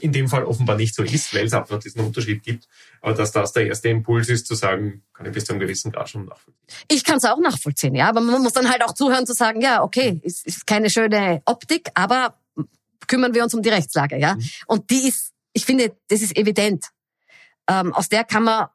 in 0.00 0.12
dem 0.12 0.28
Fall 0.28 0.44
offenbar 0.44 0.76
nicht 0.76 0.94
so 0.94 1.02
ist, 1.02 1.34
weil 1.34 1.46
es 1.46 1.52
einfach 1.52 1.80
diesen 1.80 2.00
Unterschied 2.00 2.44
gibt. 2.44 2.68
Aber 3.00 3.14
dass 3.14 3.32
das 3.32 3.52
der 3.52 3.66
erste 3.66 3.88
Impuls 3.88 4.28
ist, 4.28 4.46
zu 4.46 4.54
sagen, 4.54 5.02
kann 5.12 5.26
ich 5.26 5.32
bis 5.32 5.46
zu 5.46 5.52
einem 5.52 5.60
gewissen 5.60 5.90
Grad 5.90 6.08
schon 6.08 6.26
nachvollziehen. 6.26 6.54
Ich 6.88 7.02
kann 7.02 7.16
es 7.16 7.24
auch 7.24 7.40
nachvollziehen, 7.40 7.94
ja, 7.94 8.08
aber 8.08 8.20
man 8.20 8.40
muss 8.40 8.52
dann 8.52 8.70
halt 8.70 8.84
auch 8.84 8.94
zuhören 8.94 9.26
zu 9.26 9.34
sagen, 9.34 9.60
ja, 9.60 9.82
okay, 9.82 10.20
ist, 10.22 10.46
ist 10.46 10.66
keine 10.66 10.90
schöne 10.90 11.42
Optik, 11.44 11.90
aber 11.94 12.38
kümmern 13.08 13.34
wir 13.34 13.42
uns 13.42 13.52
um 13.52 13.62
die 13.62 13.68
Rechtslage, 13.68 14.16
ja. 14.16 14.36
Mhm. 14.36 14.50
Und 14.66 14.90
die 14.90 15.08
ist 15.08 15.34
ich 15.54 15.64
finde, 15.64 15.96
das 16.08 16.20
ist 16.20 16.36
evident. 16.36 16.86
Ähm, 17.68 17.94
aus 17.94 18.10
der 18.10 18.24
kann 18.24 18.42
man 18.42 18.66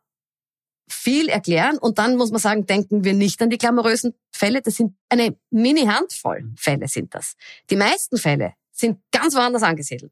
viel 0.89 1.29
erklären 1.29 1.77
und 1.77 1.99
dann 1.99 2.17
muss 2.17 2.31
man 2.31 2.39
sagen, 2.39 2.65
denken 2.65 3.03
wir 3.03 3.13
nicht 3.13 3.41
an 3.41 3.49
die 3.49 3.57
glamourösen 3.57 4.15
Fälle. 4.31 4.61
Das 4.61 4.75
sind 4.75 4.95
eine 5.09 5.37
Mini-Handvoll 5.51 6.51
Fälle 6.57 6.87
sind 6.87 7.13
das. 7.13 7.35
Die 7.69 7.75
meisten 7.75 8.17
Fälle 8.17 8.53
sind 8.71 8.99
ganz 9.11 9.35
woanders 9.35 9.63
angesiedelt. 9.63 10.11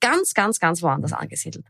Ganz, 0.00 0.34
ganz, 0.34 0.58
ganz 0.58 0.82
woanders 0.82 1.12
angesiedelt. 1.12 1.66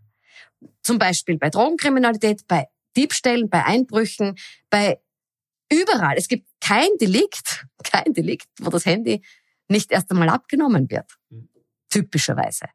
Zum 0.82 0.98
Beispiel 0.98 1.38
bei 1.38 1.50
Drogenkriminalität, 1.50 2.46
bei 2.46 2.68
Diebstählen, 2.96 3.48
bei 3.50 3.64
Einbrüchen, 3.64 4.36
bei 4.70 5.00
überall. 5.70 6.16
Es 6.16 6.28
gibt 6.28 6.48
kein 6.60 6.88
Delikt, 7.00 7.66
kein 7.84 8.12
Delikt, 8.12 8.48
wo 8.58 8.70
das 8.70 8.86
Handy 8.86 9.22
nicht 9.68 9.92
erst 9.92 10.10
einmal 10.10 10.28
abgenommen 10.28 10.90
wird. 10.90 11.16
Mhm. 11.28 11.48
Typischerweise. 11.88 12.66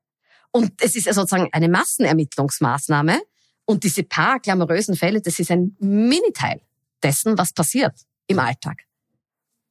Und 0.52 0.82
es 0.82 0.96
ist 0.96 1.06
sozusagen 1.06 1.50
eine 1.52 1.68
Massenermittlungsmaßnahme. 1.68 3.22
Und 3.66 3.84
diese 3.84 4.04
paar 4.04 4.40
glamourösen 4.40 4.96
Fälle, 4.96 5.22
das 5.22 5.40
ist 5.40 5.52
ein 5.52 5.76
Miniteil 5.80 6.62
dessen, 7.02 7.38
was 7.38 7.54
passiert 7.54 7.94
im 8.28 8.40
Alltag. 8.40 8.84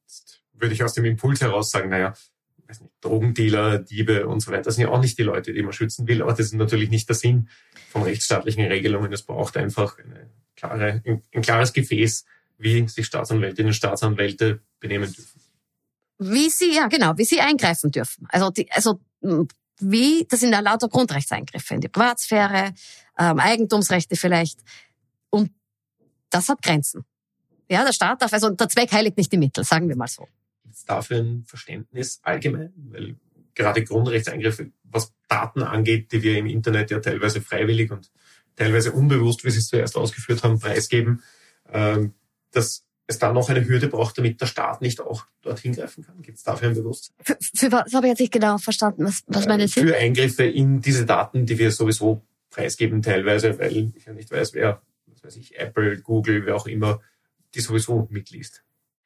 Jetzt 0.05 0.41
würde 0.53 0.73
ich 0.73 0.83
aus 0.83 0.93
dem 0.93 1.05
Impuls 1.05 1.41
heraus 1.41 1.71
sagen, 1.71 1.89
naja, 1.89 2.13
weiß 2.67 2.81
nicht, 2.81 2.93
Drogendealer, 3.01 3.79
Diebe 3.79 4.27
und 4.27 4.39
so 4.39 4.51
weiter, 4.51 4.63
das 4.63 4.75
sind 4.75 4.83
ja 4.83 4.89
auch 4.89 5.01
nicht 5.01 5.17
die 5.17 5.23
Leute, 5.23 5.53
die 5.53 5.61
man 5.61 5.73
schützen 5.73 6.07
will, 6.07 6.21
aber 6.21 6.31
das 6.31 6.47
ist 6.47 6.53
natürlich 6.53 6.89
nicht 6.89 7.07
der 7.07 7.15
Sinn 7.15 7.49
von 7.89 8.03
rechtsstaatlichen 8.03 8.65
Regelungen. 8.65 9.11
Es 9.13 9.23
braucht 9.23 9.57
einfach 9.57 9.97
eine 9.99 10.29
klare, 10.55 11.01
ein, 11.05 11.41
klares 11.41 11.73
Gefäß, 11.73 12.25
wie 12.57 12.87
sich 12.87 13.05
Staatsanwältinnen 13.05 13.69
und 13.69 13.73
Staatsanwälte 13.73 14.61
benehmen 14.79 15.11
dürfen. 15.11 15.41
Wie 16.17 16.49
sie, 16.49 16.73
ja 16.73 16.87
genau, 16.87 17.17
wie 17.17 17.25
sie 17.25 17.41
eingreifen 17.41 17.91
dürfen. 17.91 18.25
Also, 18.29 18.49
die, 18.49 18.71
also 18.71 19.01
wie, 19.79 20.25
das 20.29 20.39
sind 20.39 20.53
ja 20.53 20.61
lauter 20.61 20.87
Grundrechtseingriffe 20.87 21.75
in 21.75 21.81
die 21.81 21.89
Privatsphäre, 21.89 22.73
ähm, 23.17 23.39
Eigentumsrechte 23.39 24.15
vielleicht. 24.15 24.59
Und 25.29 25.51
das 26.29 26.49
hat 26.49 26.61
Grenzen. 26.61 27.05
Ja, 27.69 27.83
der 27.83 27.93
Staat 27.93 28.21
darf, 28.21 28.33
also 28.33 28.49
der 28.49 28.69
Zweck 28.69 28.91
heiligt 28.91 29.17
nicht 29.17 29.31
die 29.31 29.37
Mittel, 29.37 29.63
sagen 29.63 29.89
wir 29.89 29.95
mal 29.95 30.07
so. 30.07 30.27
Gibt 30.63 30.75
es 30.75 30.85
dafür 30.85 31.19
ein 31.19 31.43
Verständnis 31.45 32.19
allgemein? 32.23 32.73
Weil 32.75 33.15
gerade 33.55 33.83
Grundrechtseingriffe, 33.83 34.71
was 34.83 35.13
Daten 35.27 35.63
angeht, 35.63 36.11
die 36.11 36.21
wir 36.21 36.37
im 36.37 36.45
Internet 36.45 36.91
ja 36.91 36.99
teilweise 36.99 37.41
freiwillig 37.41 37.91
und 37.91 38.11
teilweise 38.55 38.91
unbewusst, 38.91 39.43
wie 39.43 39.49
Sie 39.49 39.59
es 39.59 39.67
zuerst 39.67 39.95
ausgeführt 39.97 40.43
haben, 40.43 40.59
preisgeben, 40.59 41.23
ähm, 41.71 42.13
das 42.51 42.85
es 43.07 43.19
da 43.19 43.31
noch 43.31 43.49
eine 43.49 43.65
Hürde 43.67 43.87
braucht, 43.87 44.17
damit 44.17 44.41
der 44.41 44.47
Staat 44.47 44.81
nicht 44.81 44.99
auch 44.99 45.25
dorthin 45.41 45.73
greifen 45.73 46.03
kann? 46.03 46.21
Gibt 46.21 46.37
es 46.37 46.43
dafür 46.43 46.69
ein 46.69 46.75
Bewusstsein? 46.75 47.15
Für, 47.21 47.37
für 47.39 47.71
was 47.71 47.93
habe 47.93 48.07
ich 48.07 48.11
jetzt 48.11 48.19
nicht 48.19 48.33
genau 48.33 48.57
verstanden? 48.57 49.05
Was, 49.05 49.23
was 49.27 49.45
meinen 49.45 49.67
Sie? 49.67 49.81
Für 49.81 49.95
Eingriffe 49.95 50.43
in 50.43 50.81
diese 50.81 51.05
Daten, 51.05 51.45
die 51.45 51.57
wir 51.57 51.71
sowieso 51.71 52.25
preisgeben 52.55 53.01
teilweise, 53.01 53.59
weil 53.59 53.91
ich 53.95 54.05
ja 54.05 54.13
nicht 54.13 54.31
weiß, 54.31 54.53
wer, 54.53 54.81
was 55.07 55.23
weiß 55.23 55.35
ich, 55.35 55.59
Apple, 55.59 56.01
Google, 56.01 56.45
wer 56.45 56.55
auch 56.55 56.67
immer, 56.67 57.01
die 57.53 57.59
sowieso 57.59 58.07
mitliest. 58.09 58.63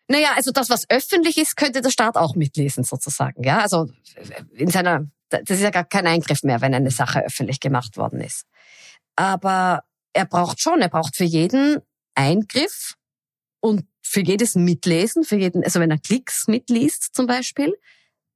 Naja, 0.08 0.34
also 0.36 0.52
das, 0.52 0.70
was 0.70 0.90
öffentlich 0.90 1.38
ist, 1.38 1.56
könnte 1.56 1.82
der 1.82 1.92
Staat 1.92 2.16
auch 2.16 2.36
mitlesen 2.36 2.84
sozusagen. 2.84 3.44
Ja, 3.44 3.60
also 3.60 3.88
in 4.54 4.70
seiner, 4.70 5.08
das 5.30 5.50
ist 5.50 5.62
ja 5.62 5.70
gar 5.70 5.84
kein 5.84 6.08
Eingriff 6.08 6.44
mehr, 6.44 6.62
wenn 6.62 6.74
eine 6.74 6.92
Sache 6.92 7.24
öffentlich 7.26 7.60
gemacht 7.60 7.98
worden 7.98 8.22
ist. 8.22 8.46
Aber 9.16 9.84
er 10.14 10.26
braucht 10.26 10.62
schon, 10.62 10.82
er 10.82 10.90
braucht 10.90 11.16
für 11.16 11.26
jeden 11.26 11.80
Eingriff 12.16 12.96
und 13.60 13.86
für 14.02 14.22
jedes 14.22 14.56
Mitlesen, 14.56 15.24
für 15.24 15.36
jeden, 15.36 15.64
also 15.64 15.80
wenn 15.80 15.92
er 15.92 16.00
Klicks 16.00 16.48
mitliest 16.48 17.14
zum 17.14 17.28
Beispiel, 17.28 17.76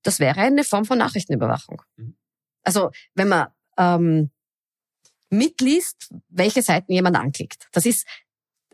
das 0.04 0.20
wäre 0.20 0.42
eine 0.42 0.64
Form 0.64 0.86
von 0.86 1.00
Nachrichtenüberwachung. 1.00 1.82
Mhm. 1.96 2.16
Also 2.64 2.92
wenn 3.16 3.30
man 3.30 3.48
ähm, 3.78 4.30
mitliest, 5.34 6.14
welche 6.30 6.62
Seiten 6.62 6.92
jemand 6.92 7.18
anklickt. 7.18 7.68
Das 7.72 7.86
ist 7.86 8.06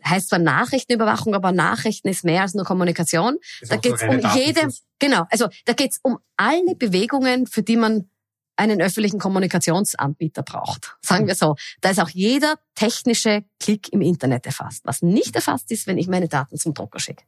heißt 0.04 0.30
zwar 0.30 0.38
Nachrichtenüberwachung, 0.38 1.34
aber 1.34 1.52
Nachrichten 1.52 2.08
ist 2.08 2.24
mehr 2.24 2.42
als 2.42 2.54
nur 2.54 2.64
Kommunikation. 2.64 3.38
Ist 3.60 3.70
da 3.70 3.76
geht 3.76 3.94
es 3.94 4.02
um 4.02 4.18
jede, 4.34 4.72
genau, 4.98 5.26
also 5.30 5.48
da 5.66 5.74
geht 5.74 5.92
es 5.92 6.00
um 6.02 6.18
alle 6.36 6.74
Bewegungen, 6.74 7.46
für 7.46 7.62
die 7.62 7.76
man 7.76 8.08
einen 8.56 8.82
öffentlichen 8.82 9.18
Kommunikationsanbieter 9.18 10.42
braucht. 10.42 10.96
Sagen 11.00 11.26
wir 11.26 11.34
so. 11.34 11.56
Da 11.80 11.90
ist 11.90 11.98
auch 11.98 12.10
jeder 12.10 12.56
technische 12.74 13.44
Klick 13.58 13.90
im 13.90 14.02
Internet 14.02 14.44
erfasst. 14.44 14.82
Was 14.84 15.00
nicht 15.00 15.34
erfasst 15.34 15.70
ist, 15.70 15.86
wenn 15.86 15.96
ich 15.96 16.08
meine 16.08 16.28
Daten 16.28 16.58
zum 16.58 16.74
Drucker 16.74 16.98
schicke. 16.98 17.24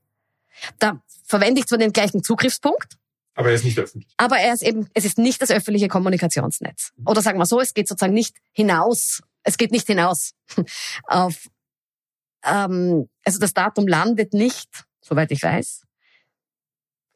Da 0.78 1.01
verwende 1.24 1.61
ich 1.61 1.66
zwar 1.66 1.78
den 1.78 1.93
gleichen 1.93 2.22
Zugriffspunkt, 2.22 2.99
aber 3.35 3.49
er 3.49 3.55
ist 3.55 3.64
nicht 3.64 3.78
öffentlich. 3.78 4.12
Aber 4.16 4.39
er 4.39 4.53
ist 4.53 4.62
eben, 4.62 4.89
es 4.95 5.05
ist 5.05 5.18
nicht 5.18 5.41
das 5.41 5.51
öffentliche 5.51 5.89
Kommunikationsnetz. 5.89 6.93
Oder 7.07 7.22
sagen 7.22 7.39
wir 7.39 7.47
so, 7.47 7.61
es 7.61 7.74
geht 7.74 7.89
sozusagen 7.89 8.14
nicht 8.14 8.37
hinaus. 8.53 9.22
Es 9.43 9.57
geht 9.57 9.72
nicht 9.72 9.87
hinaus 9.87 10.33
auf, 11.05 11.49
ähm, 12.45 13.09
also 13.24 13.39
das 13.39 13.55
Datum 13.55 13.89
landet 13.89 14.35
nicht, 14.35 14.68
soweit 15.01 15.30
ich 15.33 15.43
weiß, 15.43 15.83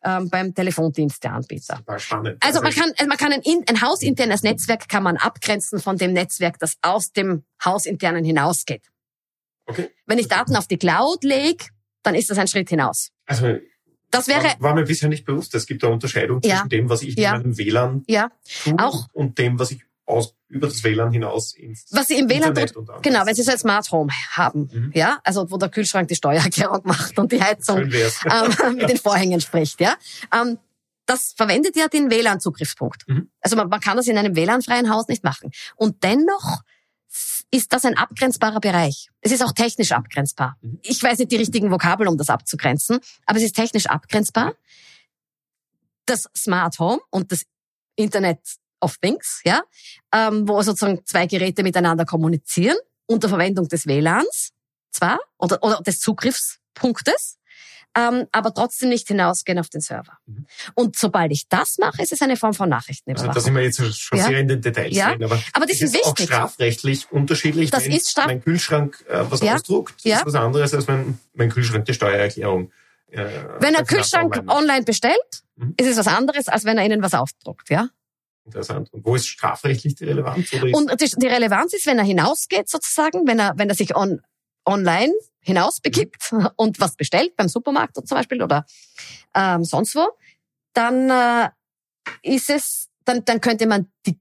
ähm, 0.04 0.30
beim 0.30 0.54
Telefondienst 0.54 1.22
der 1.22 1.34
Anbieter. 1.34 1.82
Spannend. 1.98 2.42
Also 2.42 2.62
man 2.62 2.72
kann, 2.72 2.92
man 3.06 3.16
kann 3.16 3.32
ein, 3.32 3.42
ein 3.68 3.80
hausinternes 3.80 4.42
Netzwerk 4.42 4.88
kann 4.88 5.02
man 5.02 5.16
abgrenzen 5.16 5.80
von 5.80 5.98
dem 5.98 6.12
Netzwerk, 6.12 6.58
das 6.58 6.76
aus 6.82 7.12
dem 7.12 7.44
hausinternen 7.64 8.24
hinausgeht. 8.24 8.88
Okay. 9.66 9.90
Wenn 10.06 10.18
ich 10.18 10.28
Daten 10.28 10.56
auf 10.56 10.66
die 10.66 10.78
Cloud 10.78 11.24
lege, 11.24 11.66
dann 12.02 12.14
ist 12.14 12.30
das 12.30 12.38
ein 12.38 12.46
Schritt 12.46 12.70
hinaus. 12.70 13.10
Also 13.26 13.58
das 14.10 14.28
wäre 14.28 14.44
war, 14.44 14.60
war 14.60 14.74
mir 14.74 14.84
bisher 14.84 15.08
nicht 15.08 15.24
bewusst. 15.24 15.54
Es 15.54 15.66
gibt 15.66 15.82
eine 15.84 15.92
Unterscheidung 15.92 16.40
ja. 16.42 16.56
zwischen 16.56 16.68
dem, 16.68 16.88
was 16.88 17.02
ich 17.02 17.16
ja. 17.16 17.34
in 17.34 17.42
meinem 17.42 17.58
WLAN 17.58 18.04
ja. 18.06 18.30
tue 18.64 18.78
Auch. 18.78 19.08
und 19.12 19.38
dem, 19.38 19.58
was 19.58 19.70
ich 19.72 19.82
aus, 20.06 20.34
über 20.48 20.68
das 20.68 20.84
WLAN 20.84 21.10
hinaus 21.10 21.54
ins 21.54 21.86
Was 21.90 22.06
Sie 22.08 22.18
im 22.18 22.28
WLAN 22.28 22.54
tut, 22.54 23.02
genau, 23.02 23.26
wenn 23.26 23.34
Sie 23.34 23.42
so 23.42 23.50
ein 23.50 23.58
Smart 23.58 23.90
Home 23.90 24.12
haben, 24.30 24.70
mhm. 24.72 24.92
ja, 24.94 25.18
also 25.24 25.50
wo 25.50 25.56
der 25.56 25.68
Kühlschrank 25.68 26.08
die 26.08 26.14
Steuererklärung 26.14 26.82
macht 26.84 27.18
und 27.18 27.32
die 27.32 27.42
Heizung 27.42 27.90
ähm, 27.90 27.90
mit 28.76 28.88
den 28.88 28.98
Vorhängen 28.98 29.40
spricht, 29.40 29.80
ja, 29.80 29.96
ähm, 30.32 30.58
das 31.06 31.34
verwendet 31.36 31.76
ja 31.76 31.88
den 31.88 32.10
WLAN-Zugriffspunkt. 32.10 33.08
Mhm. 33.08 33.30
Also 33.40 33.56
man, 33.56 33.68
man 33.68 33.80
kann 33.80 33.96
das 33.96 34.06
in 34.08 34.18
einem 34.18 34.34
WLAN-freien 34.36 34.90
Haus 34.90 35.08
nicht 35.08 35.24
machen. 35.24 35.50
Und 35.76 36.02
dennoch 36.02 36.62
ist 37.50 37.72
das 37.72 37.84
ein 37.84 37.96
abgrenzbarer 37.96 38.60
Bereich. 38.60 39.08
Es 39.20 39.32
ist 39.32 39.42
auch 39.42 39.52
technisch 39.52 39.92
abgrenzbar. 39.92 40.56
Mhm. 40.60 40.78
Ich 40.82 41.02
weiß 41.02 41.18
nicht 41.18 41.32
die 41.32 41.36
richtigen 41.36 41.70
Vokabel, 41.70 42.08
um 42.08 42.16
das 42.18 42.30
abzugrenzen, 42.30 42.98
aber 43.24 43.38
es 43.38 43.44
ist 43.44 43.56
technisch 43.56 43.86
abgrenzbar. 43.86 44.54
Das 46.06 46.28
Smart 46.36 46.78
Home 46.78 47.00
und 47.10 47.32
das 47.32 47.44
Internet 47.96 48.40
of 48.80 48.98
Things, 48.98 49.40
ja, 49.44 49.62
ähm, 50.12 50.46
wo 50.46 50.60
sozusagen 50.62 51.04
zwei 51.04 51.26
Geräte 51.26 51.62
miteinander 51.62 52.04
kommunizieren 52.04 52.76
unter 53.06 53.28
Verwendung 53.28 53.68
des 53.68 53.86
WLANs 53.86 54.52
zwar 54.90 55.18
oder, 55.38 55.62
oder 55.62 55.80
des 55.80 56.00
Zugriffspunktes, 56.00 57.38
ähm, 57.96 58.26
aber 58.32 58.52
trotzdem 58.52 58.90
nicht 58.90 59.08
hinausgehen 59.08 59.58
auf 59.58 59.68
den 59.68 59.80
Server. 59.80 60.18
Mhm. 60.26 60.46
Und 60.74 60.96
sobald 60.96 61.32
ich 61.32 61.48
das 61.48 61.78
mache, 61.78 62.02
ist 62.02 62.12
es 62.12 62.20
eine 62.20 62.36
Form 62.36 62.54
von 62.54 62.68
Nachrichtenüberwachung. 62.68 63.30
Also 63.30 63.40
da 63.40 63.44
sind 63.44 63.54
wir 63.54 63.62
jetzt 63.62 63.98
schon 63.98 64.18
ja. 64.18 64.26
sehr 64.26 64.40
in 64.40 64.48
den 64.48 64.60
Details 64.60 64.94
ja. 64.94 65.10
drin, 65.10 65.24
aber, 65.24 65.40
aber 65.52 65.66
das 65.66 65.76
ist, 65.76 65.82
ist 65.82 65.94
wichtig. 65.94 66.06
auch 66.06 66.16
strafrechtlich 66.18 67.10
unterschiedlich. 67.10 67.70
Das 67.70 67.84
wenn 67.84 67.92
ist 67.92 68.10
straf 68.10 68.26
mein 68.26 68.42
Kühlschrank 68.42 69.04
äh, 69.08 69.24
was 69.30 69.40
ja. 69.40 69.54
ausdruckt, 69.54 70.02
ja. 70.02 70.18
ist 70.18 70.26
was 70.26 70.34
anderes 70.34 70.74
als 70.74 70.86
wenn 70.88 71.18
mein 71.34 71.50
Kühlschrank 71.50 71.84
die 71.84 71.94
Steuererklärung 71.94 72.70
Äh, 73.10 73.28
wenn 73.60 73.74
er 73.74 73.84
Kühlschrank 73.84 74.36
online, 74.36 74.52
online 74.52 74.84
bestellt, 74.84 75.44
mhm. 75.56 75.74
ist 75.76 75.86
es 75.86 75.96
was 75.96 76.08
anderes, 76.08 76.48
als 76.48 76.64
wenn 76.64 76.76
er 76.76 76.84
Ihnen 76.84 77.02
was 77.02 77.14
aufdruckt, 77.14 77.70
ja? 77.70 77.88
Interessant. 78.44 78.92
Und 78.92 79.04
wo 79.04 79.14
ist 79.16 79.26
strafrechtlich 79.26 79.96
die 79.96 80.04
Relevanz? 80.04 80.52
und 80.52 81.00
die, 81.00 81.10
die, 81.16 81.26
Relevanz 81.26 81.72
ist, 81.72 81.86
wenn 81.86 81.98
er 81.98 82.04
hinausgeht 82.04 82.68
sozusagen, 82.68 83.26
wenn 83.26 83.38
er, 83.38 83.54
wenn 83.56 83.68
er 83.68 83.74
sich 83.74 83.96
on, 83.96 84.20
online 84.66 85.12
hinausbegibt 85.40 86.32
mhm. 86.32 86.48
und 86.56 86.80
was 86.80 86.96
bestellt, 86.96 87.36
beim 87.36 87.48
Supermarkt 87.48 87.96
zum 87.96 88.16
Beispiel 88.16 88.42
oder 88.42 88.66
ähm, 89.34 89.64
sonst 89.64 89.94
wo, 89.94 90.08
dann 90.74 91.08
äh, 91.10 91.50
ist 92.22 92.50
es, 92.50 92.88
dann, 93.04 93.24
dann 93.24 93.40
könnte 93.40 93.66
man 93.66 93.90
die, 94.04 94.18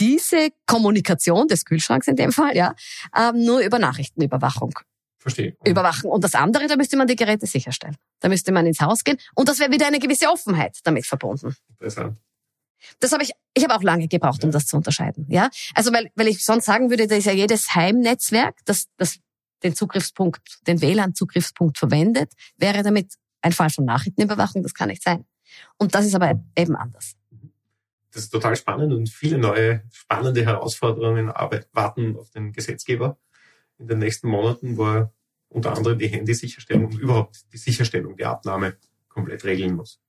diese 0.00 0.48
Kommunikation 0.66 1.46
des 1.46 1.64
Kühlschranks 1.64 2.08
in 2.08 2.16
dem 2.16 2.32
Fall, 2.32 2.56
ja, 2.56 2.74
ähm, 3.16 3.44
nur 3.44 3.60
über 3.60 3.78
Nachrichtenüberwachung 3.78 4.74
Verstehe. 5.18 5.56
überwachen. 5.64 6.10
Und 6.10 6.24
das 6.24 6.34
andere, 6.34 6.66
da 6.66 6.76
müsste 6.76 6.96
man 6.96 7.06
die 7.06 7.16
Geräte 7.16 7.46
sicherstellen. 7.46 7.96
Da 8.20 8.28
müsste 8.28 8.50
man 8.50 8.66
ins 8.66 8.80
Haus 8.80 9.04
gehen 9.04 9.18
und 9.34 9.48
das 9.48 9.60
wäre 9.60 9.70
wieder 9.70 9.86
eine 9.86 10.00
gewisse 10.00 10.28
Offenheit 10.28 10.78
damit 10.82 11.06
verbunden. 11.06 11.54
Interessant. 11.68 12.18
Das 13.00 13.12
habe 13.12 13.22
ich, 13.22 13.32
ich 13.54 13.64
habe 13.64 13.74
auch 13.74 13.82
lange 13.82 14.08
gebraucht, 14.08 14.44
um 14.44 14.50
das 14.50 14.66
zu 14.66 14.76
unterscheiden. 14.76 15.26
Ja, 15.28 15.48
also 15.74 15.92
weil, 15.92 16.10
weil 16.16 16.28
ich 16.28 16.44
sonst 16.44 16.66
sagen 16.66 16.90
würde, 16.90 17.06
da 17.06 17.16
ist 17.16 17.24
ja 17.24 17.32
jedes 17.32 17.74
Heimnetzwerk, 17.74 18.56
das, 18.64 18.88
das 18.96 19.20
den 19.64 19.74
Zugriffspunkt, 19.74 20.58
den 20.66 20.80
WLAN-Zugriffspunkt 20.80 21.78
verwendet, 21.78 22.32
wäre 22.58 22.82
damit 22.82 23.14
ein 23.42 23.52
Fall 23.52 23.70
von 23.70 23.84
Nachrichtenüberwachung. 23.84 24.62
Das 24.62 24.74
kann 24.74 24.88
nicht 24.88 25.02
sein. 25.02 25.24
Und 25.78 25.94
das 25.94 26.06
ist 26.06 26.14
aber 26.14 26.40
eben 26.56 26.76
anders. 26.76 27.16
Das 28.12 28.24
ist 28.24 28.30
total 28.30 28.54
spannend 28.54 28.92
und 28.92 29.08
viele 29.08 29.38
neue 29.38 29.82
spannende 29.92 30.44
Herausforderungen 30.44 31.32
warten 31.72 32.16
auf 32.16 32.30
den 32.30 32.52
Gesetzgeber 32.52 33.18
in 33.78 33.88
den 33.88 33.98
nächsten 33.98 34.28
Monaten, 34.28 34.76
wo 34.76 34.84
er 34.84 35.12
unter 35.48 35.76
anderem 35.76 35.98
die 35.98 36.06
Handysicherstellung 36.06 36.86
und 36.86 36.98
überhaupt 36.98 37.52
die 37.52 37.58
Sicherstellung 37.58 38.16
der 38.16 38.30
Abnahme 38.30 38.76
komplett 39.08 39.44
regeln 39.44 39.74
muss. 39.74 40.00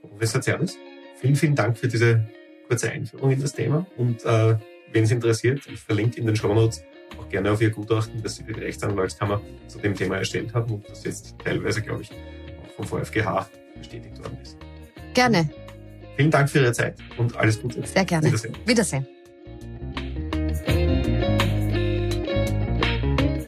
Professor 0.00 0.40
Zerdes, 0.40 0.78
vielen, 1.20 1.36
vielen 1.36 1.54
Dank 1.54 1.76
für 1.76 1.88
diese 1.88 2.26
kurze 2.68 2.90
Einführung 2.90 3.30
in 3.32 3.40
das 3.40 3.52
Thema 3.52 3.86
und 3.98 4.24
äh, 4.24 4.58
wenn 4.92 5.04
es 5.04 5.10
interessiert, 5.10 5.66
ich 5.66 5.80
verlinke 5.80 6.18
in 6.18 6.26
den 6.26 6.36
Show 6.36 6.54
Notes 6.54 6.82
auch 7.18 7.28
gerne 7.28 7.50
auf 7.50 7.60
Ihr 7.60 7.70
Gutachten, 7.70 8.22
das 8.22 8.36
Sie 8.36 8.44
für 8.44 8.52
die 8.52 8.60
Rechtsanwaltskammer 8.60 9.40
zu 9.68 9.78
dem 9.78 9.94
Thema 9.94 10.16
erstellt 10.16 10.54
haben 10.54 10.74
und 10.74 10.88
das 10.88 11.04
jetzt 11.04 11.34
teilweise, 11.42 11.82
glaube 11.82 12.02
ich, 12.02 12.10
auch 12.10 12.84
vom 12.84 12.86
VfGH 12.86 13.48
bestätigt 13.78 14.18
worden 14.18 14.38
ist. 14.42 14.56
Gerne. 15.14 15.48
Vielen 16.16 16.30
Dank 16.30 16.48
für 16.48 16.60
Ihre 16.60 16.72
Zeit 16.72 16.96
und 17.18 17.36
alles 17.36 17.60
Gute. 17.60 17.86
Sehr 17.86 18.04
gerne. 18.04 18.26
Wiedersehen. 18.26 18.56
Wiedersehen. 18.64 19.06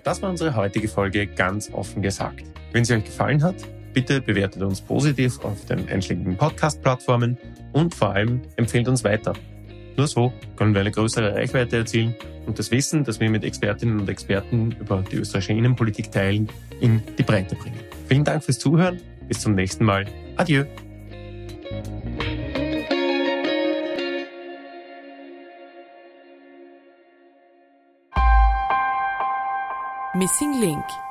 Das 0.09 0.23
war 0.23 0.31
unsere 0.31 0.57
heutige 0.57 0.89
Folge 0.89 1.27
ganz 1.27 1.71
offen 1.71 2.01
gesagt. 2.01 2.43
Wenn 2.73 2.83
sie 2.83 2.95
euch 2.95 3.05
gefallen 3.05 3.43
hat, 3.43 3.57
bitte 3.93 4.23
bewertet 4.23 4.63
uns 4.63 4.81
positiv 4.81 5.39
auf 5.45 5.67
den 5.67 5.87
einschlägigen 5.89 6.37
Podcast-Plattformen 6.37 7.37
und 7.73 7.95
vor 7.95 8.15
allem 8.15 8.41
empfehlt 8.57 8.89
uns 8.89 9.05
weiter. 9.05 9.35
Nur 9.99 10.07
so 10.07 10.33
können 10.55 10.75
wir 10.75 10.81
eine 10.81 10.93
größere 10.93 11.35
Reichweite 11.35 11.79
erzielen 11.79 12.15
und 12.47 12.57
das 12.57 12.71
Wissen, 12.71 13.03
das 13.03 13.19
wir 13.19 13.29
mit 13.29 13.43
Expertinnen 13.43 13.99
und 13.99 14.09
Experten 14.09 14.71
über 14.81 15.03
die 15.03 15.17
österreichische 15.17 15.55
Innenpolitik 15.55 16.13
teilen, 16.13 16.49
in 16.81 17.03
die 17.19 17.25
Breite 17.25 17.57
bringen. 17.57 17.81
Vielen 18.07 18.23
Dank 18.23 18.45
fürs 18.45 18.61
Zuhören. 18.61 19.01
Bis 19.27 19.41
zum 19.41 19.57
nächsten 19.57 19.85
Mal. 19.85 20.07
Adieu. 20.37 20.65
Missing 30.15 30.61
Link 30.61 31.08